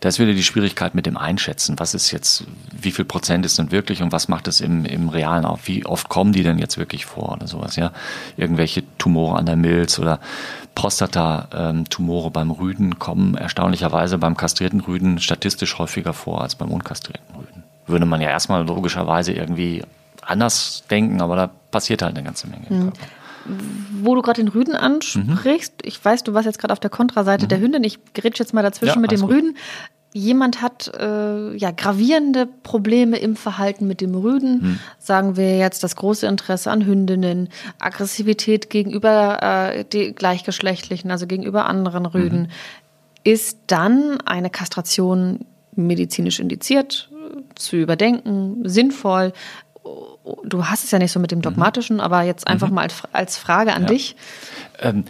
Da 0.00 0.08
ist 0.08 0.18
wieder 0.18 0.32
die 0.32 0.42
Schwierigkeit 0.42 0.94
mit 0.94 1.04
dem 1.04 1.18
Einschätzen. 1.18 1.78
Was 1.78 1.92
ist 1.92 2.10
jetzt, 2.10 2.44
wie 2.72 2.90
viel 2.90 3.04
Prozent 3.04 3.44
ist 3.44 3.58
denn 3.58 3.70
wirklich 3.70 4.02
und 4.02 4.12
was 4.12 4.28
macht 4.28 4.48
es 4.48 4.62
im, 4.62 4.86
im 4.86 5.10
Realen 5.10 5.44
auf? 5.44 5.68
Wie 5.68 5.84
oft 5.84 6.08
kommen 6.08 6.32
die 6.32 6.42
denn 6.42 6.58
jetzt 6.58 6.78
wirklich 6.78 7.04
vor 7.04 7.32
oder 7.32 7.46
sowas, 7.46 7.76
ja? 7.76 7.92
Irgendwelche 8.38 8.82
Tumore 8.96 9.38
an 9.38 9.44
der 9.44 9.56
Milz 9.56 9.98
oder 9.98 10.18
Prostata-Tumore 10.74 12.30
beim 12.30 12.50
Rüden 12.50 12.98
kommen 12.98 13.34
erstaunlicherweise 13.34 14.16
beim 14.16 14.38
kastrierten 14.38 14.80
Rüden 14.80 15.20
statistisch 15.20 15.78
häufiger 15.78 16.14
vor 16.14 16.40
als 16.40 16.54
beim 16.54 16.70
unkastrierten 16.70 17.36
Rüden. 17.36 17.64
Würde 17.86 18.06
man 18.06 18.22
ja 18.22 18.30
erstmal 18.30 18.64
logischerweise 18.64 19.34
irgendwie 19.34 19.82
anders 20.22 20.84
denken, 20.90 21.20
aber 21.20 21.36
da 21.36 21.50
passiert 21.70 22.00
halt 22.00 22.16
eine 22.16 22.24
ganze 22.24 22.46
Menge 22.46 22.66
mhm. 22.70 22.92
Wo 24.02 24.14
du 24.14 24.22
gerade 24.22 24.42
den 24.42 24.48
Rüden 24.48 24.74
ansprichst, 24.74 25.72
mhm. 25.82 25.88
ich 25.88 26.04
weiß, 26.04 26.24
du 26.24 26.34
warst 26.34 26.46
jetzt 26.46 26.58
gerade 26.58 26.72
auf 26.72 26.80
der 26.80 26.90
Kontraseite 26.90 27.44
mhm. 27.44 27.48
der 27.48 27.60
Hündin, 27.60 27.84
ich 27.84 27.98
gerät 28.12 28.38
jetzt 28.38 28.54
mal 28.54 28.62
dazwischen 28.62 28.96
ja, 28.96 29.00
mit 29.00 29.12
dem 29.12 29.20
gut. 29.20 29.30
Rüden. 29.30 29.56
jemand 30.12 30.60
hat 30.60 30.92
äh, 30.98 31.56
ja 31.56 31.70
gravierende 31.70 32.46
Probleme 32.46 33.18
im 33.18 33.36
Verhalten 33.36 33.86
mit 33.86 34.00
dem 34.00 34.14
Rüden, 34.14 34.60
hm. 34.60 34.78
sagen 34.98 35.36
wir 35.36 35.56
jetzt 35.56 35.84
das 35.84 35.96
große 35.96 36.26
Interesse 36.26 36.70
an 36.70 36.84
Hündinnen, 36.84 37.48
Aggressivität 37.78 38.70
gegenüber 38.70 39.38
äh, 39.42 39.84
die 39.84 40.12
gleichgeschlechtlichen, 40.12 41.10
also 41.10 41.26
gegenüber 41.26 41.66
anderen 41.66 42.06
Rüden, 42.06 42.42
mhm. 42.42 42.48
ist 43.24 43.58
dann 43.68 44.20
eine 44.22 44.50
Kastration 44.50 45.46
medizinisch 45.76 46.40
indiziert, 46.40 47.08
zu 47.54 47.76
überdenken, 47.76 48.68
sinnvoll. 48.68 49.32
Du 50.44 50.66
hast 50.66 50.84
es 50.84 50.90
ja 50.90 50.98
nicht 50.98 51.12
so 51.12 51.20
mit 51.20 51.30
dem 51.30 51.38
mhm. 51.38 51.42
Dogmatischen, 51.42 51.96
mhm. 51.96 52.02
aber 52.02 52.22
jetzt 52.22 52.46
einfach 52.46 52.68
mhm. 52.68 52.74
mal 52.74 52.88
als, 53.12 53.36
Frage 53.36 53.72
an 53.72 53.82
ja. 53.82 53.88
dich. 53.88 54.16
Ähm, 54.80 55.04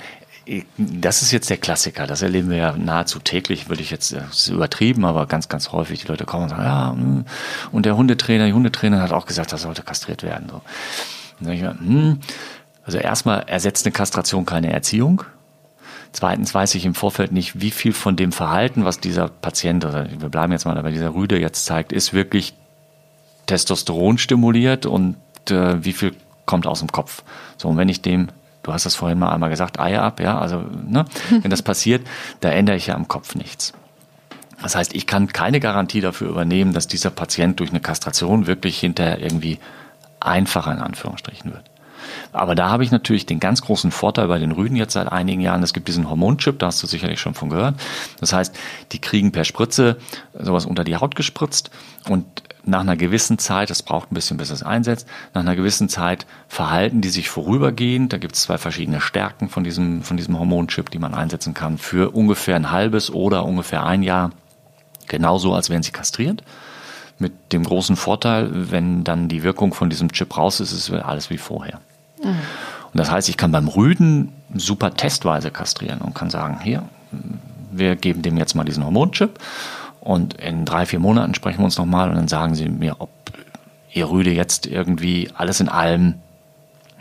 das 0.76 1.22
ist 1.22 1.30
jetzt 1.32 1.50
der 1.50 1.58
Klassiker. 1.58 2.06
Das 2.06 2.22
erleben 2.22 2.50
wir 2.50 2.56
ja 2.56 2.76
nahezu 2.76 3.18
täglich, 3.20 3.68
würde 3.68 3.82
ich 3.82 3.90
jetzt, 3.90 4.12
das 4.12 4.30
ist 4.32 4.48
übertrieben, 4.48 5.04
aber 5.04 5.26
ganz, 5.26 5.48
ganz 5.48 5.70
häufig. 5.70 6.00
Die 6.00 6.08
Leute 6.08 6.24
kommen 6.24 6.44
und 6.44 6.48
sagen, 6.48 6.64
ja, 6.64 6.92
hm. 6.92 7.24
und 7.72 7.86
der 7.86 7.96
Hundetrainer, 7.96 8.46
die 8.46 8.52
Hundetrainer 8.52 9.02
hat 9.02 9.12
auch 9.12 9.26
gesagt, 9.26 9.52
das 9.52 9.62
sollte 9.62 9.82
kastriert 9.82 10.22
werden. 10.22 10.48
So. 10.50 10.60
Dann 11.40 11.52
ich 11.52 11.60
mir, 11.60 11.78
hm, 11.78 12.20
also 12.84 12.98
erstmal 12.98 13.44
ersetzt 13.46 13.86
eine 13.86 13.92
Kastration 13.92 14.44
keine 14.46 14.72
Erziehung. 14.72 15.22
Zweitens 16.12 16.52
weiß 16.52 16.74
ich 16.74 16.84
im 16.84 16.94
Vorfeld 16.94 17.30
nicht, 17.30 17.60
wie 17.60 17.70
viel 17.70 17.92
von 17.92 18.16
dem 18.16 18.32
Verhalten, 18.32 18.84
was 18.84 18.98
dieser 18.98 19.28
Patient, 19.28 19.84
oder 19.84 20.08
wir 20.10 20.28
bleiben 20.28 20.52
jetzt 20.52 20.64
mal 20.64 20.74
dabei, 20.74 20.90
dieser 20.90 21.14
Rüde 21.14 21.38
jetzt 21.38 21.64
zeigt, 21.64 21.92
ist 21.92 22.12
wirklich 22.12 22.54
Testosteron 23.50 24.18
stimuliert 24.18 24.86
und 24.86 25.16
äh, 25.50 25.84
wie 25.84 25.92
viel 25.92 26.14
kommt 26.46 26.66
aus 26.66 26.78
dem 26.78 26.92
Kopf. 26.92 27.24
So, 27.56 27.68
und 27.68 27.76
wenn 27.76 27.88
ich 27.88 28.00
dem 28.00 28.28
du 28.62 28.72
hast 28.72 28.86
das 28.86 28.94
vorhin 28.94 29.18
mal 29.18 29.30
einmal 29.30 29.50
gesagt, 29.50 29.80
Eier 29.80 30.02
ab, 30.02 30.20
ja, 30.20 30.38
also 30.38 30.64
ne, 30.86 31.04
wenn 31.30 31.50
das 31.50 31.62
passiert, 31.62 32.06
da 32.40 32.50
ändere 32.50 32.76
ich 32.76 32.88
ja 32.88 32.94
am 32.94 33.08
Kopf 33.08 33.34
nichts. 33.34 33.72
Das 34.62 34.76
heißt, 34.76 34.94
ich 34.94 35.06
kann 35.06 35.28
keine 35.28 35.58
Garantie 35.58 36.02
dafür 36.02 36.28
übernehmen, 36.28 36.74
dass 36.74 36.86
dieser 36.86 37.10
Patient 37.10 37.60
durch 37.60 37.70
eine 37.70 37.80
Kastration 37.80 38.46
wirklich 38.46 38.78
hinterher 38.78 39.18
irgendwie 39.20 39.58
einfacher 40.20 40.72
in 40.72 40.80
Anführungsstrichen 40.80 41.52
wird. 41.52 41.69
Aber 42.32 42.54
da 42.54 42.70
habe 42.70 42.84
ich 42.84 42.90
natürlich 42.90 43.26
den 43.26 43.40
ganz 43.40 43.62
großen 43.62 43.90
Vorteil 43.90 44.28
bei 44.28 44.38
den 44.38 44.52
Rüden 44.52 44.76
jetzt 44.76 44.92
seit 44.92 45.10
einigen 45.10 45.40
Jahren. 45.40 45.62
Es 45.62 45.72
gibt 45.72 45.88
diesen 45.88 46.08
Hormonchip, 46.08 46.58
da 46.58 46.66
hast 46.66 46.82
du 46.82 46.86
sicherlich 46.86 47.20
schon 47.20 47.34
von 47.34 47.50
gehört. 47.50 47.76
Das 48.20 48.32
heißt, 48.32 48.54
die 48.92 49.00
kriegen 49.00 49.32
per 49.32 49.44
Spritze 49.44 49.96
sowas 50.38 50.66
unter 50.66 50.84
die 50.84 50.96
Haut 50.96 51.16
gespritzt 51.16 51.70
und 52.08 52.24
nach 52.64 52.80
einer 52.80 52.96
gewissen 52.96 53.38
Zeit, 53.38 53.70
das 53.70 53.82
braucht 53.82 54.12
ein 54.12 54.14
bisschen, 54.14 54.36
bis 54.36 54.50
es 54.50 54.62
einsetzt, 54.62 55.06
nach 55.34 55.40
einer 55.40 55.56
gewissen 55.56 55.88
Zeit 55.88 56.26
verhalten 56.48 57.00
die 57.00 57.08
sich 57.08 57.28
vorübergehend. 57.28 58.12
Da 58.12 58.18
gibt 58.18 58.34
es 58.34 58.42
zwei 58.42 58.58
verschiedene 58.58 59.00
Stärken 59.00 59.48
von 59.48 59.64
diesem, 59.64 60.02
von 60.02 60.16
diesem 60.16 60.38
Hormonchip, 60.38 60.90
die 60.90 60.98
man 60.98 61.14
einsetzen 61.14 61.54
kann, 61.54 61.78
für 61.78 62.14
ungefähr 62.14 62.56
ein 62.56 62.70
halbes 62.70 63.10
oder 63.10 63.44
ungefähr 63.44 63.84
ein 63.84 64.02
Jahr. 64.02 64.30
Genauso, 65.08 65.54
als 65.54 65.70
wären 65.70 65.82
sie 65.82 65.90
kastriert. 65.90 66.42
Mit 67.18 67.52
dem 67.52 67.64
großen 67.64 67.96
Vorteil, 67.96 68.48
wenn 68.70 69.04
dann 69.04 69.28
die 69.28 69.42
Wirkung 69.42 69.74
von 69.74 69.90
diesem 69.90 70.12
Chip 70.12 70.36
raus 70.36 70.60
ist, 70.60 70.72
ist 70.72 70.90
alles 70.90 71.30
wie 71.30 71.38
vorher. 71.38 71.80
Und 72.22 72.98
das 72.98 73.10
heißt, 73.10 73.28
ich 73.28 73.36
kann 73.36 73.52
beim 73.52 73.68
Rüden 73.68 74.32
super 74.54 74.94
testweise 74.94 75.50
kastrieren 75.50 76.00
und 76.00 76.14
kann 76.14 76.30
sagen, 76.30 76.60
hier, 76.62 76.82
wir 77.70 77.96
geben 77.96 78.22
dem 78.22 78.36
jetzt 78.36 78.54
mal 78.54 78.64
diesen 78.64 78.84
Hormonchip 78.84 79.38
und 80.00 80.34
in 80.34 80.64
drei, 80.64 80.86
vier 80.86 80.98
Monaten 80.98 81.34
sprechen 81.34 81.58
wir 81.58 81.66
uns 81.66 81.78
nochmal 81.78 82.10
und 82.10 82.16
dann 82.16 82.28
sagen 82.28 82.54
sie 82.54 82.68
mir, 82.68 82.96
ob 83.00 83.10
ihr 83.92 84.08
Rüde 84.08 84.30
jetzt 84.30 84.66
irgendwie 84.66 85.30
alles 85.34 85.60
in 85.60 85.68
allem, 85.68 86.14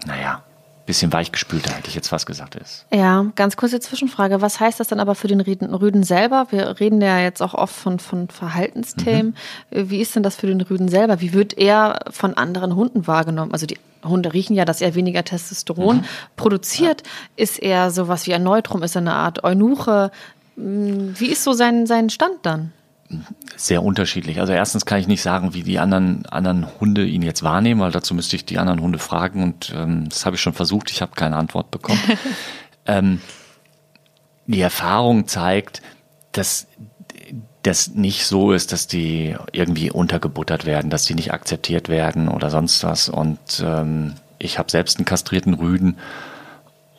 naja, 0.05 0.41
bisschen 0.89 1.13
weichgespülter, 1.13 1.71
hätte 1.71 1.87
ich 1.87 1.93
jetzt 1.93 2.07
fast 2.07 2.25
gesagt 2.25 2.55
ist. 2.55 2.87
Ja, 2.91 3.27
ganz 3.35 3.55
kurze 3.55 3.79
Zwischenfrage. 3.79 4.41
Was 4.41 4.59
heißt 4.59 4.79
das 4.79 4.87
dann 4.87 4.99
aber 4.99 5.13
für 5.13 5.27
den 5.27 5.39
Rüden 5.39 6.01
selber? 6.01 6.47
Wir 6.49 6.79
reden 6.79 6.99
ja 6.99 7.19
jetzt 7.19 7.43
auch 7.43 7.53
oft 7.53 7.75
von, 7.75 7.99
von 7.99 8.27
Verhaltensthemen. 8.27 9.35
Mhm. 9.69 9.91
Wie 9.91 10.01
ist 10.01 10.15
denn 10.15 10.23
das 10.23 10.35
für 10.35 10.47
den 10.47 10.59
Rüden 10.61 10.89
selber? 10.89 11.21
Wie 11.21 11.31
wird 11.31 11.55
er 11.55 11.99
von 12.09 12.33
anderen 12.33 12.75
Hunden 12.75 13.05
wahrgenommen? 13.05 13.53
Also 13.53 13.67
die 13.67 13.77
Hunde 14.03 14.33
riechen 14.33 14.55
ja, 14.55 14.65
dass 14.65 14.81
er 14.81 14.95
weniger 14.95 15.23
Testosteron 15.23 15.97
mhm. 15.97 16.05
produziert. 16.35 17.03
Ja. 17.05 17.43
Ist 17.43 17.59
er 17.59 17.91
sowas 17.91 18.25
wie 18.25 18.33
ein 18.33 18.41
Neutrum? 18.41 18.81
Ist 18.81 18.95
er 18.95 19.01
eine 19.01 19.13
Art 19.13 19.43
Eunuche? 19.43 20.09
Hm, 20.55 21.13
wie 21.19 21.27
ist 21.27 21.43
so 21.43 21.53
sein, 21.53 21.85
sein 21.85 22.09
Stand 22.09 22.39
dann? 22.41 22.71
Sehr 23.55 23.83
unterschiedlich. 23.83 24.39
Also 24.39 24.53
erstens 24.53 24.85
kann 24.85 24.99
ich 24.99 25.07
nicht 25.07 25.21
sagen, 25.21 25.53
wie 25.53 25.63
die 25.63 25.79
anderen, 25.79 26.25
anderen 26.27 26.67
Hunde 26.79 27.05
ihn 27.05 27.23
jetzt 27.23 27.41
wahrnehmen, 27.41 27.81
weil 27.81 27.91
dazu 27.91 28.13
müsste 28.13 28.35
ich 28.35 28.45
die 28.45 28.59
anderen 28.59 28.81
Hunde 28.81 28.99
fragen 28.99 29.43
und 29.43 29.73
ähm, 29.75 30.07
das 30.09 30.25
habe 30.25 30.35
ich 30.35 30.41
schon 30.41 30.53
versucht, 30.53 30.91
ich 30.91 31.01
habe 31.01 31.13
keine 31.15 31.35
Antwort 31.35 31.71
bekommen. 31.71 31.99
ähm, 32.85 33.21
die 34.45 34.61
Erfahrung 34.61 35.27
zeigt, 35.27 35.81
dass 36.31 36.67
das 37.63 37.89
nicht 37.89 38.25
so 38.25 38.51
ist, 38.51 38.71
dass 38.71 38.87
die 38.87 39.35
irgendwie 39.51 39.91
untergebuttert 39.91 40.65
werden, 40.65 40.89
dass 40.89 41.05
die 41.05 41.15
nicht 41.15 41.33
akzeptiert 41.33 41.89
werden 41.89 42.29
oder 42.29 42.49
sonst 42.49 42.83
was. 42.83 43.09
Und 43.09 43.63
ähm, 43.63 44.13
ich 44.37 44.57
habe 44.57 44.71
selbst 44.71 44.97
einen 44.97 45.05
kastrierten 45.05 45.53
Rüden 45.53 45.97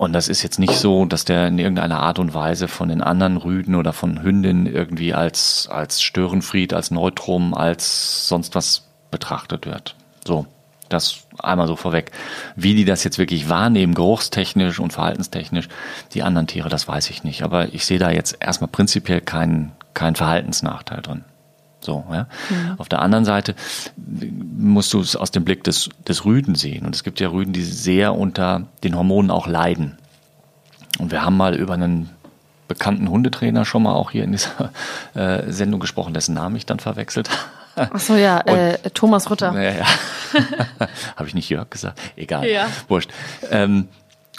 und 0.00 0.14
das 0.14 0.28
ist 0.28 0.42
jetzt 0.42 0.58
nicht 0.58 0.72
so, 0.72 1.04
dass 1.04 1.26
der 1.26 1.48
in 1.48 1.58
irgendeiner 1.58 2.00
Art 2.00 2.18
und 2.18 2.32
Weise 2.32 2.68
von 2.68 2.88
den 2.88 3.02
anderen 3.02 3.36
Rüden 3.36 3.74
oder 3.74 3.92
von 3.92 4.22
Hündinnen 4.22 4.64
irgendwie 4.64 5.12
als, 5.12 5.68
als 5.70 6.00
Störenfried, 6.00 6.72
als 6.72 6.90
Neutrum, 6.90 7.52
als 7.52 8.26
sonst 8.26 8.54
was 8.54 8.84
betrachtet 9.10 9.66
wird. 9.66 9.96
So, 10.26 10.46
das 10.88 11.24
einmal 11.38 11.66
so 11.66 11.76
vorweg. 11.76 12.12
Wie 12.56 12.74
die 12.74 12.86
das 12.86 13.04
jetzt 13.04 13.18
wirklich 13.18 13.50
wahrnehmen, 13.50 13.92
geruchstechnisch 13.92 14.80
und 14.80 14.94
verhaltenstechnisch, 14.94 15.68
die 16.14 16.22
anderen 16.22 16.46
Tiere, 16.46 16.70
das 16.70 16.88
weiß 16.88 17.10
ich 17.10 17.22
nicht. 17.22 17.42
Aber 17.42 17.74
ich 17.74 17.84
sehe 17.84 17.98
da 17.98 18.10
jetzt 18.10 18.38
erstmal 18.40 18.68
prinzipiell 18.68 19.20
keinen, 19.20 19.72
keinen 19.92 20.16
Verhaltensnachteil 20.16 21.02
drin. 21.02 21.24
So, 21.80 22.04
ja. 22.12 22.26
Mhm. 22.50 22.74
Auf 22.78 22.88
der 22.88 23.00
anderen 23.00 23.24
Seite 23.24 23.54
musst 23.96 24.92
du 24.92 25.00
es 25.00 25.16
aus 25.16 25.30
dem 25.30 25.44
Blick 25.44 25.64
des, 25.64 25.88
des 26.06 26.24
Rüden 26.24 26.54
sehen. 26.54 26.84
Und 26.84 26.94
es 26.94 27.04
gibt 27.04 27.20
ja 27.20 27.28
Rüden, 27.28 27.52
die 27.52 27.64
sehr 27.64 28.14
unter 28.14 28.66
den 28.84 28.96
Hormonen 28.96 29.30
auch 29.30 29.46
leiden. 29.46 29.98
Und 30.98 31.10
wir 31.10 31.24
haben 31.24 31.36
mal 31.36 31.54
über 31.54 31.74
einen 31.74 32.10
bekannten 32.68 33.10
Hundetrainer 33.10 33.64
schon 33.64 33.82
mal 33.82 33.94
auch 33.94 34.10
hier 34.10 34.24
in 34.24 34.32
dieser 34.32 34.70
äh, 35.14 35.50
Sendung 35.50 35.80
gesprochen, 35.80 36.14
dessen 36.14 36.34
Namen 36.34 36.56
ich 36.56 36.66
dann 36.66 36.78
verwechselt. 36.78 37.28
Ach 37.76 37.98
so, 37.98 38.14
ja, 38.14 38.40
äh, 38.40 38.78
Thomas 38.90 39.30
Rutter. 39.30 39.54
Ja, 39.54 39.72
ja. 39.72 39.86
habe 41.16 41.26
ich 41.26 41.34
nicht 41.34 41.48
Jörg 41.48 41.70
gesagt? 41.70 41.98
Egal, 42.16 42.46
ja. 42.46 42.68
wurscht. 42.88 43.10
Ähm, 43.50 43.88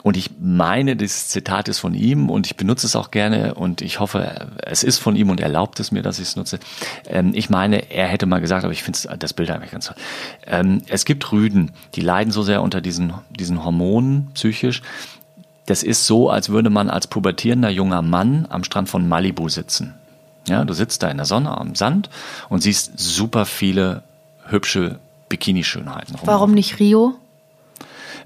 und 0.04 0.18
ich 0.18 0.32
meine, 0.40 0.96
das 0.96 1.28
Zitat 1.28 1.68
ist 1.68 1.80
von 1.80 1.94
ihm 1.94 2.30
und 2.30 2.48
ich 2.48 2.56
benutze 2.56 2.88
es 2.88 2.96
auch 2.96 3.12
gerne 3.12 3.54
und 3.54 3.82
ich 3.82 4.00
hoffe, 4.00 4.48
es 4.64 4.84
ist 4.84 5.00
von 5.00 5.16
ihm 5.16 5.30
und 5.30 5.40
erlaubt 5.40 5.80
es 5.80 5.92
mir, 5.92 6.02
dass 6.02 6.20
ich 6.20 6.30
es 6.30 6.36
nutze. 6.36 6.60
Ähm, 7.08 7.32
ich 7.34 7.50
meine, 7.50 7.92
er 7.92 8.08
hätte 8.08 8.26
mal 8.26 8.42
gesagt, 8.42 8.64
aber 8.64 8.74
ich 8.74 8.84
finde 8.84 9.00
das 9.18 9.34
Bild 9.34 9.52
eigentlich 9.52 9.72
ganz 9.72 9.86
toll. 9.86 9.96
Ähm, 10.48 10.82
es 10.88 11.06
gibt 11.06 11.32
Rüden, 11.32 11.72
die 11.96 12.02
leiden 12.02 12.32
so 12.32 12.44
sehr 12.44 12.62
unter 12.62 12.82
diesen, 12.82 13.14
diesen 13.30 13.64
Hormonen 13.64 14.32
psychisch. 14.34 14.82
Das 15.68 15.84
ist 15.84 16.08
so, 16.08 16.30
als 16.30 16.50
würde 16.50 16.70
man 16.70 16.90
als 16.90 17.08
pubertierender 17.08 17.70
junger 17.70 18.02
Mann 18.02 18.48
am 18.50 18.64
Strand 18.64 18.90
von 18.90 19.08
Malibu 19.08 19.48
sitzen. 19.50 19.94
Ja, 20.48 20.66
du 20.66 20.74
sitzt 20.74 21.04
da 21.04 21.10
in 21.10 21.18
der 21.18 21.28
Sonne 21.28 21.56
am 21.56 21.76
Sand 21.76 22.10
und 22.50 22.62
siehst 22.62 22.98
super 22.98 23.46
viele 23.46 24.04
hübsche 24.48 25.00
Bikini-Schönheiten. 25.30 26.16
Warum 26.24 26.54
nicht 26.54 26.80
Rio? 26.80 27.16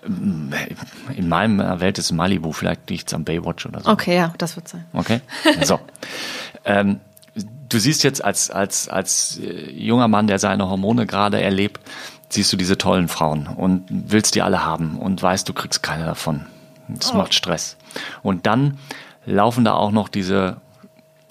In 0.04 1.30
meiner 1.30 1.80
Welt 1.80 1.98
ist 1.98 2.12
Malibu, 2.12 2.52
vielleicht 2.52 2.89
liegt 2.89 3.08
es 3.08 3.13
am 3.13 3.24
Baywatch 3.24 3.65
oder 3.65 3.82
so. 3.82 3.89
Okay, 3.89 4.15
ja, 4.15 4.34
das 4.38 4.56
wird 4.56 4.67
sein. 4.67 4.86
Okay, 4.93 5.21
so. 5.63 5.80
ähm, 6.65 7.00
du 7.69 7.80
siehst 7.80 8.04
jetzt 8.04 8.24
als, 8.24 8.50
als, 8.50 8.88
als 8.89 9.39
äh, 9.39 9.71
junger 9.71 10.08
Mann, 10.08 10.28
der 10.28 10.39
seine 10.39 10.69
Hormone 10.69 11.06
gerade 11.06 11.41
erlebt, 11.41 11.80
siehst 12.30 12.52
du 12.52 12.58
diese 12.58 12.78
tollen 12.78 13.08
Frauen 13.08 13.48
und 13.48 13.86
willst 13.89 14.36
die 14.36 14.41
alle 14.41 14.65
haben 14.65 14.98
und 14.98 15.21
weißt, 15.21 15.48
du 15.48 15.54
kriegst 15.54 15.84
keine 15.84 16.06
davon. 16.06 16.45
Das 16.88 17.13
oh. 17.13 17.17
macht 17.17 17.34
Stress. 17.34 17.78
Und 18.21 18.45
dann 18.45 18.78
laufen 19.26 19.65
da 19.65 19.74
auch 19.74 19.91
noch 19.91 20.10
diese 20.10 20.58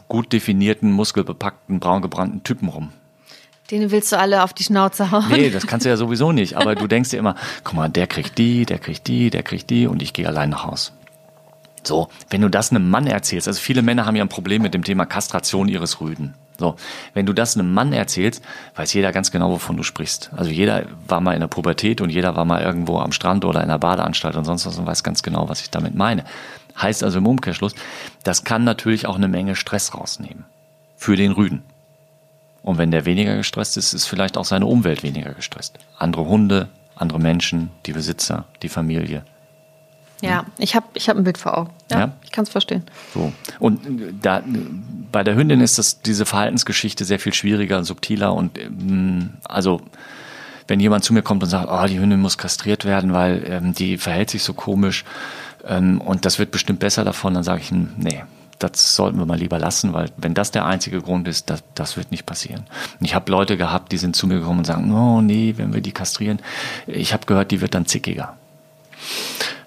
gut 0.08 0.32
definierten, 0.32 0.92
muskelbepackten, 0.92 1.80
braungebrannten 1.80 2.42
Typen 2.42 2.68
rum. 2.68 2.92
Den 3.70 3.90
willst 3.90 4.12
du 4.12 4.18
alle 4.18 4.42
auf 4.42 4.52
die 4.52 4.64
Schnauze 4.64 5.10
hauen. 5.10 5.28
Nee, 5.30 5.50
das 5.50 5.66
kannst 5.66 5.86
du 5.86 5.90
ja 5.90 5.96
sowieso 5.96 6.32
nicht. 6.32 6.56
Aber 6.56 6.74
du 6.74 6.86
denkst 6.88 7.10
dir 7.10 7.18
immer, 7.18 7.34
guck 7.62 7.74
mal, 7.74 7.88
der 7.88 8.06
kriegt 8.06 8.36
die, 8.36 8.66
der 8.66 8.78
kriegt 8.78 9.06
die, 9.06 9.30
der 9.30 9.42
kriegt 9.42 9.70
die 9.70 9.86
und 9.86 10.02
ich 10.02 10.12
gehe 10.12 10.26
allein 10.26 10.50
nach 10.50 10.64
Haus. 10.64 10.92
So, 11.82 12.08
wenn 12.30 12.40
du 12.40 12.48
das 12.48 12.70
einem 12.70 12.88
Mann 12.88 13.06
erzählst, 13.06 13.46
also 13.46 13.60
viele 13.60 13.82
Männer 13.82 14.06
haben 14.06 14.16
ja 14.16 14.24
ein 14.24 14.28
Problem 14.28 14.62
mit 14.62 14.74
dem 14.74 14.84
Thema 14.84 15.04
Kastration 15.06 15.68
ihres 15.68 16.00
Rüden. 16.00 16.34
So, 16.58 16.76
wenn 17.14 17.26
du 17.26 17.32
das 17.32 17.56
einem 17.56 17.74
Mann 17.74 17.92
erzählst, 17.92 18.42
weiß 18.76 18.92
jeder 18.92 19.12
ganz 19.12 19.30
genau, 19.30 19.50
wovon 19.50 19.76
du 19.76 19.82
sprichst. 19.82 20.30
Also 20.36 20.50
jeder 20.50 20.86
war 21.08 21.20
mal 21.20 21.34
in 21.34 21.40
der 21.40 21.48
Pubertät 21.48 22.00
und 22.00 22.10
jeder 22.10 22.36
war 22.36 22.44
mal 22.44 22.62
irgendwo 22.62 22.98
am 22.98 23.12
Strand 23.12 23.44
oder 23.44 23.62
in 23.62 23.68
der 23.68 23.78
Badeanstalt 23.78 24.36
und 24.36 24.44
sonst 24.44 24.64
was 24.66 24.78
und 24.78 24.86
weiß 24.86 25.02
ganz 25.02 25.22
genau, 25.22 25.48
was 25.48 25.60
ich 25.60 25.70
damit 25.70 25.94
meine. 25.94 26.24
Heißt 26.80 27.02
also 27.02 27.18
im 27.18 27.26
Umkehrschluss, 27.26 27.74
das 28.22 28.44
kann 28.44 28.64
natürlich 28.64 29.06
auch 29.06 29.16
eine 29.16 29.28
Menge 29.28 29.56
Stress 29.56 29.94
rausnehmen. 29.94 30.44
Für 30.96 31.16
den 31.16 31.32
Rüden. 31.32 31.62
Und 32.64 32.78
wenn 32.78 32.90
der 32.90 33.04
weniger 33.04 33.36
gestresst 33.36 33.76
ist, 33.76 33.92
ist 33.92 34.06
vielleicht 34.06 34.38
auch 34.38 34.46
seine 34.46 34.64
Umwelt 34.66 35.02
weniger 35.02 35.34
gestresst. 35.34 35.78
Andere 35.98 36.26
Hunde, 36.26 36.68
andere 36.96 37.20
Menschen, 37.20 37.70
die 37.84 37.92
Besitzer, 37.92 38.46
die 38.62 38.70
Familie. 38.70 39.22
Ja, 40.22 40.46
ich 40.56 40.74
habe 40.74 40.86
ich 40.94 41.10
hab 41.10 41.18
ein 41.18 41.24
Bild 41.24 41.36
vor 41.36 41.58
Augen. 41.58 41.70
Ja, 41.90 41.98
ja? 41.98 42.12
ich 42.22 42.32
kann 42.32 42.44
es 42.44 42.48
verstehen. 42.48 42.82
So. 43.12 43.32
Und 43.58 43.80
da 44.22 44.42
bei 45.12 45.22
der 45.22 45.36
Hündin 45.36 45.60
ist 45.60 45.76
das, 45.76 46.00
diese 46.00 46.24
Verhaltensgeschichte 46.24 47.04
sehr 47.04 47.18
viel 47.18 47.34
schwieriger 47.34 47.76
und 47.76 47.84
subtiler 47.84 48.32
und 48.32 48.58
ähm, 48.58 49.34
also 49.44 49.82
wenn 50.66 50.80
jemand 50.80 51.04
zu 51.04 51.12
mir 51.12 51.20
kommt 51.20 51.42
und 51.42 51.50
sagt, 51.50 51.68
oh, 51.70 51.86
die 51.86 52.00
Hündin 52.00 52.20
muss 52.20 52.38
kastriert 52.38 52.86
werden, 52.86 53.12
weil 53.12 53.44
ähm, 53.46 53.74
die 53.74 53.98
verhält 53.98 54.30
sich 54.30 54.42
so 54.42 54.54
komisch 54.54 55.04
ähm, 55.66 56.00
und 56.00 56.24
das 56.24 56.38
wird 56.38 56.50
bestimmt 56.50 56.78
besser 56.78 57.04
davon, 57.04 57.34
dann 57.34 57.44
sage 57.44 57.60
ich, 57.60 57.70
hm, 57.70 57.90
nee, 57.98 58.24
das 58.68 58.96
sollten 58.96 59.18
wir 59.18 59.26
mal 59.26 59.38
lieber 59.38 59.58
lassen, 59.58 59.92
weil 59.92 60.10
wenn 60.16 60.34
das 60.34 60.50
der 60.50 60.66
einzige 60.66 61.00
Grund 61.00 61.28
ist, 61.28 61.50
das, 61.50 61.62
das 61.74 61.96
wird 61.96 62.10
nicht 62.10 62.26
passieren. 62.26 62.66
Und 62.98 63.06
ich 63.06 63.14
habe 63.14 63.30
Leute 63.30 63.56
gehabt, 63.56 63.92
die 63.92 63.98
sind 63.98 64.16
zu 64.16 64.26
mir 64.26 64.40
gekommen 64.40 64.60
und 64.60 64.64
sagen, 64.64 64.92
oh 64.92 65.20
nee, 65.20 65.54
wenn 65.56 65.72
wir 65.74 65.80
die 65.80 65.92
kastrieren, 65.92 66.40
ich 66.86 67.12
habe 67.12 67.26
gehört, 67.26 67.50
die 67.50 67.60
wird 67.60 67.74
dann 67.74 67.86
zickiger. 67.86 68.36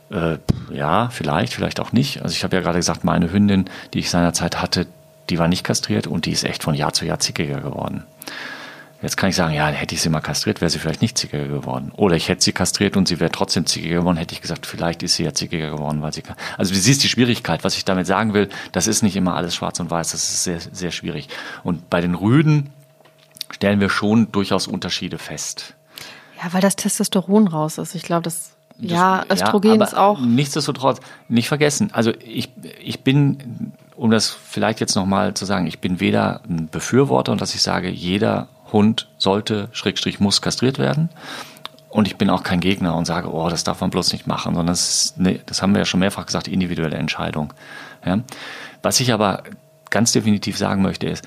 Äh, 0.10 0.38
ja, 0.74 1.10
vielleicht, 1.10 1.54
vielleicht 1.54 1.80
auch 1.80 1.92
nicht. 1.92 2.22
Also 2.22 2.34
ich 2.34 2.44
habe 2.44 2.56
ja 2.56 2.62
gerade 2.62 2.80
gesagt, 2.80 3.04
meine 3.04 3.32
Hündin, 3.32 3.66
die 3.94 4.00
ich 4.00 4.10
seinerzeit 4.10 4.62
hatte, 4.62 4.88
die 5.30 5.40
war 5.40 5.48
nicht 5.48 5.64
kastriert 5.64 6.08
und 6.08 6.26
die 6.26 6.32
ist 6.32 6.44
echt 6.44 6.64
von 6.64 6.74
Jahr 6.74 6.94
zu 6.94 7.06
Jahr 7.06 7.20
zickiger 7.20 7.60
geworden. 7.60 8.04
Jetzt 9.02 9.16
kann 9.16 9.30
ich 9.30 9.36
sagen, 9.36 9.54
ja, 9.54 9.68
hätte 9.68 9.94
ich 9.94 10.02
sie 10.02 10.10
mal 10.10 10.22
kastriert, 10.22 10.60
wäre 10.60 10.72
sie 10.72 10.80
vielleicht 10.80 11.04
nicht 11.04 11.18
zickiger 11.18 11.48
geworden. 11.48 11.92
Oder 11.96 12.16
ich 12.16 12.30
hätte 12.30 12.44
sie 12.44 12.52
kastriert 12.52 12.98
und 12.98 13.08
sie 13.08 13.20
wäre 13.20 13.32
trotzdem 13.32 13.68
zickiger 13.68 14.00
geworden, 14.00 14.18
hätte 14.18 14.34
ich 14.34 14.42
gesagt, 14.42 14.66
vielleicht 14.66 15.04
ist 15.04 15.16
sie 15.16 15.24
ja 15.24 15.34
zickiger 15.34 15.70
geworden, 15.70 16.02
weil 16.02 16.14
sie 16.14 16.24
kann. 16.24 16.36
Also 16.58 16.74
du 16.74 16.80
siehst 16.80 17.04
die 17.04 17.10
Schwierigkeit, 17.10 17.64
was 17.64 17.78
ich 17.78 17.86
damit 17.86 18.08
sagen 18.08 18.34
will, 18.34 18.50
das 18.72 18.88
ist 18.88 19.04
nicht 19.04 19.16
immer 19.16 19.36
alles 19.36 19.54
schwarz 19.54 19.80
und 19.80 19.92
weiß, 19.92 20.12
das 20.12 20.24
ist 20.24 20.44
sehr, 20.44 20.60
sehr 20.60 20.92
schwierig. 20.92 21.30
Und 21.64 21.92
bei 21.92 22.02
den 22.02 22.16
Rüden 22.16 22.72
stellen 23.52 23.80
wir 23.80 23.90
schon 23.90 24.32
durchaus 24.32 24.66
Unterschiede 24.66 25.20
fest. 25.20 25.76
Ja, 26.42 26.52
weil 26.54 26.62
das 26.62 26.76
Testosteron 26.76 27.48
raus 27.48 27.78
ist. 27.78 27.94
Ich 27.94 28.04
glaube, 28.04 28.24
das 28.24 28.56
ja, 28.80 29.24
Östrogen 29.30 29.80
ja, 29.80 29.86
ist 29.86 29.96
auch. 29.96 30.20
Nichtsdestotrotz, 30.20 31.00
nicht 31.28 31.48
vergessen. 31.48 31.90
Also 31.94 32.14
ich, 32.20 32.52
ich 32.80 33.04
bin, 33.04 33.74
um 33.96 34.12
das 34.12 34.30
vielleicht 34.30 34.80
jetzt 34.80 34.96
nochmal 34.96 35.34
zu 35.34 35.46
sagen, 35.46 35.68
ich 35.68 35.80
bin 35.80 36.00
weder 36.00 36.42
ein 36.48 36.68
Befürworter 36.70 37.32
und 37.32 37.42
dass 37.42 37.56
ich 37.56 37.62
sage, 37.62 37.90
jeder 37.90 38.48
Hund 38.72 39.08
sollte, 39.18 39.70
Schrägstrich 39.72 40.20
muss 40.20 40.42
kastriert 40.42 40.80
werden. 40.80 41.10
Und 41.90 42.08
ich 42.08 42.18
bin 42.18 42.30
auch 42.30 42.44
kein 42.44 42.60
Gegner 42.60 42.96
und 42.96 43.06
sage, 43.06 43.34
oh, 43.34 43.50
das 43.50 43.64
darf 43.64 43.82
man 43.82 43.90
bloß 43.90 44.12
nicht 44.12 44.28
machen, 44.28 44.54
sondern 44.54 44.68
das 44.68 44.90
ist, 44.90 45.20
nee, 45.20 45.40
das 45.46 45.62
haben 45.62 45.74
wir 45.74 45.80
ja 45.80 45.86
schon 45.86 46.02
mehrfach 46.02 46.26
gesagt, 46.26 46.48
individuelle 46.48 46.98
Entscheidung. 46.98 47.54
Ja? 48.06 48.20
Was 48.84 49.00
ich 49.00 49.14
aber 49.14 49.44
ganz 49.90 50.12
definitiv 50.12 50.58
sagen 50.58 50.82
möchte 50.82 51.08
ist, 51.08 51.26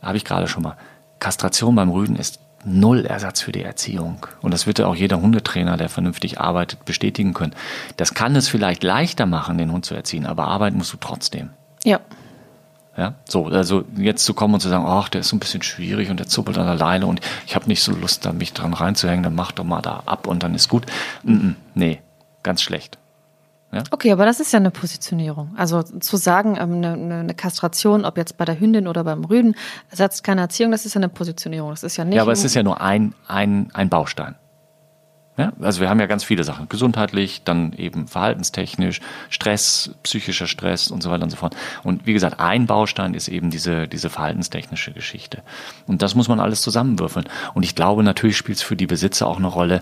habe 0.00 0.16
ich 0.16 0.24
gerade 0.24 0.46
schon 0.46 0.62
mal, 0.62 0.76
Kastration 1.18 1.74
beim 1.74 1.90
Rüden 1.90 2.16
ist 2.16 2.40
null 2.64 3.06
Ersatz 3.06 3.40
für 3.40 3.52
die 3.52 3.62
Erziehung. 3.62 4.26
Und 4.40 4.52
das 4.52 4.66
wird 4.66 4.78
ja 4.78 4.86
auch 4.86 4.94
jeder 4.94 5.20
Hundetrainer, 5.20 5.76
der 5.76 5.88
vernünftig 5.88 6.40
arbeitet, 6.40 6.84
bestätigen 6.84 7.34
können. 7.34 7.54
Das 7.96 8.14
kann 8.14 8.36
es 8.36 8.48
vielleicht 8.48 8.82
leichter 8.82 9.26
machen, 9.26 9.58
den 9.58 9.72
Hund 9.72 9.84
zu 9.84 9.94
erziehen, 9.94 10.26
aber 10.26 10.48
arbeiten 10.48 10.76
musst 10.76 10.92
du 10.92 10.96
trotzdem. 10.98 11.50
Ja. 11.84 12.00
Ja, 12.98 13.14
so, 13.28 13.46
also 13.46 13.84
jetzt 13.96 14.24
zu 14.24 14.34
kommen 14.34 14.54
und 14.54 14.60
zu 14.60 14.68
sagen, 14.68 14.84
ach, 14.84 15.08
der 15.08 15.20
ist 15.20 15.28
so 15.28 15.36
ein 15.36 15.38
bisschen 15.38 15.62
schwierig 15.62 16.10
und 16.10 16.18
der 16.18 16.26
zuppelt 16.26 16.58
an 16.58 16.66
der 16.66 16.74
Leine 16.74 17.06
und 17.06 17.20
ich 17.46 17.54
habe 17.54 17.68
nicht 17.68 17.80
so 17.80 17.92
Lust, 17.92 18.26
da 18.26 18.32
mich 18.32 18.52
dran 18.52 18.74
reinzuhängen, 18.74 19.22
dann 19.22 19.36
mach 19.36 19.52
doch 19.52 19.62
mal 19.62 19.80
da 19.82 20.02
ab 20.04 20.26
und 20.26 20.42
dann 20.42 20.52
ist 20.56 20.68
gut. 20.68 20.84
Mm 21.22 21.32
-mm, 21.32 21.54
nee, 21.74 22.00
ganz 22.42 22.60
schlecht. 22.60 22.98
Ja? 23.70 23.84
Okay, 23.92 24.10
aber 24.10 24.24
das 24.24 24.40
ist 24.40 24.52
ja 24.52 24.58
eine 24.58 24.72
Positionierung. 24.72 25.54
Also 25.56 25.82
zu 25.84 26.16
sagen, 26.16 26.56
ähm, 26.58 26.82
eine, 26.82 27.18
eine, 27.20 27.34
Kastration, 27.34 28.04
ob 28.04 28.16
jetzt 28.16 28.36
bei 28.36 28.44
der 28.44 28.58
Hündin 28.58 28.88
oder 28.88 29.04
beim 29.04 29.24
Rüden, 29.24 29.54
ersetzt 29.90 30.24
keine 30.24 30.40
Erziehung, 30.40 30.72
das 30.72 30.84
ist 30.84 30.94
ja 30.94 30.98
eine 30.98 31.08
Positionierung. 31.08 31.70
Das 31.70 31.84
ist 31.84 31.96
ja 31.96 32.04
nicht. 32.04 32.16
Ja, 32.16 32.22
aber 32.22 32.32
es 32.32 32.42
ist 32.42 32.54
ja 32.54 32.64
nur 32.64 32.80
ein, 32.80 33.14
ein, 33.28 33.70
ein 33.74 33.88
Baustein. 33.88 34.34
Ja, 35.38 35.52
also 35.60 35.80
wir 35.80 35.88
haben 35.88 36.00
ja 36.00 36.06
ganz 36.06 36.24
viele 36.24 36.42
Sachen. 36.42 36.68
Gesundheitlich, 36.68 37.42
dann 37.44 37.72
eben 37.74 38.08
verhaltenstechnisch, 38.08 39.00
Stress, 39.30 39.92
psychischer 40.02 40.48
Stress 40.48 40.90
und 40.90 41.00
so 41.00 41.10
weiter 41.10 41.22
und 41.22 41.30
so 41.30 41.36
fort. 41.36 41.54
Und 41.84 42.06
wie 42.06 42.12
gesagt, 42.12 42.40
ein 42.40 42.66
Baustein 42.66 43.14
ist 43.14 43.28
eben 43.28 43.48
diese, 43.50 43.86
diese 43.86 44.10
verhaltenstechnische 44.10 44.90
Geschichte. 44.90 45.42
Und 45.86 46.02
das 46.02 46.16
muss 46.16 46.26
man 46.26 46.40
alles 46.40 46.60
zusammenwürfeln. 46.62 47.26
Und 47.54 47.62
ich 47.62 47.76
glaube, 47.76 48.02
natürlich 48.02 48.36
spielt 48.36 48.58
es 48.58 48.64
für 48.64 48.74
die 48.74 48.88
Besitzer 48.88 49.28
auch 49.28 49.36
eine 49.36 49.46
Rolle. 49.46 49.80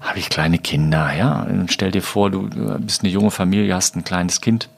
Habe 0.00 0.20
ich 0.20 0.28
kleine 0.28 0.60
Kinder, 0.60 1.12
ja? 1.12 1.42
Und 1.42 1.72
stell 1.72 1.90
dir 1.90 2.02
vor, 2.02 2.30
du 2.30 2.48
bist 2.78 3.02
eine 3.02 3.12
junge 3.12 3.32
Familie, 3.32 3.74
hast 3.74 3.96
ein 3.96 4.04
kleines 4.04 4.40
Kind. 4.40 4.68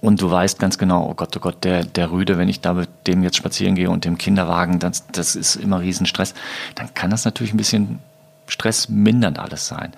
Und 0.00 0.20
du 0.20 0.32
weißt 0.32 0.58
ganz 0.58 0.78
genau, 0.78 1.08
oh 1.08 1.14
Gott, 1.14 1.36
oh 1.36 1.40
Gott, 1.40 1.62
der, 1.62 1.84
der 1.84 2.10
Rüde, 2.10 2.38
wenn 2.38 2.48
ich 2.48 2.60
da 2.60 2.74
mit 2.74 2.88
dem 3.06 3.22
jetzt 3.22 3.36
spazieren 3.36 3.76
gehe 3.76 3.88
und 3.88 4.04
dem 4.04 4.18
Kinderwagen, 4.18 4.80
das, 4.80 5.06
das 5.12 5.36
ist 5.36 5.54
immer 5.54 5.80
Riesenstress, 5.80 6.34
dann 6.74 6.92
kann 6.94 7.10
das 7.10 7.24
natürlich 7.24 7.54
ein 7.54 7.56
bisschen 7.56 8.00
stressmindernd 8.48 9.38
alles 9.38 9.66
sein. 9.66 9.92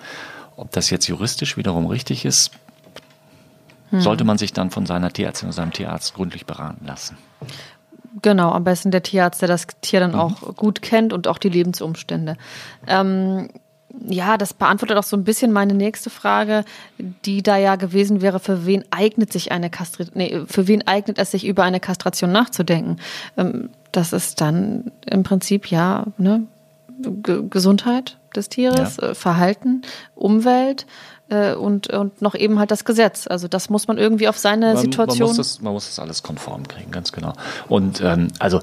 Ob 0.55 0.71
das 0.71 0.89
jetzt 0.89 1.07
juristisch 1.07 1.57
wiederum 1.57 1.87
richtig 1.87 2.25
ist, 2.25 2.51
hm. 3.89 4.01
sollte 4.01 4.23
man 4.23 4.37
sich 4.37 4.53
dann 4.53 4.69
von 4.69 4.85
seiner 4.85 5.11
Tierärztin 5.11 5.47
oder 5.47 5.53
seinem 5.53 5.73
Tierarzt 5.73 6.13
gründlich 6.13 6.45
beraten 6.45 6.85
lassen. 6.85 7.17
Genau, 8.21 8.51
am 8.51 8.63
besten 8.63 8.91
der 8.91 9.03
Tierarzt, 9.03 9.41
der 9.41 9.47
das 9.47 9.67
Tier 9.81 10.01
dann 10.01 10.11
mhm. 10.11 10.19
auch 10.19 10.55
gut 10.55 10.81
kennt 10.81 11.13
und 11.13 11.27
auch 11.27 11.37
die 11.37 11.49
Lebensumstände. 11.49 12.35
Ähm, 12.85 13.49
ja, 14.07 14.37
das 14.37 14.53
beantwortet 14.53 14.97
auch 14.97 15.03
so 15.03 15.17
ein 15.17 15.23
bisschen 15.23 15.51
meine 15.51 15.73
nächste 15.73 16.09
Frage, 16.09 16.63
die 16.97 17.41
da 17.41 17.57
ja 17.57 17.75
gewesen 17.75 18.21
wäre, 18.21 18.39
für 18.39 18.65
wen 18.65 18.83
eignet 18.91 19.31
sich 19.31 19.51
eine 19.51 19.69
Kastration, 19.69 20.17
nee, 20.17 20.41
für 20.45 20.67
wen 20.67 20.87
eignet 20.87 21.19
es 21.19 21.31
sich 21.31 21.45
über 21.45 21.63
eine 21.63 21.79
Kastration 21.79 22.31
nachzudenken? 22.31 22.97
Ähm, 23.37 23.69
das 23.91 24.13
ist 24.13 24.41
dann 24.41 24.91
im 25.05 25.23
Prinzip 25.23 25.67
ja, 25.67 26.05
ne, 26.17 26.43
G 27.01 27.41
Gesundheit, 27.49 28.17
des 28.35 28.49
Tieres, 28.49 28.97
ja. 28.97 29.09
Äh, 29.09 29.15
Verhalten, 29.15 29.81
Umwelt 30.15 30.85
äh, 31.29 31.53
und, 31.53 31.87
und 31.87 32.21
noch 32.21 32.35
eben 32.35 32.59
halt 32.59 32.71
das 32.71 32.85
Gesetz. 32.85 33.27
Also 33.27 33.47
das 33.47 33.69
muss 33.69 33.87
man 33.87 33.97
irgendwie 33.97 34.27
auf 34.27 34.37
seine 34.37 34.73
man, 34.73 34.77
Situation. 34.77 35.29
Man 35.29 35.37
muss, 35.37 35.37
das, 35.37 35.61
man 35.61 35.73
muss 35.73 35.87
das 35.87 35.99
alles 35.99 36.23
konform 36.23 36.67
kriegen, 36.67 36.91
ganz 36.91 37.11
genau. 37.11 37.33
Und 37.67 38.01
ähm, 38.01 38.29
also 38.39 38.61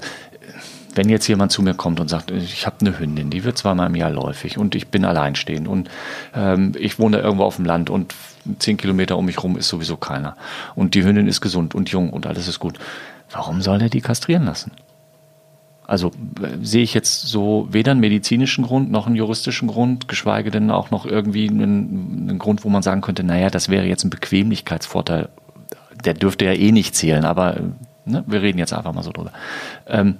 wenn 0.95 1.09
jetzt 1.09 1.27
jemand 1.27 1.51
zu 1.51 1.61
mir 1.61 1.75
kommt 1.75 1.99
und 1.99 2.09
sagt, 2.09 2.31
ich 2.31 2.65
habe 2.65 2.77
eine 2.81 2.97
Hündin, 2.97 3.29
die 3.29 3.43
wird 3.43 3.57
zweimal 3.57 3.87
im 3.87 3.95
Jahr 3.95 4.09
läufig 4.09 4.57
und 4.57 4.75
ich 4.75 4.87
bin 4.87 5.05
alleinstehend 5.05 5.67
und 5.67 5.89
ähm, 6.33 6.73
ich 6.77 6.99
wohne 6.99 7.19
irgendwo 7.19 7.43
auf 7.43 7.57
dem 7.57 7.65
Land 7.65 7.89
und 7.89 8.15
zehn 8.57 8.77
Kilometer 8.77 9.17
um 9.17 9.25
mich 9.25 9.37
herum 9.37 9.55
ist 9.57 9.69
sowieso 9.69 9.97
keiner 9.97 10.35
und 10.75 10.95
die 10.95 11.03
Hündin 11.03 11.27
ist 11.27 11.41
gesund 11.41 11.75
und 11.75 11.89
jung 11.89 12.09
und 12.09 12.25
alles 12.25 12.47
ist 12.47 12.59
gut. 12.59 12.79
Warum 13.31 13.61
soll 13.61 13.81
er 13.81 13.89
die 13.89 14.01
kastrieren 14.01 14.45
lassen? 14.45 14.71
Also 15.89 16.11
äh, 16.39 16.63
sehe 16.63 16.83
ich 16.83 16.93
jetzt 16.93 17.21
so 17.23 17.67
weder 17.71 17.91
einen 17.91 17.99
medizinischen 17.99 18.63
Grund 18.63 18.91
noch 18.91 19.07
einen 19.07 19.15
juristischen 19.15 19.67
Grund, 19.67 20.07
geschweige 20.07 20.51
denn 20.51 20.69
auch 20.69 20.91
noch 20.91 21.07
irgendwie 21.07 21.49
einen, 21.49 22.27
einen 22.29 22.37
Grund, 22.37 22.63
wo 22.63 22.69
man 22.69 22.83
sagen 22.83 23.01
könnte, 23.01 23.23
naja, 23.23 23.49
das 23.49 23.69
wäre 23.69 23.87
jetzt 23.87 24.03
ein 24.03 24.11
Bequemlichkeitsvorteil. 24.11 25.29
Der 26.05 26.13
dürfte 26.13 26.45
ja 26.45 26.53
eh 26.53 26.71
nicht 26.71 26.95
zählen, 26.95 27.25
aber 27.25 27.57
ne, 28.05 28.23
wir 28.27 28.43
reden 28.43 28.59
jetzt 28.59 28.71
einfach 28.71 28.93
mal 28.93 29.01
so 29.01 29.11
drüber. 29.11 29.31
Ähm, 29.87 30.17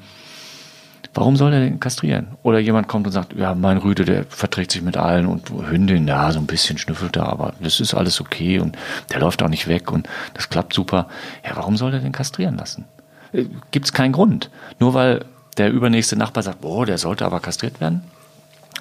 warum 1.13 1.35
soll 1.35 1.53
er 1.53 1.59
den 1.59 1.79
kastrieren? 1.79 2.29
Oder 2.41 2.57
jemand 2.57 2.87
kommt 2.87 3.05
und 3.05 3.13
sagt, 3.13 3.33
ja, 3.33 3.53
mein 3.53 3.77
Rüde, 3.77 4.05
der 4.05 4.23
verträgt 4.23 4.71
sich 4.71 4.81
mit 4.81 4.97
allen 4.97 5.27
und 5.27 5.51
Hündin, 5.51 6.07
ja, 6.07 6.31
so 6.31 6.39
ein 6.39 6.47
bisschen 6.47 6.79
schnüffelt 6.79 7.15
er, 7.15 7.27
aber 7.27 7.53
das 7.61 7.79
ist 7.79 7.93
alles 7.93 8.19
okay 8.19 8.57
und 8.57 8.75
der 9.11 9.19
läuft 9.19 9.43
auch 9.43 9.49
nicht 9.49 9.67
weg 9.67 9.91
und 9.91 10.09
das 10.33 10.49
klappt 10.49 10.73
super. 10.73 11.07
Ja, 11.45 11.55
warum 11.57 11.77
soll 11.77 11.93
er 11.93 11.99
den 11.99 12.11
kastrieren 12.11 12.57
lassen? 12.57 12.85
Äh, 13.33 13.45
Gibt 13.69 13.85
es 13.85 13.93
keinen 13.93 14.13
Grund. 14.13 14.49
Nur 14.79 14.95
weil 14.95 15.25
der 15.59 15.71
übernächste 15.71 16.15
Nachbar 16.15 16.43
sagt, 16.43 16.61
boah, 16.61 16.85
der 16.85 16.97
sollte 16.97 17.25
aber 17.25 17.39
kastriert 17.39 17.79
werden. 17.79 18.01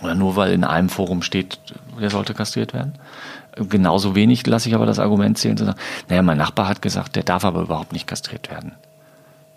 Oder 0.02 0.14
nur 0.14 0.36
weil 0.36 0.52
in 0.52 0.64
einem 0.64 0.88
Forum 0.88 1.22
steht, 1.22 1.58
der 2.00 2.10
sollte 2.10 2.34
kastriert 2.34 2.72
werden. 2.72 2.94
Genauso 3.56 4.14
wenig 4.14 4.46
lasse 4.46 4.68
ich 4.68 4.74
aber 4.74 4.86
das 4.86 5.00
Argument 5.00 5.36
zählen 5.36 5.56
zu 5.56 5.64
sagen, 5.64 5.78
naja, 6.08 6.22
mein 6.22 6.38
Nachbar 6.38 6.68
hat 6.68 6.80
gesagt, 6.80 7.16
der 7.16 7.24
darf 7.24 7.44
aber 7.44 7.62
überhaupt 7.62 7.92
nicht 7.92 8.06
kastriert 8.06 8.50
werden. 8.50 8.72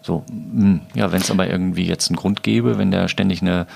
So, 0.01 0.23
hm, 0.29 0.81
ja, 0.95 1.11
wenn 1.11 1.21
es 1.21 1.29
aber 1.29 1.47
irgendwie 1.47 1.85
jetzt 1.85 2.09
einen 2.09 2.17
Grund 2.17 2.41
gäbe, 2.41 2.79
wenn 2.79 2.89
der 2.89 3.07
ständig 3.07 3.43
eine, 3.43 3.67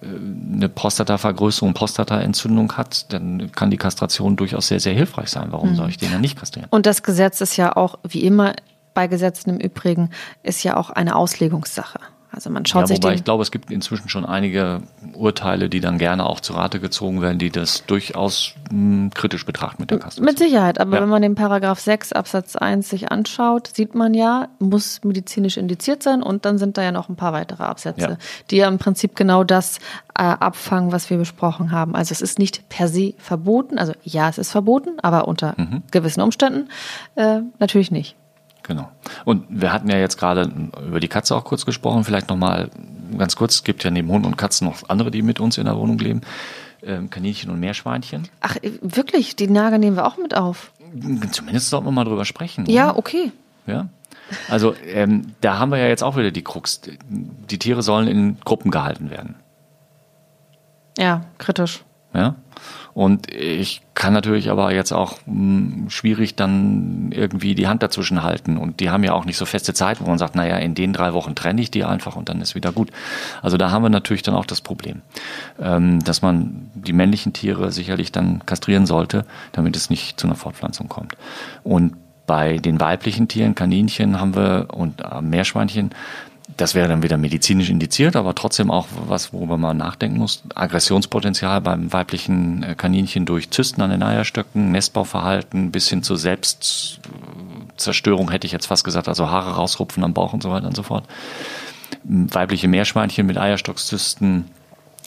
äh, 0.00 0.06
eine 0.54 0.70
Prostatavergrößerung, 0.70 1.74
Prostataentzündung 1.74 2.78
hat, 2.78 3.12
dann 3.12 3.52
kann 3.52 3.70
die 3.70 3.76
Kastration 3.76 4.36
durchaus 4.36 4.68
sehr, 4.68 4.80
sehr 4.80 4.94
hilfreich 4.94 5.28
sein. 5.28 5.48
Warum 5.50 5.70
hm. 5.70 5.76
soll 5.76 5.90
ich 5.90 5.98
den 5.98 6.10
dann 6.10 6.22
nicht 6.22 6.38
kastrieren? 6.38 6.68
Und 6.70 6.86
das 6.86 7.02
Gesetz 7.02 7.42
ist 7.42 7.58
ja 7.58 7.76
auch, 7.76 7.98
wie 8.08 8.24
immer 8.24 8.54
bei 8.94 9.08
Gesetzen 9.08 9.50
im 9.50 9.58
Übrigen, 9.58 10.08
ist 10.42 10.62
ja 10.62 10.78
auch 10.78 10.88
eine 10.88 11.16
Auslegungssache. 11.16 12.00
Also 12.30 12.50
man 12.50 12.66
schaut 12.66 12.82
ja, 12.82 12.86
sich 12.88 12.98
wobei 12.98 13.14
ich 13.14 13.24
glaube, 13.24 13.42
es 13.42 13.50
gibt 13.50 13.70
inzwischen 13.70 14.08
schon 14.08 14.26
einige 14.26 14.82
Urteile, 15.14 15.68
die 15.68 15.80
dann 15.80 15.98
gerne 15.98 16.26
auch 16.26 16.40
zu 16.40 16.52
Rate 16.52 16.78
gezogen 16.78 17.22
werden, 17.22 17.38
die 17.38 17.50
das 17.50 17.86
durchaus 17.86 18.54
mh, 18.70 18.70
hm, 18.70 19.10
kritisch 19.14 19.46
betrachten 19.46 19.82
mit 19.82 19.90
der 19.90 19.98
Kastration. 19.98 20.26
Mit 20.26 20.38
Sicherheit, 20.38 20.78
aber 20.78 20.96
ja. 20.96 21.02
wenn 21.02 21.08
man 21.08 21.22
den 21.22 21.34
Paragraph 21.34 21.80
6 21.80 22.12
Absatz 22.12 22.54
1 22.56 22.88
sich 22.88 23.10
anschaut, 23.10 23.70
sieht 23.72 23.94
man 23.94 24.12
ja, 24.12 24.48
muss 24.58 25.02
medizinisch 25.04 25.56
indiziert 25.56 26.02
sein 26.02 26.22
und 26.22 26.44
dann 26.44 26.58
sind 26.58 26.76
da 26.76 26.82
ja 26.82 26.92
noch 26.92 27.08
ein 27.08 27.16
paar 27.16 27.32
weitere 27.32 27.62
Absätze, 27.62 28.00
ja. 28.00 28.16
die 28.50 28.56
ja 28.56 28.68
im 28.68 28.78
Prinzip 28.78 29.16
genau 29.16 29.42
das 29.42 29.78
äh, 30.14 30.22
abfangen, 30.22 30.92
was 30.92 31.08
wir 31.08 31.16
besprochen 31.16 31.72
haben. 31.72 31.94
Also 31.94 32.12
es 32.12 32.20
ist 32.20 32.38
nicht 32.38 32.68
per 32.68 32.88
se 32.88 33.14
verboten, 33.16 33.78
also 33.78 33.94
ja, 34.02 34.28
es 34.28 34.36
ist 34.36 34.52
verboten, 34.52 35.00
aber 35.00 35.28
unter 35.28 35.54
mhm. 35.56 35.82
gewissen 35.90 36.20
Umständen 36.20 36.68
äh, 37.14 37.40
natürlich 37.58 37.90
nicht. 37.90 38.16
Genau. 38.68 38.88
Und 39.24 39.46
wir 39.48 39.72
hatten 39.72 39.88
ja 39.90 39.98
jetzt 39.98 40.18
gerade 40.18 40.52
über 40.86 41.00
die 41.00 41.08
Katze 41.08 41.34
auch 41.34 41.44
kurz 41.44 41.64
gesprochen. 41.64 42.04
Vielleicht 42.04 42.28
nochmal 42.28 42.70
ganz 43.16 43.34
kurz. 43.34 43.56
Es 43.56 43.64
gibt 43.64 43.82
ja 43.82 43.90
neben 43.90 44.08
Hund 44.10 44.26
und 44.26 44.36
Katzen 44.36 44.68
noch 44.68 44.88
andere, 44.88 45.10
die 45.10 45.22
mit 45.22 45.40
uns 45.40 45.56
in 45.58 45.64
der 45.64 45.76
Wohnung 45.76 45.98
leben. 45.98 46.20
Ähm, 46.82 47.10
Kaninchen 47.10 47.50
und 47.50 47.58
Meerschweinchen. 47.58 48.28
Ach, 48.40 48.56
wirklich? 48.82 49.34
Die 49.34 49.48
Nager 49.48 49.78
nehmen 49.78 49.96
wir 49.96 50.06
auch 50.06 50.18
mit 50.18 50.36
auf? 50.36 50.70
Zumindest 51.32 51.70
sollten 51.70 51.86
wir 51.86 51.92
mal 51.92 52.04
drüber 52.04 52.24
sprechen. 52.24 52.66
Ja, 52.66 52.90
oder? 52.90 52.98
okay. 52.98 53.32
Ja? 53.66 53.88
Also 54.48 54.74
ähm, 54.86 55.34
da 55.40 55.58
haben 55.58 55.70
wir 55.70 55.78
ja 55.78 55.88
jetzt 55.88 56.04
auch 56.04 56.16
wieder 56.16 56.30
die 56.30 56.44
Krux. 56.44 56.82
Die 57.08 57.58
Tiere 57.58 57.82
sollen 57.82 58.06
in 58.06 58.38
Gruppen 58.44 58.70
gehalten 58.70 59.10
werden. 59.10 59.36
Ja, 60.98 61.22
kritisch. 61.38 61.84
Ja. 62.12 62.34
Und 62.98 63.32
ich 63.32 63.82
kann 63.94 64.12
natürlich 64.12 64.50
aber 64.50 64.74
jetzt 64.74 64.90
auch 64.90 65.18
mh, 65.24 65.26
hm, 65.26 65.86
schwierig 65.88 66.34
dann 66.34 67.12
irgendwie 67.12 67.54
die 67.54 67.68
Hand 67.68 67.84
dazwischen 67.84 68.24
halten. 68.24 68.56
Und 68.56 68.80
die 68.80 68.90
haben 68.90 69.04
ja 69.04 69.12
auch 69.12 69.24
nicht 69.24 69.36
so 69.36 69.46
feste 69.46 69.72
Zeit, 69.72 70.00
wo 70.00 70.08
man 70.08 70.18
sagt, 70.18 70.34
naja, 70.34 70.56
in 70.56 70.74
den 70.74 70.92
drei 70.92 71.12
Wochen 71.12 71.36
trenne 71.36 71.60
ich 71.60 71.70
die 71.70 71.84
einfach 71.84 72.16
und 72.16 72.28
dann 72.28 72.40
ist 72.40 72.56
wieder 72.56 72.72
gut. 72.72 72.90
Also 73.40 73.56
da 73.56 73.70
haben 73.70 73.84
wir 73.84 73.88
natürlich 73.88 74.24
dann 74.24 74.34
auch 74.34 74.46
das 74.46 74.62
Problem, 74.62 75.02
ähm, 75.60 76.02
dass 76.02 76.22
man 76.22 76.72
die 76.74 76.92
männlichen 76.92 77.32
Tiere 77.32 77.70
sicherlich 77.70 78.10
dann 78.10 78.44
kastrieren 78.46 78.84
sollte, 78.84 79.24
damit 79.52 79.76
es 79.76 79.90
nicht 79.90 80.18
zu 80.18 80.26
einer 80.26 80.34
Fortpflanzung 80.34 80.88
kommt. 80.88 81.16
Und 81.62 81.94
bei 82.26 82.58
den 82.58 82.80
weiblichen 82.80 83.28
Tieren, 83.28 83.54
Kaninchen 83.54 84.20
haben 84.20 84.34
wir 84.34 84.70
und 84.72 85.02
äh, 85.02 85.22
Meerschweinchen, 85.22 85.90
das 86.58 86.74
wäre 86.74 86.88
dann 86.88 87.02
wieder 87.04 87.16
medizinisch 87.16 87.70
indiziert, 87.70 88.16
aber 88.16 88.34
trotzdem 88.34 88.72
auch 88.72 88.88
was, 89.06 89.32
worüber 89.32 89.56
man 89.56 89.76
nachdenken 89.76 90.18
muss. 90.18 90.42
Aggressionspotenzial 90.54 91.60
beim 91.60 91.92
weiblichen 91.92 92.64
äh, 92.64 92.74
Kaninchen 92.74 93.26
durch 93.26 93.50
Zysten 93.50 93.80
an 93.80 93.90
den 93.90 94.02
Eierstöcken, 94.02 94.72
Nestbauverhalten 94.72 95.70
bis 95.70 95.88
hin 95.88 96.02
zur 96.02 96.18
Selbstzerstörung, 96.18 98.32
hätte 98.32 98.46
ich 98.46 98.52
jetzt 98.52 98.66
fast 98.66 98.82
gesagt, 98.84 99.06
also 99.06 99.30
Haare 99.30 99.52
rausrupfen 99.52 100.02
am 100.02 100.14
Bauch 100.14 100.32
und 100.32 100.42
so 100.42 100.50
weiter 100.50 100.66
und 100.66 100.74
so 100.74 100.82
fort. 100.82 101.04
Weibliche 102.02 102.66
Meerschweinchen 102.66 103.24
mit 103.24 103.38
Eierstockzysten, 103.38 104.46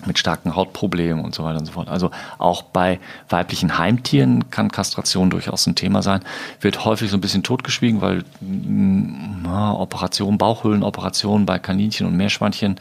mit 0.05 0.17
starken 0.17 0.55
Hautproblemen 0.55 1.23
und 1.23 1.35
so 1.35 1.43
weiter 1.43 1.59
und 1.59 1.65
so 1.65 1.73
fort. 1.73 1.87
Also 1.87 2.11
auch 2.37 2.63
bei 2.63 2.99
weiblichen 3.29 3.77
Heimtieren 3.77 4.49
kann 4.49 4.71
Kastration 4.71 5.29
durchaus 5.29 5.67
ein 5.67 5.75
Thema 5.75 6.01
sein. 6.01 6.21
Wird 6.59 6.85
häufig 6.85 7.11
so 7.11 7.17
ein 7.17 7.21
bisschen 7.21 7.43
totgeschwiegen, 7.43 8.01
weil 8.01 8.23
mm, 8.41 9.43
na, 9.43 9.73
Operation, 9.73 10.37
Bauchhöhlenoperation 10.37 11.45
bei 11.45 11.59
Kaninchen 11.59 12.07
und 12.07 12.15
Meerschweinchen 12.15 12.79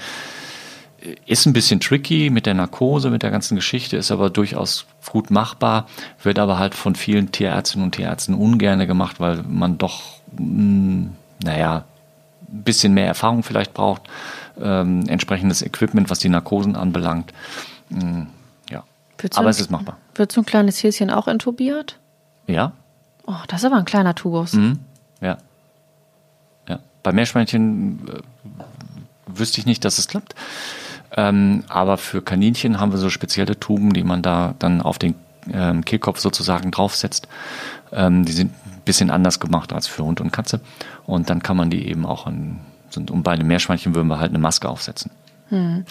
ist 1.26 1.46
ein 1.46 1.52
bisschen 1.52 1.80
tricky 1.80 2.30
mit 2.30 2.46
der 2.46 2.54
Narkose, 2.54 3.11
mit 3.11 3.22
der 3.22 3.30
ganzen 3.30 3.54
Geschichte, 3.54 3.96
ist 3.96 4.11
aber 4.11 4.28
durchaus 4.28 4.86
gut 5.11 5.30
machbar, 5.30 5.86
wird 6.22 6.38
aber 6.38 6.58
halt 6.58 6.74
von 6.74 6.94
vielen 6.94 7.32
Tierärztinnen 7.32 7.86
und 7.86 7.94
Tierärzten 7.94 8.34
ungerne 8.34 8.86
gemacht, 8.86 9.18
weil 9.18 9.42
man 9.48 9.78
doch, 9.78 10.02
mh, 10.32 10.44
mm, 10.44 11.16
naja, 11.42 11.84
ein 12.52 12.62
bisschen 12.62 12.92
mehr 12.92 13.06
Erfahrung 13.06 13.42
vielleicht 13.42 13.72
braucht 13.72 14.02
ähm, 14.62 15.08
entsprechendes 15.08 15.62
Equipment, 15.62 16.11
was 16.11 16.18
die 16.18 16.28
Narkosen 16.28 16.76
anbelangt. 16.76 17.32
Mm, 17.88 18.22
ja. 18.70 18.84
Wird 19.18 19.36
aber 19.36 19.50
es 19.50 19.61
ist 19.61 19.70
machbar. 19.70 19.98
Wird 20.14 20.32
so 20.32 20.40
ein 20.40 20.46
kleines 20.46 20.82
Häschen 20.82 21.11
auch 21.11 21.28
intubiert? 21.28 21.98
Ja. 22.46 22.72
Oh, 23.26 23.34
das 23.48 23.61
ist 23.61 23.66
aber 23.66 23.76
ein 23.76 23.84
kleiner 23.84 24.14
Tubus. 24.14 24.54
Mhm. 24.54 24.80
Ja. 25.20 25.38
ja. 26.68 26.78
Bei 27.02 27.12
Meerschweinchen 27.12 28.08
äh, 28.08 29.38
wüsste 29.38 29.61
ich 29.61 29.66
nicht, 29.66 29.84
dass 29.84 29.98
es 29.98 30.08
klappt. 30.08 30.34
Ähm, 31.16 31.64
aber 31.68 31.96
für 31.96 32.22
Kaninchen 32.22 32.80
haben 32.80 32.92
wir 32.92 32.98
so 32.98 33.11
spezielle 33.11 33.58
Tuben, 33.58 33.92
die 33.92 34.04
man 34.04 34.22
da 34.22 34.54
dann 34.58 34.80
auf 34.80 34.98
den 34.98 35.14
ähm, 35.52 35.84
Kehlkopf 35.84 36.20
sozusagen 36.20 36.70
draufsetzt. 36.70 37.28
Ähm, 37.92 38.24
die 38.24 38.32
sind 38.32 38.52
ein 38.66 38.82
bisschen 38.84 39.11
anders 39.11 39.40
gemacht 39.40 39.72
als 39.72 39.86
für 39.86 40.04
Hund 40.04 40.20
und 40.20 40.32
Katze. 40.32 40.61
Und 41.06 41.30
dann 41.30 41.42
kann 41.42 41.56
man 41.56 41.70
die 41.70 41.88
eben 41.88 42.06
auch 42.06 42.26
an 42.26 42.61
sind. 42.93 43.11
Und 43.11 43.22
bei 43.22 43.32
einem 43.32 43.47
Meerschweinchen 43.47 43.95
würden 43.95 44.09
wir 44.09 44.18
halt 44.18 44.30
eine 44.30 44.38
Maske 44.38 44.68
aufsetzen. 44.68 45.11
Hm. 45.49 45.84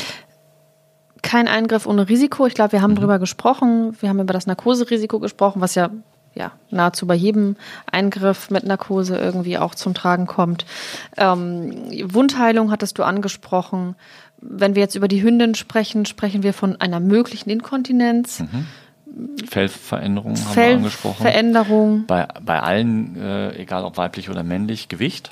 Kein 1.21 1.47
Eingriff 1.47 1.85
ohne 1.85 2.07
Risiko. 2.07 2.45
Ich 2.45 2.53
glaube, 2.53 2.73
wir 2.73 2.81
haben 2.81 2.91
mhm. 2.91 2.95
darüber 2.95 3.19
gesprochen. 3.19 3.95
Wir 3.99 4.09
haben 4.09 4.19
über 4.19 4.33
das 4.33 4.47
Narkoserisiko 4.47 5.19
gesprochen, 5.19 5.61
was 5.61 5.75
ja, 5.75 5.89
ja 6.33 6.51
nahezu 6.69 7.07
bei 7.07 7.15
jedem 7.15 7.57
Eingriff 7.91 8.49
mit 8.49 8.63
Narkose 8.63 9.17
irgendwie 9.17 9.57
auch 9.57 9.75
zum 9.75 9.93
Tragen 9.93 10.27
kommt. 10.27 10.65
Ähm, 11.17 11.73
Wundheilung 12.05 12.71
hattest 12.71 12.97
du 12.97 13.03
angesprochen. 13.03 13.95
Wenn 14.41 14.75
wir 14.75 14.81
jetzt 14.81 14.95
über 14.95 15.09
die 15.09 15.21
Hündin 15.21 15.55
sprechen, 15.55 16.05
sprechen 16.05 16.43
wir 16.43 16.53
von 16.53 16.79
einer 16.79 17.01
möglichen 17.01 17.49
Inkontinenz. 17.49 18.39
Mhm. 18.39 18.67
Fellveränderung 19.49 20.37
haben 20.37 20.55
wir 20.55 20.75
angesprochen. 20.75 21.21
Veränderung. 21.21 22.05
Bei, 22.05 22.27
bei 22.41 22.61
allen, 22.61 23.17
äh, 23.21 23.55
egal 23.57 23.83
ob 23.83 23.97
weiblich 23.97 24.29
oder 24.29 24.43
männlich, 24.43 24.87
Gewicht. 24.87 25.31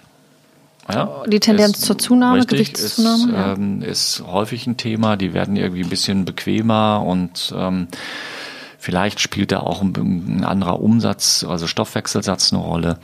Ja, 0.89 1.23
die 1.27 1.39
Tendenz 1.39 1.79
ist, 1.79 1.85
zur 1.85 1.97
Zunahme, 1.97 2.37
richtig, 2.37 2.73
Gewichtszunahme? 2.73 3.23
Ist, 3.23 3.33
ja. 3.33 3.53
ähm, 3.53 3.81
ist 3.81 4.23
häufig 4.25 4.67
ein 4.67 4.77
Thema. 4.77 5.17
Die 5.17 5.33
werden 5.33 5.55
irgendwie 5.55 5.83
ein 5.83 5.89
bisschen 5.89 6.23
bequemer 6.23 7.03
und 7.05 7.53
ähm, 7.57 7.87
vielleicht 8.79 9.19
spielt 9.19 9.51
da 9.51 9.59
auch 9.59 9.81
ein, 9.81 9.93
ein, 9.95 10.43
anderer 10.45 10.81
Umsatz, 10.81 11.45
also 11.47 11.67
Stoffwechselsatz 11.67 12.53
eine 12.53 12.61
Rolle. 12.61 12.99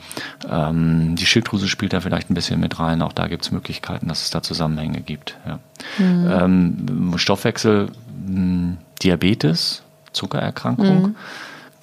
Ähm, 0.50 1.14
die 1.16 1.26
Schilddrüse 1.26 1.68
spielt 1.68 1.92
da 1.92 2.00
vielleicht 2.00 2.30
ein 2.30 2.34
bisschen 2.34 2.58
mit 2.58 2.78
rein. 2.78 3.02
Auch 3.02 3.12
da 3.12 3.28
gibt 3.28 3.44
es 3.44 3.50
Möglichkeiten, 3.50 4.08
dass 4.08 4.22
es 4.22 4.30
da 4.30 4.42
Zusammenhänge 4.42 5.00
gibt. 5.00 5.36
Ja. 5.46 5.58
Mhm. 5.98 7.18
Stoffwechsel, 7.18 7.90
mh, 8.26 8.36
hm, 8.36 8.76
Diabetes, 9.02 9.82
Zuckererkrankung. 10.12 11.02
Mhm 11.02 11.16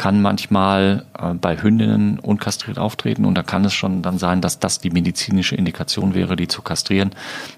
kann 0.01 0.19
manchmal 0.19 1.05
äh, 1.15 1.35
bei 1.35 1.61
Hündinnen 1.61 2.17
unkastriert 2.17 2.79
auftreten 2.79 3.23
und 3.23 3.35
da 3.35 3.43
kann 3.43 3.63
es 3.65 3.75
schon 3.75 4.01
dann 4.01 4.17
sein, 4.17 4.41
dass 4.41 4.57
das 4.57 4.79
die 4.79 4.89
medizinische 4.89 5.55
Indikation 5.55 6.15
wäre, 6.15 6.35
die 6.35 6.47
zu 6.47 6.63
kastrieren, 6.63 7.11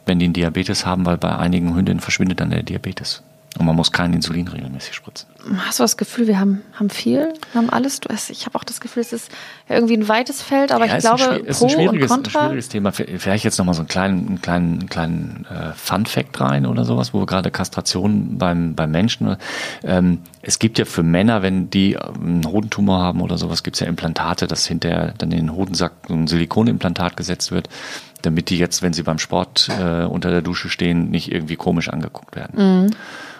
wenn 0.06 0.20
die 0.20 0.26
einen 0.26 0.34
Diabetes 0.34 0.86
haben, 0.86 1.06
weil 1.06 1.18
bei 1.18 1.38
einigen 1.38 1.74
Hündinnen 1.74 2.02
verschwindet 2.02 2.42
dann 2.42 2.50
der 2.50 2.64
Diabetes. 2.64 3.24
Und 3.60 3.68
man 3.68 3.76
muss 3.76 3.92
kein 3.92 4.14
Insulin 4.14 4.48
regelmäßig 4.48 4.96
spritzen. 4.96 5.30
Hast 5.58 5.78
du 5.78 5.84
das 5.84 5.96
Gefühl, 5.96 6.26
wir 6.26 6.40
haben, 6.40 6.64
haben 6.74 6.90
viel, 6.90 7.34
wir 7.52 7.62
haben 7.62 7.70
alles? 7.70 8.02
Ich 8.30 8.46
habe 8.48 8.58
auch 8.58 8.64
das 8.64 8.82
Gefühl, 8.82 9.02
es 9.02 9.14
ist 9.14 9.30
irgendwie 9.70 9.96
ein 9.96 10.08
weites 10.08 10.42
Feld, 10.42 10.72
aber 10.72 10.86
ja, 10.88 10.98
ich 10.98 11.02
glaube, 11.02 11.30
ein, 11.30 11.46
ist 11.46 11.62
ein 11.62 11.70
schwieriges, 11.70 12.10
ein 12.10 12.26
schwieriges 12.26 12.70
Thema. 12.70 12.92
Vielleicht 12.92 13.44
jetzt 13.44 13.60
nochmal 13.60 13.76
so 13.76 13.82
einen 13.82 13.90
kleinen, 13.90 14.28
einen 14.28 14.42
kleinen, 14.42 14.90
kleinen 14.90 15.46
äh, 15.52 15.74
Fun-Fact 15.76 16.42
rein 16.42 16.66
oder 16.66 16.84
sowas, 16.84 17.14
wo 17.14 17.20
wir 17.20 17.26
gerade 17.28 17.52
Kastration 17.52 18.40
beim, 18.40 18.74
beim 18.74 18.90
Menschen. 18.90 19.36
Ähm, 19.84 20.20
es 20.42 20.58
gibt 20.58 20.80
ja 20.80 20.86
für 20.86 21.04
Männer, 21.04 21.44
wenn 21.44 21.70
die 21.70 21.98
einen 21.98 22.46
Hodentumor 22.48 23.02
haben 23.02 23.22
oder 23.22 23.38
sowas, 23.38 23.62
gibt 23.62 23.76
es 23.76 23.82
ja 23.82 23.88
Implantate, 23.88 24.48
dass 24.48 24.66
hinterher 24.66 25.14
dann 25.18 25.32
in 25.32 25.48
den 25.48 25.56
Hodensack 25.56 25.92
ein 26.10 26.26
Silikonimplantat 26.26 27.18
gesetzt 27.18 27.52
wird 27.52 27.70
damit 28.24 28.50
die 28.50 28.58
jetzt, 28.58 28.82
wenn 28.82 28.94
sie 28.94 29.04
beim 29.04 29.20
Sport 29.20 29.70
äh, 29.70 30.06
unter 30.06 30.32
der 30.32 30.42
Dusche 30.42 30.70
stehen, 30.70 31.12
nicht 31.12 31.30
irgendwie 31.30 31.58
komisch 31.58 31.90
angeguckt 31.90 32.38
werden. 32.38 32.86
Mhm. 32.86 32.90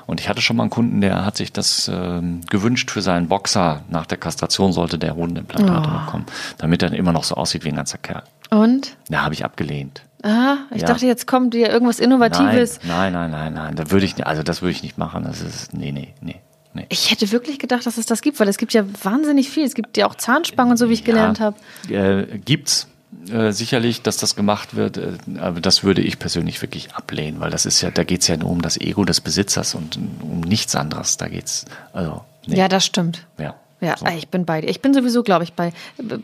Und 0.06 0.20
ich 0.20 0.30
hatte 0.30 0.42
schon 0.42 0.58
mal 0.58 0.64
einen 0.64 0.70
Kunden, 0.70 1.02
der 1.02 1.26
hat 1.26 1.38
sich 1.38 1.52
das 1.52 1.88
äh, 1.88 2.22
gewünscht 2.50 2.92
für 2.92 3.02
seinen 3.02 3.28
Boxer. 3.28 3.84
Nach 3.90 4.06
der 4.06 4.18
Kastration 4.18 4.74
sollte 4.74 4.98
der 4.98 5.16
Hodenimplantate 5.16 5.90
oh. 5.90 6.06
bekommen, 6.06 6.26
damit 6.58 6.84
er 6.84 6.92
immer 6.94 7.14
noch 7.14 7.24
so 7.24 7.36
aussieht 7.36 7.64
wie 7.64 7.70
ein 7.70 7.76
ganzer 7.76 7.98
Kerl. 7.98 8.24
Und? 8.50 8.98
Da 9.10 9.24
habe 9.24 9.34
ich 9.34 9.46
abgelehnt. 9.46 10.04
Ah, 10.24 10.58
ich 10.72 10.82
ja. 10.82 10.88
dachte, 10.88 11.06
jetzt 11.06 11.28
kommt 11.28 11.54
dir 11.54 11.70
irgendwas 11.70 12.00
Innovatives. 12.00 12.80
Nein, 12.84 13.12
nein, 13.12 13.32
nein, 13.32 13.54
nein, 13.54 13.54
nein. 13.54 13.76
Da 13.76 13.92
würde 13.92 14.06
ich, 14.06 14.26
also 14.26 14.42
das 14.42 14.62
würde 14.62 14.72
ich 14.72 14.84
nicht 14.84 14.98
machen. 14.98 15.24
Das 15.26 15.42
ist, 15.42 15.74
nee, 15.74 15.92
nee, 15.92 16.14
nee. 16.22 16.40
Nee. 16.76 16.88
Ich 16.90 17.12
hätte 17.12 17.32
wirklich 17.32 17.60
gedacht, 17.60 17.86
dass 17.86 17.98
es 17.98 18.08
das 18.08 18.24
gibt, 18.24 18.40
weil 18.40 18.48
es 18.48 18.58
gibt 18.58 18.74
ja 18.74 18.84
wahnsinnig 19.04 19.50
viel. 19.50 19.64
Es 19.64 19.76
gibt 19.76 19.96
ja 19.96 20.08
auch 20.08 20.16
Zahnspangen 20.16 20.72
und 20.72 20.78
so, 20.78 20.90
wie 20.90 20.94
ich 20.94 21.04
gelernt 21.04 21.40
ja, 21.40 21.46
habe. 21.46 22.30
Äh, 22.32 22.40
gibt's. 22.40 22.88
Äh, 23.32 23.52
sicherlich, 23.52 24.02
dass 24.02 24.18
das 24.18 24.36
gemacht 24.36 24.76
wird, 24.76 24.98
äh, 24.98 25.14
aber 25.40 25.62
das 25.62 25.84
würde 25.84 26.02
ich 26.02 26.20
persönlich 26.20 26.62
wirklich 26.62 26.94
ablehnen, 26.94 27.40
weil 27.40 27.52
das 27.52 27.66
ist 27.66 27.82
ja, 27.82 27.92
da 27.92 28.04
geht 28.04 28.22
es 28.22 28.28
ja 28.28 28.38
nur 28.38 28.50
um 28.50 28.62
das 28.62 28.80
Ego 28.80 29.06
des 29.06 29.22
Besitzers 29.22 29.76
und 29.76 29.98
um 30.22 30.42
nichts 30.42 30.76
anderes. 30.76 31.18
Da 31.18 31.28
geht's. 31.28 31.66
Also, 31.94 32.22
nee. 32.46 32.58
Ja, 32.58 32.68
das 32.68 32.86
stimmt. 32.86 33.26
Ja. 33.38 33.56
Ja, 33.84 33.98
so. 33.98 34.06
ich 34.06 34.30
bin 34.30 34.46
bei 34.46 34.62
dir. 34.62 34.70
Ich 34.70 34.82
bin 34.82 34.94
sowieso, 34.94 35.24
glaube 35.24 35.44
ich, 35.44 35.54
bei, 35.54 35.74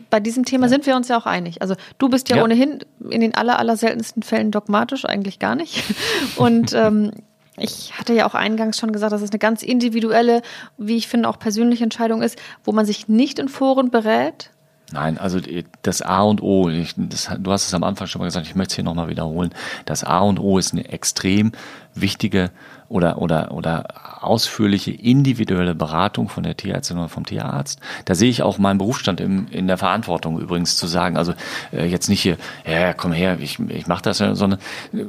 bei 0.08 0.18
diesem 0.18 0.46
Thema 0.46 0.66
ja. 0.66 0.70
sind 0.70 0.86
wir 0.86 0.96
uns 0.96 1.08
ja 1.08 1.18
auch 1.18 1.26
einig. 1.26 1.60
Also 1.60 1.74
du 1.98 2.08
bist 2.08 2.30
ja, 2.30 2.36
ja, 2.36 2.44
ohnehin 2.44 2.78
in 3.10 3.20
den 3.20 3.34
aller, 3.34 3.58
aller 3.58 3.76
seltensten 3.76 4.22
Fällen 4.22 4.50
dogmatisch, 4.50 5.04
eigentlich 5.04 5.38
gar 5.38 5.54
nicht. 5.54 5.84
Und 6.36 6.72
ähm, 6.72 7.12
ich 7.58 7.98
hatte 7.98 8.14
ja 8.14 8.26
auch 8.26 8.34
eingangs 8.34 8.78
schon 8.78 8.92
gesagt, 8.92 9.12
dass 9.12 9.20
es 9.20 9.30
eine 9.30 9.38
ganz 9.38 9.62
individuelle, 9.62 10.40
wie 10.78 10.96
ich 10.96 11.08
finde, 11.08 11.28
auch 11.28 11.38
persönliche 11.38 11.84
Entscheidung 11.84 12.22
ist, 12.22 12.38
wo 12.64 12.72
man 12.72 12.86
sich 12.86 13.08
nicht 13.08 13.38
in 13.38 13.48
Foren 13.48 13.90
berät, 13.90 14.50
Nein, 14.92 15.18
also 15.18 15.38
das 15.82 16.02
A 16.02 16.22
und 16.22 16.42
O, 16.42 16.68
ich, 16.68 16.94
das, 16.96 17.30
du 17.38 17.52
hast 17.52 17.68
es 17.68 17.74
am 17.74 17.84
Anfang 17.84 18.08
schon 18.08 18.20
mal 18.20 18.26
gesagt, 18.26 18.46
ich 18.46 18.56
möchte 18.56 18.72
es 18.72 18.74
hier 18.76 18.84
nochmal 18.84 19.08
wiederholen. 19.08 19.50
Das 19.84 20.02
A 20.02 20.20
und 20.20 20.38
O 20.40 20.58
ist 20.58 20.72
eine 20.72 20.88
extrem 20.88 21.52
wichtige 21.94 22.50
oder, 22.88 23.18
oder, 23.18 23.52
oder 23.52 23.84
ausführliche 24.20 24.90
individuelle 24.90 25.76
Beratung 25.76 26.28
von 26.28 26.42
der 26.42 26.56
Tierärztin 26.56 26.98
oder 26.98 27.08
vom 27.08 27.24
Tierarzt. 27.24 27.78
Da 28.04 28.16
sehe 28.16 28.28
ich 28.28 28.42
auch 28.42 28.58
meinen 28.58 28.78
Berufsstand 28.78 29.20
im, 29.20 29.46
in 29.48 29.68
der 29.68 29.78
Verantwortung 29.78 30.40
übrigens 30.40 30.76
zu 30.76 30.88
sagen, 30.88 31.16
also 31.16 31.34
äh, 31.72 31.86
jetzt 31.86 32.08
nicht 32.08 32.20
hier, 32.20 32.36
ja, 32.66 32.92
komm 32.92 33.12
her, 33.12 33.38
ich, 33.40 33.60
ich 33.60 33.86
mache 33.86 34.02
das, 34.02 34.18
sondern 34.18 34.58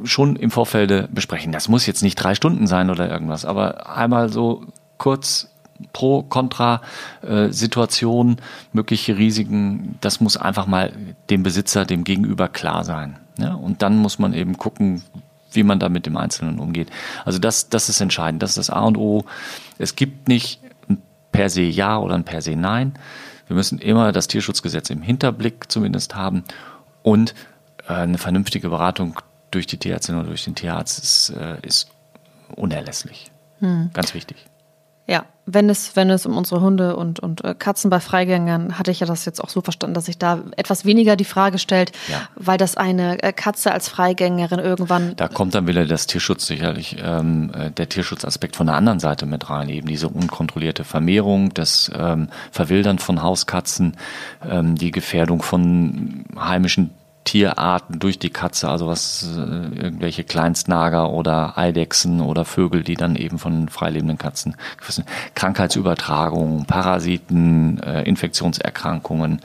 schon 0.03 0.35
im 0.35 0.51
Vorfeld 0.51 1.13
besprechen. 1.13 1.51
Das 1.51 1.69
muss 1.69 1.87
jetzt 1.87 2.03
nicht 2.03 2.15
drei 2.15 2.35
Stunden 2.35 2.67
sein 2.67 2.91
oder 2.91 3.09
irgendwas, 3.09 3.45
aber 3.45 3.95
einmal 3.95 4.29
so 4.29 4.63
kurz 4.97 5.50
Pro, 5.93 6.23
Contra, 6.23 6.81
äh, 7.21 7.49
Situation, 7.49 8.37
mögliche 8.73 9.17
Risiken, 9.17 9.97
das 10.01 10.21
muss 10.21 10.37
einfach 10.37 10.67
mal 10.67 10.93
dem 11.29 11.43
Besitzer, 11.43 11.85
dem 11.85 12.03
Gegenüber 12.03 12.47
klar 12.47 12.83
sein. 12.83 13.17
Ja? 13.37 13.53
Und 13.53 13.81
dann 13.81 13.97
muss 13.97 14.19
man 14.19 14.33
eben 14.33 14.57
gucken, 14.57 15.03
wie 15.51 15.63
man 15.63 15.79
da 15.79 15.89
mit 15.89 16.05
dem 16.05 16.17
Einzelnen 16.17 16.59
umgeht. 16.59 16.89
Also 17.25 17.39
das, 17.39 17.69
das 17.69 17.89
ist 17.89 18.01
entscheidend. 18.01 18.41
Das 18.41 18.51
ist 18.51 18.57
das 18.57 18.69
A 18.69 18.81
und 18.81 18.97
O. 18.97 19.25
Es 19.77 19.95
gibt 19.95 20.27
nicht 20.27 20.61
ein 20.89 21.01
per 21.31 21.49
se 21.49 21.61
Ja 21.61 21.97
oder 21.97 22.15
ein 22.15 22.23
per 22.23 22.41
se 22.41 22.55
Nein. 22.55 22.93
Wir 23.47 23.55
müssen 23.55 23.79
immer 23.79 24.11
das 24.13 24.27
Tierschutzgesetz 24.27 24.89
im 24.89 25.01
Hinterblick 25.01 25.69
zumindest 25.69 26.15
haben 26.15 26.43
Und 27.03 27.35
äh, 27.87 27.93
eine 27.93 28.17
vernünftige 28.17 28.69
Beratung 28.69 29.19
durch 29.51 29.67
die 29.67 29.77
Tierärztin 29.77 30.15
oder 30.15 30.27
durch 30.27 30.45
den 30.45 30.55
Tierarzt 30.55 31.03
ist, 31.03 31.29
äh, 31.31 31.57
ist 31.61 31.89
unerlässlich. 32.55 33.31
Hm. 33.59 33.89
Ganz 33.93 34.13
wichtig. 34.13 34.45
Ja, 35.11 35.25
wenn 35.45 35.69
es, 35.69 35.97
wenn 35.97 36.09
es 36.09 36.25
um 36.25 36.37
unsere 36.37 36.61
Hunde 36.61 36.95
und, 36.95 37.19
und 37.19 37.43
äh, 37.43 37.53
Katzen 37.53 37.89
bei 37.89 37.99
Freigängern, 37.99 38.79
hatte 38.79 38.91
ich 38.91 39.01
ja 39.01 39.05
das 39.07 39.25
jetzt 39.25 39.43
auch 39.43 39.49
so 39.49 39.59
verstanden, 39.59 39.93
dass 39.93 40.05
sich 40.05 40.17
da 40.17 40.39
etwas 40.55 40.85
weniger 40.85 41.17
die 41.17 41.25
Frage 41.25 41.57
stellt, 41.57 41.91
ja. 42.07 42.29
weil 42.35 42.57
das 42.57 42.77
eine 42.77 43.21
äh, 43.21 43.33
Katze 43.33 43.73
als 43.73 43.89
Freigängerin 43.89 44.59
irgendwann. 44.59 45.17
Da 45.17 45.27
kommt 45.27 45.53
dann 45.53 45.67
wieder 45.67 45.85
das 45.85 46.07
Tierschutz 46.07 46.47
sicherlich, 46.47 46.95
ähm, 47.03 47.51
der 47.75 47.89
Tierschutzaspekt 47.89 48.55
von 48.55 48.67
der 48.67 48.77
anderen 48.77 49.01
Seite 49.01 49.25
mit 49.25 49.49
rein, 49.49 49.67
eben 49.67 49.87
diese 49.87 50.07
unkontrollierte 50.07 50.85
Vermehrung, 50.85 51.53
das 51.53 51.91
ähm, 51.93 52.29
Verwildern 52.51 52.97
von 52.97 53.21
Hauskatzen, 53.21 53.97
ähm, 54.49 54.75
die 54.75 54.91
Gefährdung 54.91 55.41
von 55.41 56.23
heimischen 56.39 56.91
Tierarten 57.31 57.97
durch 57.97 58.19
die 58.19 58.29
Katze, 58.29 58.67
also 58.67 58.87
was 58.87 59.25
äh, 59.37 59.39
irgendwelche 59.39 60.25
Kleinstnager 60.25 61.11
oder 61.11 61.57
Eidechsen 61.57 62.19
oder 62.19 62.43
Vögel, 62.43 62.83
die 62.83 62.95
dann 62.95 63.15
eben 63.15 63.39
von 63.39 63.69
freilebenden 63.69 64.17
Katzen 64.17 64.57
Krankheitsübertragungen, 65.33 66.65
Parasiten, 66.65 67.81
äh, 67.83 68.03
Infektionserkrankungen, 68.03 69.39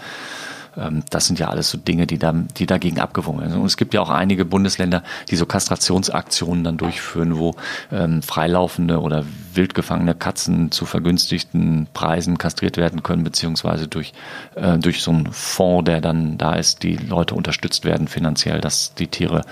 das 1.11 1.27
sind 1.27 1.39
ja 1.39 1.49
alles 1.49 1.71
so 1.71 1.79
Dinge, 1.79 2.07
die, 2.07 2.19
da, 2.19 2.33
die 2.33 2.67
dagegen 2.67 3.01
abgewogen 3.01 3.41
werden. 3.41 3.59
Und 3.59 3.67
es 3.67 3.77
gibt 3.77 3.95
ja 3.95 4.01
auch 4.01 4.11
einige 4.11 4.45
Bundesländer, 4.45 5.03
die 5.31 5.37
so 5.37 5.47
Kastrationsaktionen 5.47 6.65
dann 6.65 6.77
durchführen, 6.77 7.39
wo 7.39 7.55
ähm, 7.91 8.23
freilaufende 8.23 9.01
oder 9.01 9.25
wildgefangene 9.55 10.15
Katzen 10.15 10.71
zu 10.71 10.85
vergünstigten 10.85 11.89
Preisen 11.95 12.39
kastriert 12.39 12.77
werden 12.77 13.03
können, 13.03 13.25
beziehungsweise 13.25 13.89
durch, 13.89 14.13
äh, 14.55 14.79
durch 14.79 15.03
so 15.03 15.11
einen 15.11 15.33
Fonds, 15.33 15.87
der 15.87 16.01
dann 16.01 16.37
da 16.39 16.55
ist, 16.55 16.83
die 16.83 16.97
Leute 16.97 17.35
unterstützt 17.35 17.85
werden 17.85 18.09
finanziell, 18.09 18.61
dass 18.61 18.95
die 18.95 19.09
Tiere 19.09 19.43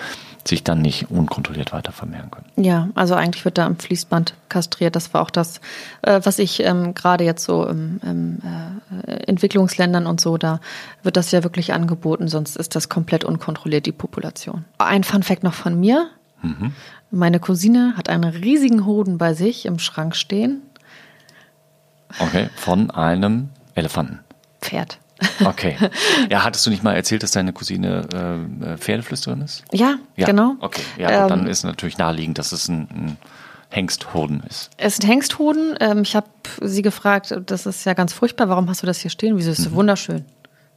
sich 0.46 0.62
dann 0.62 0.82
nicht 0.82 1.10
unkontrolliert 1.10 1.72
weiter 1.72 1.92
vermehren 1.92 2.30
können. 2.30 2.46
Ja, 2.56 2.88
also 2.94 3.14
eigentlich 3.14 3.44
wird 3.44 3.58
da 3.58 3.66
am 3.66 3.78
Fließband 3.78 4.34
kastriert. 4.48 4.94
Das 4.94 5.14
war 5.14 5.22
auch 5.22 5.30
das, 5.30 5.60
äh, 6.02 6.20
was 6.22 6.38
ich 6.38 6.60
ähm, 6.60 6.94
gerade 6.94 7.24
jetzt 7.24 7.44
so 7.44 7.66
im, 7.66 8.00
im 8.02 8.38
äh, 9.06 9.12
Entwicklungsländern 9.26 10.06
und 10.06 10.20
so, 10.20 10.36
da 10.36 10.60
wird 11.02 11.16
das 11.16 11.30
ja 11.30 11.42
wirklich 11.44 11.72
angeboten, 11.72 12.28
sonst 12.28 12.56
ist 12.56 12.74
das 12.74 12.88
komplett 12.88 13.24
unkontrolliert, 13.24 13.86
die 13.86 13.92
Population. 13.92 14.64
Ein 14.78 15.04
Fun 15.04 15.22
Fact 15.22 15.42
noch 15.42 15.54
von 15.54 15.78
mir. 15.78 16.08
Mhm. 16.42 16.72
Meine 17.10 17.40
Cousine 17.40 17.94
hat 17.96 18.08
einen 18.08 18.24
riesigen 18.24 18.84
Hoden 18.84 19.18
bei 19.18 19.34
sich 19.34 19.66
im 19.66 19.78
Schrank 19.78 20.14
stehen. 20.16 20.62
Okay, 22.18 22.48
von 22.54 22.90
einem 22.90 23.48
Elefanten. 23.74 24.20
Pferd. 24.60 24.98
Okay. 25.44 25.76
Ja, 26.30 26.44
hattest 26.44 26.66
du 26.66 26.70
nicht 26.70 26.82
mal 26.82 26.94
erzählt, 26.94 27.22
dass 27.22 27.32
deine 27.32 27.52
Cousine 27.52 28.06
äh, 28.64 28.76
Pferdeflüsterin 28.78 29.40
ist? 29.42 29.64
Ja, 29.72 29.96
ja, 30.16 30.26
genau. 30.26 30.56
Okay, 30.60 30.82
ja, 30.98 31.22
ähm, 31.24 31.28
dann 31.28 31.46
ist 31.46 31.64
natürlich 31.64 31.98
naheliegend, 31.98 32.38
dass 32.38 32.52
es 32.52 32.68
ein, 32.68 32.88
ein 32.90 33.16
Hengsthoden 33.70 34.42
ist. 34.48 34.70
Es 34.76 34.94
ist 34.94 35.02
ein 35.02 35.08
Hengsthoden. 35.08 35.76
Ähm, 35.80 36.02
ich 36.02 36.16
habe 36.16 36.26
sie 36.60 36.82
gefragt, 36.82 37.34
das 37.46 37.66
ist 37.66 37.84
ja 37.84 37.94
ganz 37.94 38.12
furchtbar, 38.12 38.48
warum 38.48 38.68
hast 38.68 38.82
du 38.82 38.86
das 38.86 39.00
hier 39.00 39.10
stehen? 39.10 39.36
Wieso 39.36 39.50
ist 39.50 39.58
es 39.58 39.70
mhm. 39.70 39.74
wunderschön? 39.74 40.24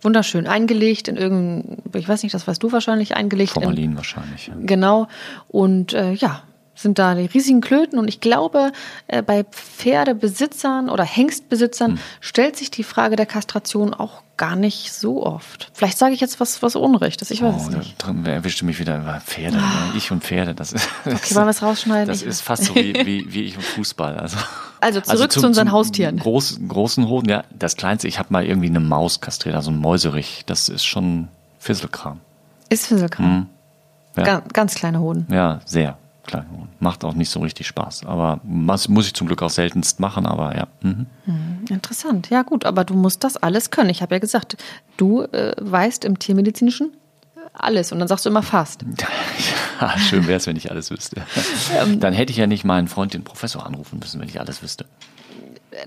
Wunderschön. 0.02 0.48
Eingelegt 0.48 1.08
in 1.08 1.16
irgendein, 1.16 1.82
ich 1.96 2.08
weiß 2.08 2.24
nicht, 2.24 2.36
das 2.36 2.48
weißt 2.48 2.62
du 2.62 2.72
wahrscheinlich, 2.72 3.16
eingelegt. 3.16 3.54
Formalin 3.54 3.92
in, 3.92 3.98
wahrscheinlich. 3.98 4.48
Ja. 4.48 4.54
Genau. 4.62 5.08
Und 5.48 5.94
äh, 5.94 6.14
ja, 6.14 6.44
sind 6.78 7.00
da 7.00 7.16
die 7.16 7.26
riesigen 7.26 7.60
Klöten. 7.60 8.00
Und 8.00 8.08
ich 8.08 8.22
glaube, 8.22 8.72
äh, 9.08 9.22
bei 9.22 9.44
Pferdebesitzern 9.44 10.90
oder 10.90 11.04
Hengstbesitzern 11.04 11.92
hm. 11.92 12.00
stellt 12.22 12.56
sich 12.56 12.72
die 12.72 12.84
Frage 12.84 13.16
der 13.16 13.26
Kastration 13.26 13.94
auch 13.94 14.22
gar 14.38 14.56
nicht 14.56 14.94
so 14.94 15.26
oft. 15.26 15.72
Vielleicht 15.74 15.98
sage 15.98 16.14
ich 16.14 16.22
jetzt 16.22 16.40
was, 16.40 16.62
was 16.62 16.76
Unrechtes. 16.76 17.32
Ich 17.32 17.42
weiß 17.42 17.56
oh, 17.58 17.70
es 17.70 17.76
nicht. 17.76 17.96
Da 18.04 18.32
erwischte 18.32 18.66
mich 18.66 18.80
wieder 18.80 19.00
über 19.00 19.20
Pferde. 19.20 19.58
Ah. 19.58 19.92
Ich 19.98 20.12
und 20.12 20.24
Pferde. 20.24 20.54
Das 20.54 20.74
ist, 20.74 20.88
okay, 21.06 21.36
wollen 21.36 21.48
wir 21.48 21.52
es 21.52 21.64
rausschneiden? 21.64 22.08
Das 22.08 22.22
ist 22.22 22.42
fast 22.42 22.66
so 22.66 22.76
wie, 22.76 22.94
wie, 23.06 23.34
wie 23.34 23.44
ich 23.44 23.58
und 23.58 23.64
Fußball. 23.64 24.18
Also, 24.18 24.38
also 24.80 25.02
zurück 25.02 25.12
also 25.12 25.28
zum, 25.28 25.42
zu 25.42 25.48
unseren 25.48 25.72
Haustieren. 25.72 26.20
Groß, 26.20 26.60
großen 26.68 27.08
Hoden, 27.08 27.30
ja. 27.30 27.44
Das 27.58 27.76
kleinste, 27.76 28.08
ich 28.08 28.20
habe 28.20 28.32
mal 28.32 28.46
irgendwie 28.46 28.70
eine 28.70 28.80
Maus 28.80 29.20
kastriert, 29.22 29.56
also 29.56 29.72
ein 29.72 29.78
Mäuserich. 29.78 30.44
Das 30.46 30.70
ist 30.70 30.86
schon 30.86 31.30
Ist 32.70 32.86
Fisselkram. 32.88 33.26
Hm. 33.26 33.46
Ja. 34.18 34.24
Ganz, 34.24 34.54
ganz 34.54 34.76
kleine 34.76 35.00
Hoden. 35.00 35.28
Ja, 35.32 35.62
sehr. 35.66 35.98
Kleinhuhn. 36.28 36.70
Macht 36.80 37.04
auch 37.04 37.14
nicht 37.14 37.30
so 37.30 37.40
richtig 37.40 37.66
Spaß. 37.68 38.06
Aber 38.06 38.40
was 38.44 38.88
muss 38.88 39.08
ich 39.08 39.14
zum 39.14 39.28
Glück 39.28 39.42
auch 39.42 39.50
seltenst 39.50 40.00
machen, 40.00 40.28
aber 40.28 40.56
ja. 40.56 40.68
Mhm. 40.82 41.08
Hm, 41.26 41.66
interessant. 41.70 42.30
Ja, 42.30 42.44
gut, 42.44 42.66
aber 42.66 42.84
du 42.84 42.94
musst 42.94 43.24
das 43.24 43.38
alles 43.38 43.72
können. 43.72 43.90
Ich 43.90 44.02
habe 44.02 44.16
ja 44.16 44.20
gesagt, 44.20 44.58
du 44.98 45.24
äh, 45.24 45.56
weißt 45.60 46.06
im 46.06 46.20
Tiermedizinischen 46.20 46.92
alles 47.54 47.92
und 47.92 48.00
dann 48.00 48.08
sagst 48.08 48.26
du 48.26 48.30
immer 48.30 48.44
fast. 48.44 48.82
Ja, 49.80 49.96
schön 50.00 50.26
wäre 50.26 50.38
es, 50.38 50.48
wenn 50.48 50.56
ich 50.56 50.72
alles 50.72 50.90
wüsste. 50.90 51.22
Ähm. 51.76 52.00
dann 52.00 52.12
hätte 52.12 52.32
ich 52.32 52.38
ja 52.38 52.48
nicht 52.48 52.64
meinen 52.64 52.88
Freund, 52.88 53.14
den 53.14 53.24
Professor, 53.24 53.64
anrufen 53.64 54.00
müssen, 54.00 54.20
wenn 54.20 54.28
ich 54.28 54.40
alles 54.40 54.64
wüsste. 54.64 54.86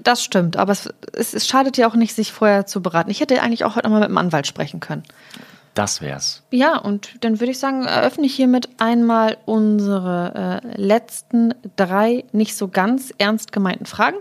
Das 0.05 0.22
stimmt, 0.22 0.57
aber 0.57 0.70
es, 0.70 0.88
es, 1.12 1.34
es 1.34 1.49
schadet 1.49 1.76
ja 1.76 1.88
auch 1.88 1.97
nicht, 1.97 2.14
sich 2.14 2.30
vorher 2.30 2.66
zu 2.66 2.82
beraten. 2.82 3.11
Ich 3.11 3.20
hätte 3.20 3.43
eigentlich 3.43 3.64
auch 3.64 3.74
heute 3.74 3.88
nochmal 3.88 4.03
mit 4.03 4.11
dem 4.11 4.18
Anwalt 4.18 4.47
sprechen 4.47 4.78
können. 4.78 5.03
Das 5.74 6.00
wär's. 6.00 6.42
Ja, 6.50 6.78
und 6.78 7.24
dann 7.24 7.40
würde 7.40 7.52
ich 7.52 7.58
sagen, 7.58 7.84
eröffne 7.84 8.26
ich 8.26 8.34
hiermit 8.34 8.68
einmal 8.78 9.36
unsere 9.46 10.62
äh, 10.64 10.80
letzten 10.80 11.54
drei 11.76 12.24
nicht 12.32 12.56
so 12.56 12.68
ganz 12.68 13.14
ernst 13.18 13.52
gemeinten 13.52 13.86
Fragen. 13.86 14.16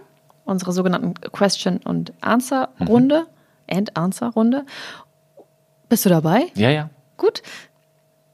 Unsere 0.45 0.71
sogenannten 0.73 1.13
Question- 1.15 1.81
und 1.83 2.13
Answer-Runde. 2.21 3.21
Mhm. 3.21 3.77
And-Answer-Runde. 3.77 4.65
Bist 5.89 6.05
du 6.05 6.09
dabei? 6.09 6.47
Ja, 6.55 6.69
ja. 6.69 6.89
Gut. 7.17 7.43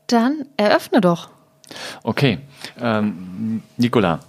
Dann 0.08 0.46
eröffne 0.56 1.02
doch. 1.02 1.30
Okay. 2.04 2.40
Ähm, 2.80 3.64
Nicola, 3.78 4.20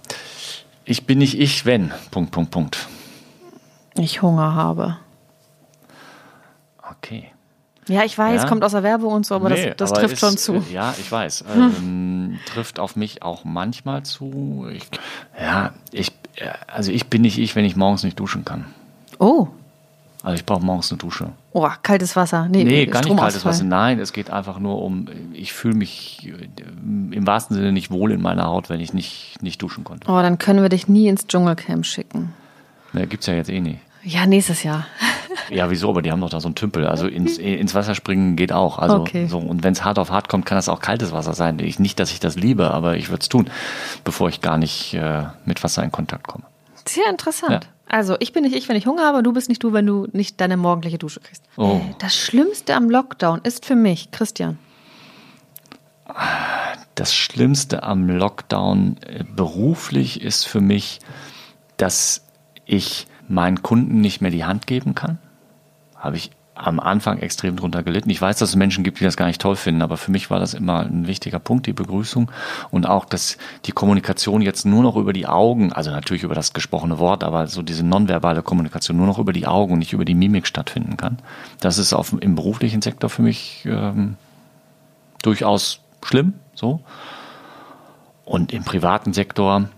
ich 0.85 1.05
bin 1.05 1.19
nicht 1.19 1.39
ich, 1.39 1.65
wenn. 1.65 1.93
Punkt, 2.11 2.31
Punkt, 2.31 2.51
Punkt. 2.51 2.87
Ich 3.95 4.21
Hunger 4.21 4.55
habe. 4.55 4.97
Okay. 6.91 7.31
Ja, 7.87 8.03
ich 8.03 8.17
weiß, 8.17 8.43
ja. 8.43 8.47
kommt 8.47 8.63
aus 8.63 8.71
der 8.71 8.83
Werbung 8.83 9.13
und 9.13 9.25
so, 9.25 9.35
aber 9.35 9.49
nee, 9.49 9.67
das, 9.67 9.75
das 9.77 9.91
aber 9.91 10.01
trifft 10.01 10.13
ist, 10.13 10.19
schon 10.19 10.37
zu. 10.37 10.63
Ja, 10.71 10.93
ich 10.99 11.11
weiß. 11.11 11.45
Ähm, 11.55 12.39
trifft 12.45 12.79
auf 12.79 12.95
mich 12.95 13.23
auch 13.23 13.43
manchmal 13.45 14.03
zu. 14.03 14.67
Ich, 14.71 14.83
ja, 15.39 15.71
ich, 15.91 16.11
also 16.67 16.91
ich 16.91 17.07
bin 17.07 17.21
nicht 17.21 17.37
ich, 17.37 17.55
wenn 17.55 17.65
ich 17.65 17.75
morgens 17.75 18.03
nicht 18.03 18.19
duschen 18.19 18.45
kann. 18.45 18.65
Oh. 19.19 19.47
Also 20.23 20.35
ich 20.35 20.45
brauche 20.45 20.65
morgens 20.65 20.91
eine 20.91 20.97
Dusche. 20.97 21.29
Oh, 21.53 21.67
kaltes 21.83 22.15
Wasser. 22.15 22.47
Nee, 22.49 22.63
nee 22.63 22.85
gar 22.87 23.03
nicht 23.03 23.15
kaltes 23.17 23.45
Wasser. 23.45 23.63
Nein, 23.63 23.99
es 23.99 24.13
geht 24.13 24.29
einfach 24.29 24.59
nur 24.59 24.81
um, 24.81 25.07
ich 25.31 25.53
fühle 25.53 25.75
mich 25.75 26.33
im 26.83 27.25
wahrsten 27.25 27.55
Sinne 27.55 27.71
nicht 27.71 27.91
wohl 27.91 28.11
in 28.11 28.21
meiner 28.21 28.45
Haut, 28.45 28.69
wenn 28.69 28.79
ich 28.79 28.93
nicht, 28.93 29.41
nicht 29.41 29.61
duschen 29.61 29.83
konnte. 29.83 30.09
Oh, 30.09 30.21
dann 30.21 30.37
können 30.37 30.61
wir 30.61 30.69
dich 30.69 30.87
nie 30.87 31.07
ins 31.07 31.27
Dschungelcamp 31.27 31.85
schicken. 31.85 32.33
Ne, 32.93 33.07
gibt's 33.07 33.27
ja 33.27 33.35
jetzt 33.35 33.49
eh 33.49 33.61
nicht. 33.61 33.79
Ja, 34.07 34.25
nächstes 34.25 34.63
Jahr. 34.63 34.87
Ja, 35.49 35.69
wieso? 35.69 35.89
Aber 35.89 36.01
die 36.01 36.11
haben 36.11 36.21
doch 36.21 36.29
da 36.29 36.39
so 36.39 36.47
einen 36.47 36.55
Tümpel. 36.55 36.87
Also 36.87 37.07
ins, 37.07 37.37
ins 37.37 37.75
Wasser 37.75 37.93
springen 37.93 38.37
geht 38.37 38.53
auch. 38.53 38.79
Also 38.79 39.01
okay. 39.01 39.27
so, 39.27 39.37
und 39.37 39.63
wenn 39.63 39.73
es 39.73 39.83
hart 39.83 39.99
auf 39.99 40.11
hart 40.11 40.29
kommt, 40.29 40.45
kann 40.45 40.57
das 40.57 40.69
auch 40.69 40.79
kaltes 40.79 41.11
Wasser 41.11 41.33
sein. 41.33 41.59
Ich, 41.59 41.77
nicht, 41.77 41.99
dass 41.99 42.11
ich 42.11 42.21
das 42.21 42.37
liebe, 42.37 42.71
aber 42.71 42.95
ich 42.95 43.09
würde 43.09 43.21
es 43.21 43.29
tun, 43.29 43.49
bevor 44.05 44.29
ich 44.29 44.39
gar 44.39 44.57
nicht 44.57 44.93
äh, 44.93 45.25
mit 45.45 45.61
Wasser 45.61 45.83
in 45.83 45.91
Kontakt 45.91 46.25
komme. 46.25 46.45
Sehr 46.85 47.09
interessant. 47.09 47.51
Ja. 47.51 47.59
Also, 47.89 48.15
ich 48.19 48.31
bin 48.31 48.43
nicht 48.43 48.55
ich, 48.55 48.69
wenn 48.69 48.77
ich 48.77 48.87
Hunger 48.87 49.05
habe, 49.05 49.23
du 49.23 49.33
bist 49.33 49.49
nicht 49.49 49.61
du, 49.61 49.73
wenn 49.73 49.85
du 49.85 50.07
nicht 50.13 50.39
deine 50.39 50.55
morgendliche 50.55 50.97
Dusche 50.97 51.19
kriegst. 51.19 51.43
Oh. 51.57 51.81
Das 51.99 52.15
Schlimmste 52.15 52.75
am 52.75 52.89
Lockdown 52.89 53.41
ist 53.43 53.65
für 53.65 53.75
mich, 53.75 54.11
Christian. 54.11 54.57
Das 56.95 57.13
Schlimmste 57.13 57.83
am 57.83 58.09
Lockdown 58.09 58.97
äh, 59.05 59.25
beruflich 59.35 60.21
ist 60.21 60.47
für 60.47 60.61
mich, 60.61 60.99
dass 61.75 62.25
ich 62.65 63.07
meinen 63.27 63.61
Kunden 63.61 64.01
nicht 64.01 64.21
mehr 64.21 64.31
die 64.31 64.45
Hand 64.45 64.67
geben 64.67 64.95
kann. 64.95 65.17
Habe 65.95 66.17
ich 66.17 66.31
am 66.57 66.79
Anfang 66.79 67.19
extrem 67.19 67.55
drunter 67.55 67.83
gelitten. 67.83 68.09
Ich 68.09 68.21
weiß, 68.21 68.37
dass 68.37 68.49
es 68.49 68.55
Menschen 68.55 68.83
gibt, 68.83 68.99
die 68.99 69.03
das 69.03 69.17
gar 69.17 69.27
nicht 69.27 69.41
toll 69.41 69.55
finden, 69.55 69.81
aber 69.81 69.97
für 69.97 70.11
mich 70.11 70.29
war 70.29 70.39
das 70.39 70.53
immer 70.53 70.79
ein 70.79 71.07
wichtiger 71.07 71.39
Punkt, 71.39 71.67
die 71.67 71.73
Begrüßung 71.73 72.31
und 72.71 72.87
auch, 72.87 73.05
dass 73.05 73.37
die 73.65 73.71
Kommunikation 73.71 74.41
jetzt 74.41 74.65
nur 74.65 74.81
noch 74.81 74.95
über 74.95 75.13
die 75.13 75.27
Augen, 75.27 75.71
also 75.71 75.91
natürlich 75.91 76.23
über 76.23 76.35
das 76.35 76.53
gesprochene 76.53 76.99
Wort, 76.99 77.23
aber 77.23 77.47
so 77.47 77.61
diese 77.61 77.85
nonverbale 77.85 78.41
Kommunikation 78.41 78.97
nur 78.97 79.07
noch 79.07 79.19
über 79.19 79.33
die 79.33 79.47
Augen 79.47 79.73
und 79.73 79.79
nicht 79.79 79.93
über 79.93 80.05
die 80.05 80.15
Mimik 80.15 80.47
stattfinden 80.47 80.97
kann. 80.97 81.19
Das 81.59 81.77
ist 81.77 81.93
auf, 81.93 82.13
im 82.19 82.35
beruflichen 82.35 82.81
Sektor 82.81 83.09
für 83.09 83.21
mich 83.21 83.63
ähm, 83.65 84.15
durchaus 85.21 85.81
schlimm, 86.03 86.33
so. 86.53 86.81
Und 88.25 88.51
im 88.51 88.63
privaten 88.63 89.13
Sektor, 89.13 89.69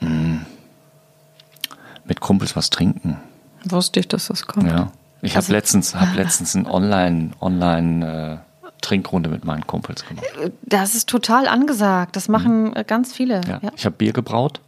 mh, 0.00 0.08
hm, 0.08 0.46
mit 2.04 2.20
Kumpels 2.20 2.56
was 2.56 2.70
trinken. 2.70 3.18
Wusste 3.64 4.00
ich, 4.00 4.08
dass 4.08 4.28
das 4.28 4.46
kommt. 4.46 4.70
Ja. 4.70 4.92
Ich 5.22 5.36
also, 5.36 5.46
habe 5.46 5.56
letztens, 5.56 5.94
hab 5.94 6.14
letztens 6.14 6.54
ein 6.54 6.66
Online, 6.66 7.30
Online 7.40 8.40
äh, 8.42 8.70
Trinkrunde 8.82 9.30
mit 9.30 9.44
meinen 9.44 9.66
Kumpels 9.66 10.06
gemacht. 10.06 10.26
Das 10.62 10.94
ist 10.94 11.08
total 11.08 11.48
angesagt. 11.48 12.16
Das 12.16 12.28
machen 12.28 12.64
mhm. 12.64 12.74
ganz 12.86 13.12
viele. 13.12 13.40
Ja. 13.48 13.60
Ja. 13.62 13.70
Ich 13.74 13.86
habe 13.86 13.96
Bier 13.96 14.12
gebraut 14.12 14.60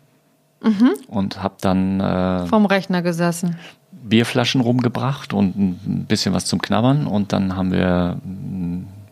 mhm. 0.62 0.94
und 1.08 1.42
habe 1.42 1.56
dann 1.60 2.00
äh, 2.00 2.46
vom 2.46 2.64
Rechner 2.64 3.02
gesessen. 3.02 3.56
Bierflaschen 3.92 4.60
rumgebracht 4.60 5.32
und 5.32 5.56
ein 5.56 6.06
bisschen 6.06 6.32
was 6.32 6.46
zum 6.46 6.62
Knabbern 6.62 7.06
und 7.06 7.32
dann 7.32 7.56
haben 7.56 7.72
wir 7.72 8.18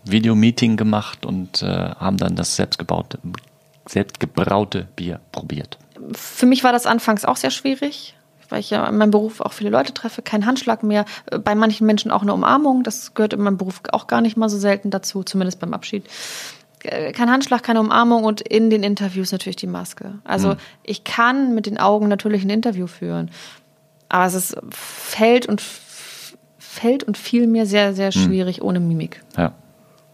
Videomeeting 0.04 0.76
gemacht 0.76 1.26
und 1.26 1.62
äh, 1.62 1.66
haben 1.66 2.16
dann 2.16 2.36
das 2.36 2.56
selbstgebaute, 2.56 3.18
selbstgebraute 3.86 4.86
Bier 4.94 5.20
probiert. 5.32 5.78
Für 6.12 6.46
mich 6.46 6.64
war 6.64 6.72
das 6.72 6.86
anfangs 6.86 7.24
auch 7.24 7.36
sehr 7.36 7.50
schwierig, 7.50 8.14
weil 8.48 8.60
ich 8.60 8.70
ja 8.70 8.86
in 8.86 8.96
meinem 8.96 9.10
Beruf 9.10 9.40
auch 9.40 9.52
viele 9.52 9.70
Leute 9.70 9.94
treffe. 9.94 10.22
Kein 10.22 10.46
Handschlag 10.46 10.82
mehr. 10.82 11.04
Äh, 11.30 11.38
bei 11.38 11.54
manchen 11.54 11.86
Menschen 11.86 12.10
auch 12.10 12.22
eine 12.22 12.34
Umarmung. 12.34 12.82
Das 12.82 13.14
gehört 13.14 13.32
in 13.32 13.40
meinem 13.40 13.58
Beruf 13.58 13.80
auch 13.92 14.06
gar 14.06 14.20
nicht 14.20 14.36
mal 14.36 14.48
so 14.48 14.58
selten 14.58 14.90
dazu, 14.90 15.22
zumindest 15.22 15.60
beim 15.60 15.74
Abschied. 15.74 16.04
Äh, 16.82 17.12
kein 17.12 17.30
Handschlag, 17.30 17.62
keine 17.62 17.80
Umarmung 17.80 18.24
und 18.24 18.40
in 18.40 18.70
den 18.70 18.82
Interviews 18.82 19.32
natürlich 19.32 19.56
die 19.56 19.66
Maske. 19.66 20.18
Also 20.24 20.52
hm. 20.52 20.56
ich 20.82 21.04
kann 21.04 21.54
mit 21.54 21.66
den 21.66 21.78
Augen 21.78 22.08
natürlich 22.08 22.44
ein 22.44 22.50
Interview 22.50 22.86
führen. 22.86 23.30
Aber 24.08 24.26
es 24.26 24.34
ist, 24.34 24.56
fällt 24.70 25.46
und 25.46 25.62
fällt 26.58 27.04
und 27.04 27.16
fiel 27.16 27.46
mir 27.46 27.66
sehr, 27.66 27.94
sehr 27.94 28.10
hm. 28.10 28.22
schwierig 28.22 28.58
hm. 28.58 28.64
ohne 28.64 28.80
Mimik. 28.80 29.22
Ja. 29.36 29.52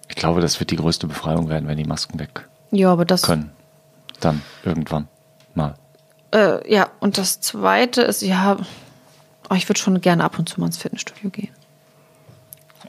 Ich 0.09 0.16
glaube, 0.16 0.41
das 0.41 0.59
wird 0.59 0.72
die 0.72 0.76
größte 0.76 1.07
Befreiung 1.07 1.49
werden, 1.49 1.68
wenn 1.68 1.76
die 1.76 1.85
Masken 1.85 2.18
weg 2.18 2.49
ja, 2.70 2.93
aber 2.93 3.05
das 3.05 3.22
können. 3.22 3.51
Dann 4.20 4.43
irgendwann 4.64 5.09
mal. 5.55 5.74
Äh, 6.32 6.72
ja, 6.72 6.88
und 7.01 7.18
das 7.18 7.40
zweite 7.40 8.03
ist, 8.03 8.22
ja, 8.22 8.57
oh, 9.48 9.55
ich 9.55 9.68
würde 9.68 9.80
schon 9.80 10.01
gerne 10.01 10.24
ab 10.24 10.38
und 10.38 10.48
zu 10.48 10.61
mal 10.61 10.66
ins 10.66 10.78
Fitnessstudio 10.78 11.30
gehen. 11.30 11.51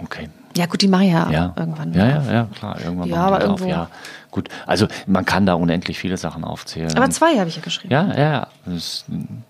Okay. 0.04 0.30
Ja, 0.58 0.66
gut, 0.66 0.82
die 0.82 0.88
mache 0.88 1.06
ja, 1.06 1.30
ja 1.32 1.54
irgendwann. 1.56 1.94
Ja, 1.94 2.08
ja, 2.08 2.32
ja, 2.32 2.50
klar, 2.54 2.80
irgendwann 2.82 3.10
ja, 3.10 3.24
aber 3.24 3.42
irgendwo. 3.42 3.66
Auf. 3.66 3.70
Ja, 3.70 3.90
gut. 4.32 4.50
Also 4.66 4.88
man 5.06 5.26
kann 5.26 5.46
da 5.46 5.54
unendlich 5.54 5.98
viele 5.98 6.18
Sachen 6.18 6.44
aufzählen. 6.44 6.96
Aber 6.98 7.10
zwei 7.10 7.38
habe 7.38 7.48
ich 7.48 7.56
ja 7.56 7.62
geschrieben. 7.62 7.94
Ja, 7.94 8.14
ja, 8.14 8.32
ja. 8.32 8.48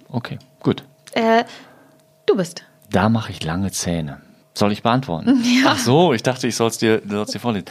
Okay, 0.09 0.37
gut. 0.61 0.83
Äh, 1.13 1.43
du 2.27 2.35
bist. 2.35 2.63
Da 2.91 3.09
mache 3.09 3.31
ich 3.31 3.43
lange 3.43 3.71
Zähne. 3.71 4.21
Soll 4.53 4.71
ich 4.71 4.83
beantworten? 4.83 5.43
Ja. 5.63 5.71
Ach 5.71 5.77
so, 5.77 6.13
ich 6.13 6.23
dachte, 6.23 6.47
ich 6.47 6.55
soll 6.55 6.67
es 6.67 6.77
dir, 6.77 6.99
dir 7.01 7.25
vorlesen. 7.39 7.65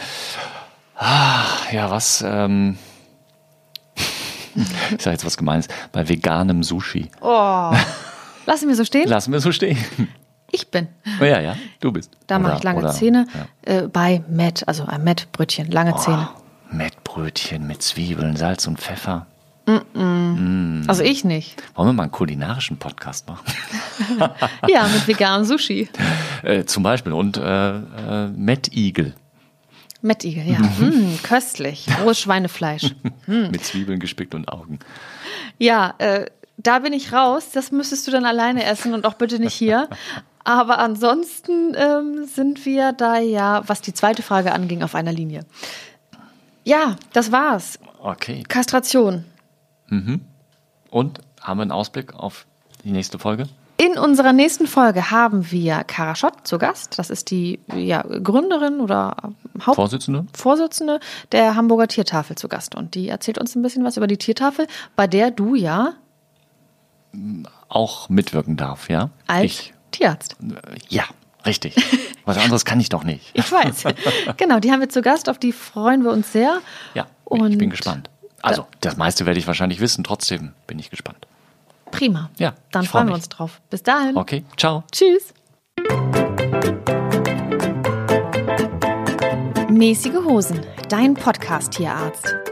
Ah, 0.97 1.45
ja, 1.71 1.91
was? 1.91 2.25
Ähm, 2.27 2.79
ich 4.97 5.03
sage 5.03 5.15
jetzt 5.15 5.25
was 5.25 5.37
Gemeines. 5.37 5.69
Bei 5.93 6.09
veganem 6.09 6.63
Sushi. 6.63 7.11
Oh. 7.21 7.75
Lassen 8.47 8.69
wir 8.69 8.77
so 8.77 8.85
stehen? 8.85 9.09
Lassen 9.09 9.33
wir 9.33 9.41
so 9.41 9.53
stehen. 9.53 9.79
Ich 10.53 10.69
bin. 10.71 10.89
Oh 11.21 11.25
ja, 11.25 11.41
ja, 11.41 11.57
du 11.81 11.93
bist. 11.93 12.11
Da 12.27 12.39
mache 12.39 12.57
ich 12.57 12.63
lange 12.63 12.81
oder, 12.81 12.91
Zähne 12.91 13.27
ja. 13.67 13.73
äh, 13.73 13.89
bei 13.89 14.23
Matt, 14.29 14.67
also 14.67 14.85
ein 14.85 15.05
Matt-Brötchen, 15.05 15.71
lange 15.71 15.95
oh, 15.95 15.99
Zähne. 15.99 16.29
Matt-Brötchen 16.71 17.67
mit 17.67 17.83
Zwiebeln, 17.83 18.37
Salz 18.37 18.67
und 18.67 18.81
Pfeffer. 18.81 19.27
Mm 19.67 19.73
-mm. 19.95 20.01
Mm. 20.01 20.85
Also 20.89 21.05
ich 21.05 21.25
nicht. 21.25 21.63
Wollen 21.75 21.89
wir 21.89 21.93
mal 21.93 22.05
einen 22.05 22.13
kulinarischen 22.13 22.79
Podcast 22.79 23.29
machen? 23.29 23.45
ja, 24.69 24.89
mit 24.89 25.07
veganem 25.07 25.45
Sushi. 25.45 25.89
Äh, 26.43 26.65
zum 26.65 26.83
Beispiel. 26.83 27.13
Und 27.13 27.37
äh, 27.37 27.77
äh, 27.77 28.29
Mettigel. 28.35 29.15
Mettigel, 30.03 30.47
ja. 30.47 30.59
mm, 30.59 31.19
köstlich. 31.23 31.87
Rohes 32.03 32.21
Schweinefleisch. 32.21 32.95
Mm. 33.27 33.51
Mit 33.51 33.65
Zwiebeln 33.65 34.01
gespickt 34.01 34.35
und 34.35 34.49
Augen. 34.49 34.79
Ja, 35.59 35.95
äh, 35.99 36.27
da 36.57 36.79
bin 36.81 36.93
ich 36.93 37.13
raus. 37.13 37.51
Das 37.53 37.71
müsstest 37.73 38.07
du 38.07 38.11
dann 38.11 38.25
alleine 38.25 38.65
essen 38.65 38.95
und 38.95 39.05
auch 39.07 39.15
bitte 39.15 39.39
nicht 39.39 39.55
hier. 39.55 39.89
Aber 40.45 40.79
ansonsten 40.79 41.75
ähm, 41.77 42.25
sind 42.25 42.65
wir 42.65 42.93
da 42.93 43.19
ja, 43.19 43.63
was 43.67 43.83
die 43.83 43.93
zweite 43.93 44.23
Frage 44.23 44.53
anging, 44.53 44.83
auf 44.83 44.95
einer 44.95 45.13
Linie. 45.13 45.45
Ja, 46.65 46.97
das 47.13 47.31
war's. 47.31 47.79
Okay. 47.99 48.43
Kastration. 48.49 49.25
Mhm. 49.89 50.23
Und 50.91 51.21
haben 51.41 51.59
wir 51.59 51.63
einen 51.63 51.73
Ausblick 51.73 52.15
auf 52.15 52.47
die 52.85 52.91
nächste 52.91 53.19
Folge? 53.19 53.49
In 53.81 53.97
unserer 53.97 54.35
nächsten 54.35 54.67
Folge 54.67 55.11
haben 55.11 55.51
wir 55.51 55.85
Kara 55.85 56.15
Schott 56.15 56.47
zu 56.47 56.59
Gast. 56.59 56.99
Das 56.99 57.09
ist 57.09 57.31
die 57.31 57.61
ja, 57.75 58.03
Gründerin 58.03 58.79
oder 58.81 59.17
Haupt 59.65 59.77
Vorsitzende? 59.77 60.27
Vorsitzende 60.35 61.01
der 61.33 61.57
Hamburger 61.57 61.89
Tiertafel 61.89 62.37
zu 62.37 62.47
Gast. 62.47 62.75
Und 62.75 62.95
die 62.95 63.09
erzählt 63.09 63.39
uns 63.39 63.55
ein 63.55 63.63
bisschen 63.63 63.83
was 63.83 63.97
über 63.97 64.07
die 64.07 64.19
Tiertafel, 64.19 64.67
bei 64.97 65.07
der 65.07 65.31
du 65.31 65.55
ja 65.55 65.95
auch 67.71 68.11
mitwirken 68.11 68.59
darf, 68.59 68.91
ja? 68.91 69.09
Als 69.27 69.45
ich, 69.47 69.75
Tierarzt. 69.93 70.37
Ja, 70.91 71.05
richtig. 71.47 71.75
Was 72.27 72.37
anderes 72.37 72.67
kann 72.67 72.81
ich 72.81 72.91
doch 72.91 73.03
nicht. 73.03 73.31
Ich 73.35 73.51
weiß. 73.51 73.85
Genau, 74.37 74.61
die 74.61 74.73
haben 74.73 74.81
wir 74.81 74.91
zu 74.91 75.01
Gast, 75.01 75.31
auf 75.31 75.39
die 75.39 75.53
freuen 75.53 76.05
wir 76.05 76.11
uns 76.11 76.31
sehr. 76.33 76.61
Ja, 76.93 77.07
und 77.25 77.51
ich 77.51 77.57
bin 77.57 77.71
gespannt. 77.71 78.11
Also, 78.43 78.67
das 78.83 78.99
meiste 78.99 79.25
werde 79.25 79.39
ich 79.39 79.47
wahrscheinlich 79.47 79.81
wissen, 79.81 80.05
trotzdem 80.05 80.53
bin 80.67 80.79
ich 80.79 80.91
gespannt. 80.91 81.27
Prima. 81.91 82.31
Ja. 82.39 82.55
Dann 82.73 82.85
freuen 82.85 83.09
wir 83.09 83.15
uns 83.15 83.29
drauf. 83.29 83.61
Bis 83.71 83.83
dahin. 83.83 84.17
Okay, 84.17 84.45
ciao. 84.57 84.85
Tschüss. 84.93 85.35
Mäßige 89.69 90.25
Hosen, 90.27 90.61
dein 90.89 91.15
Podcast-Tierarzt. 91.15 92.50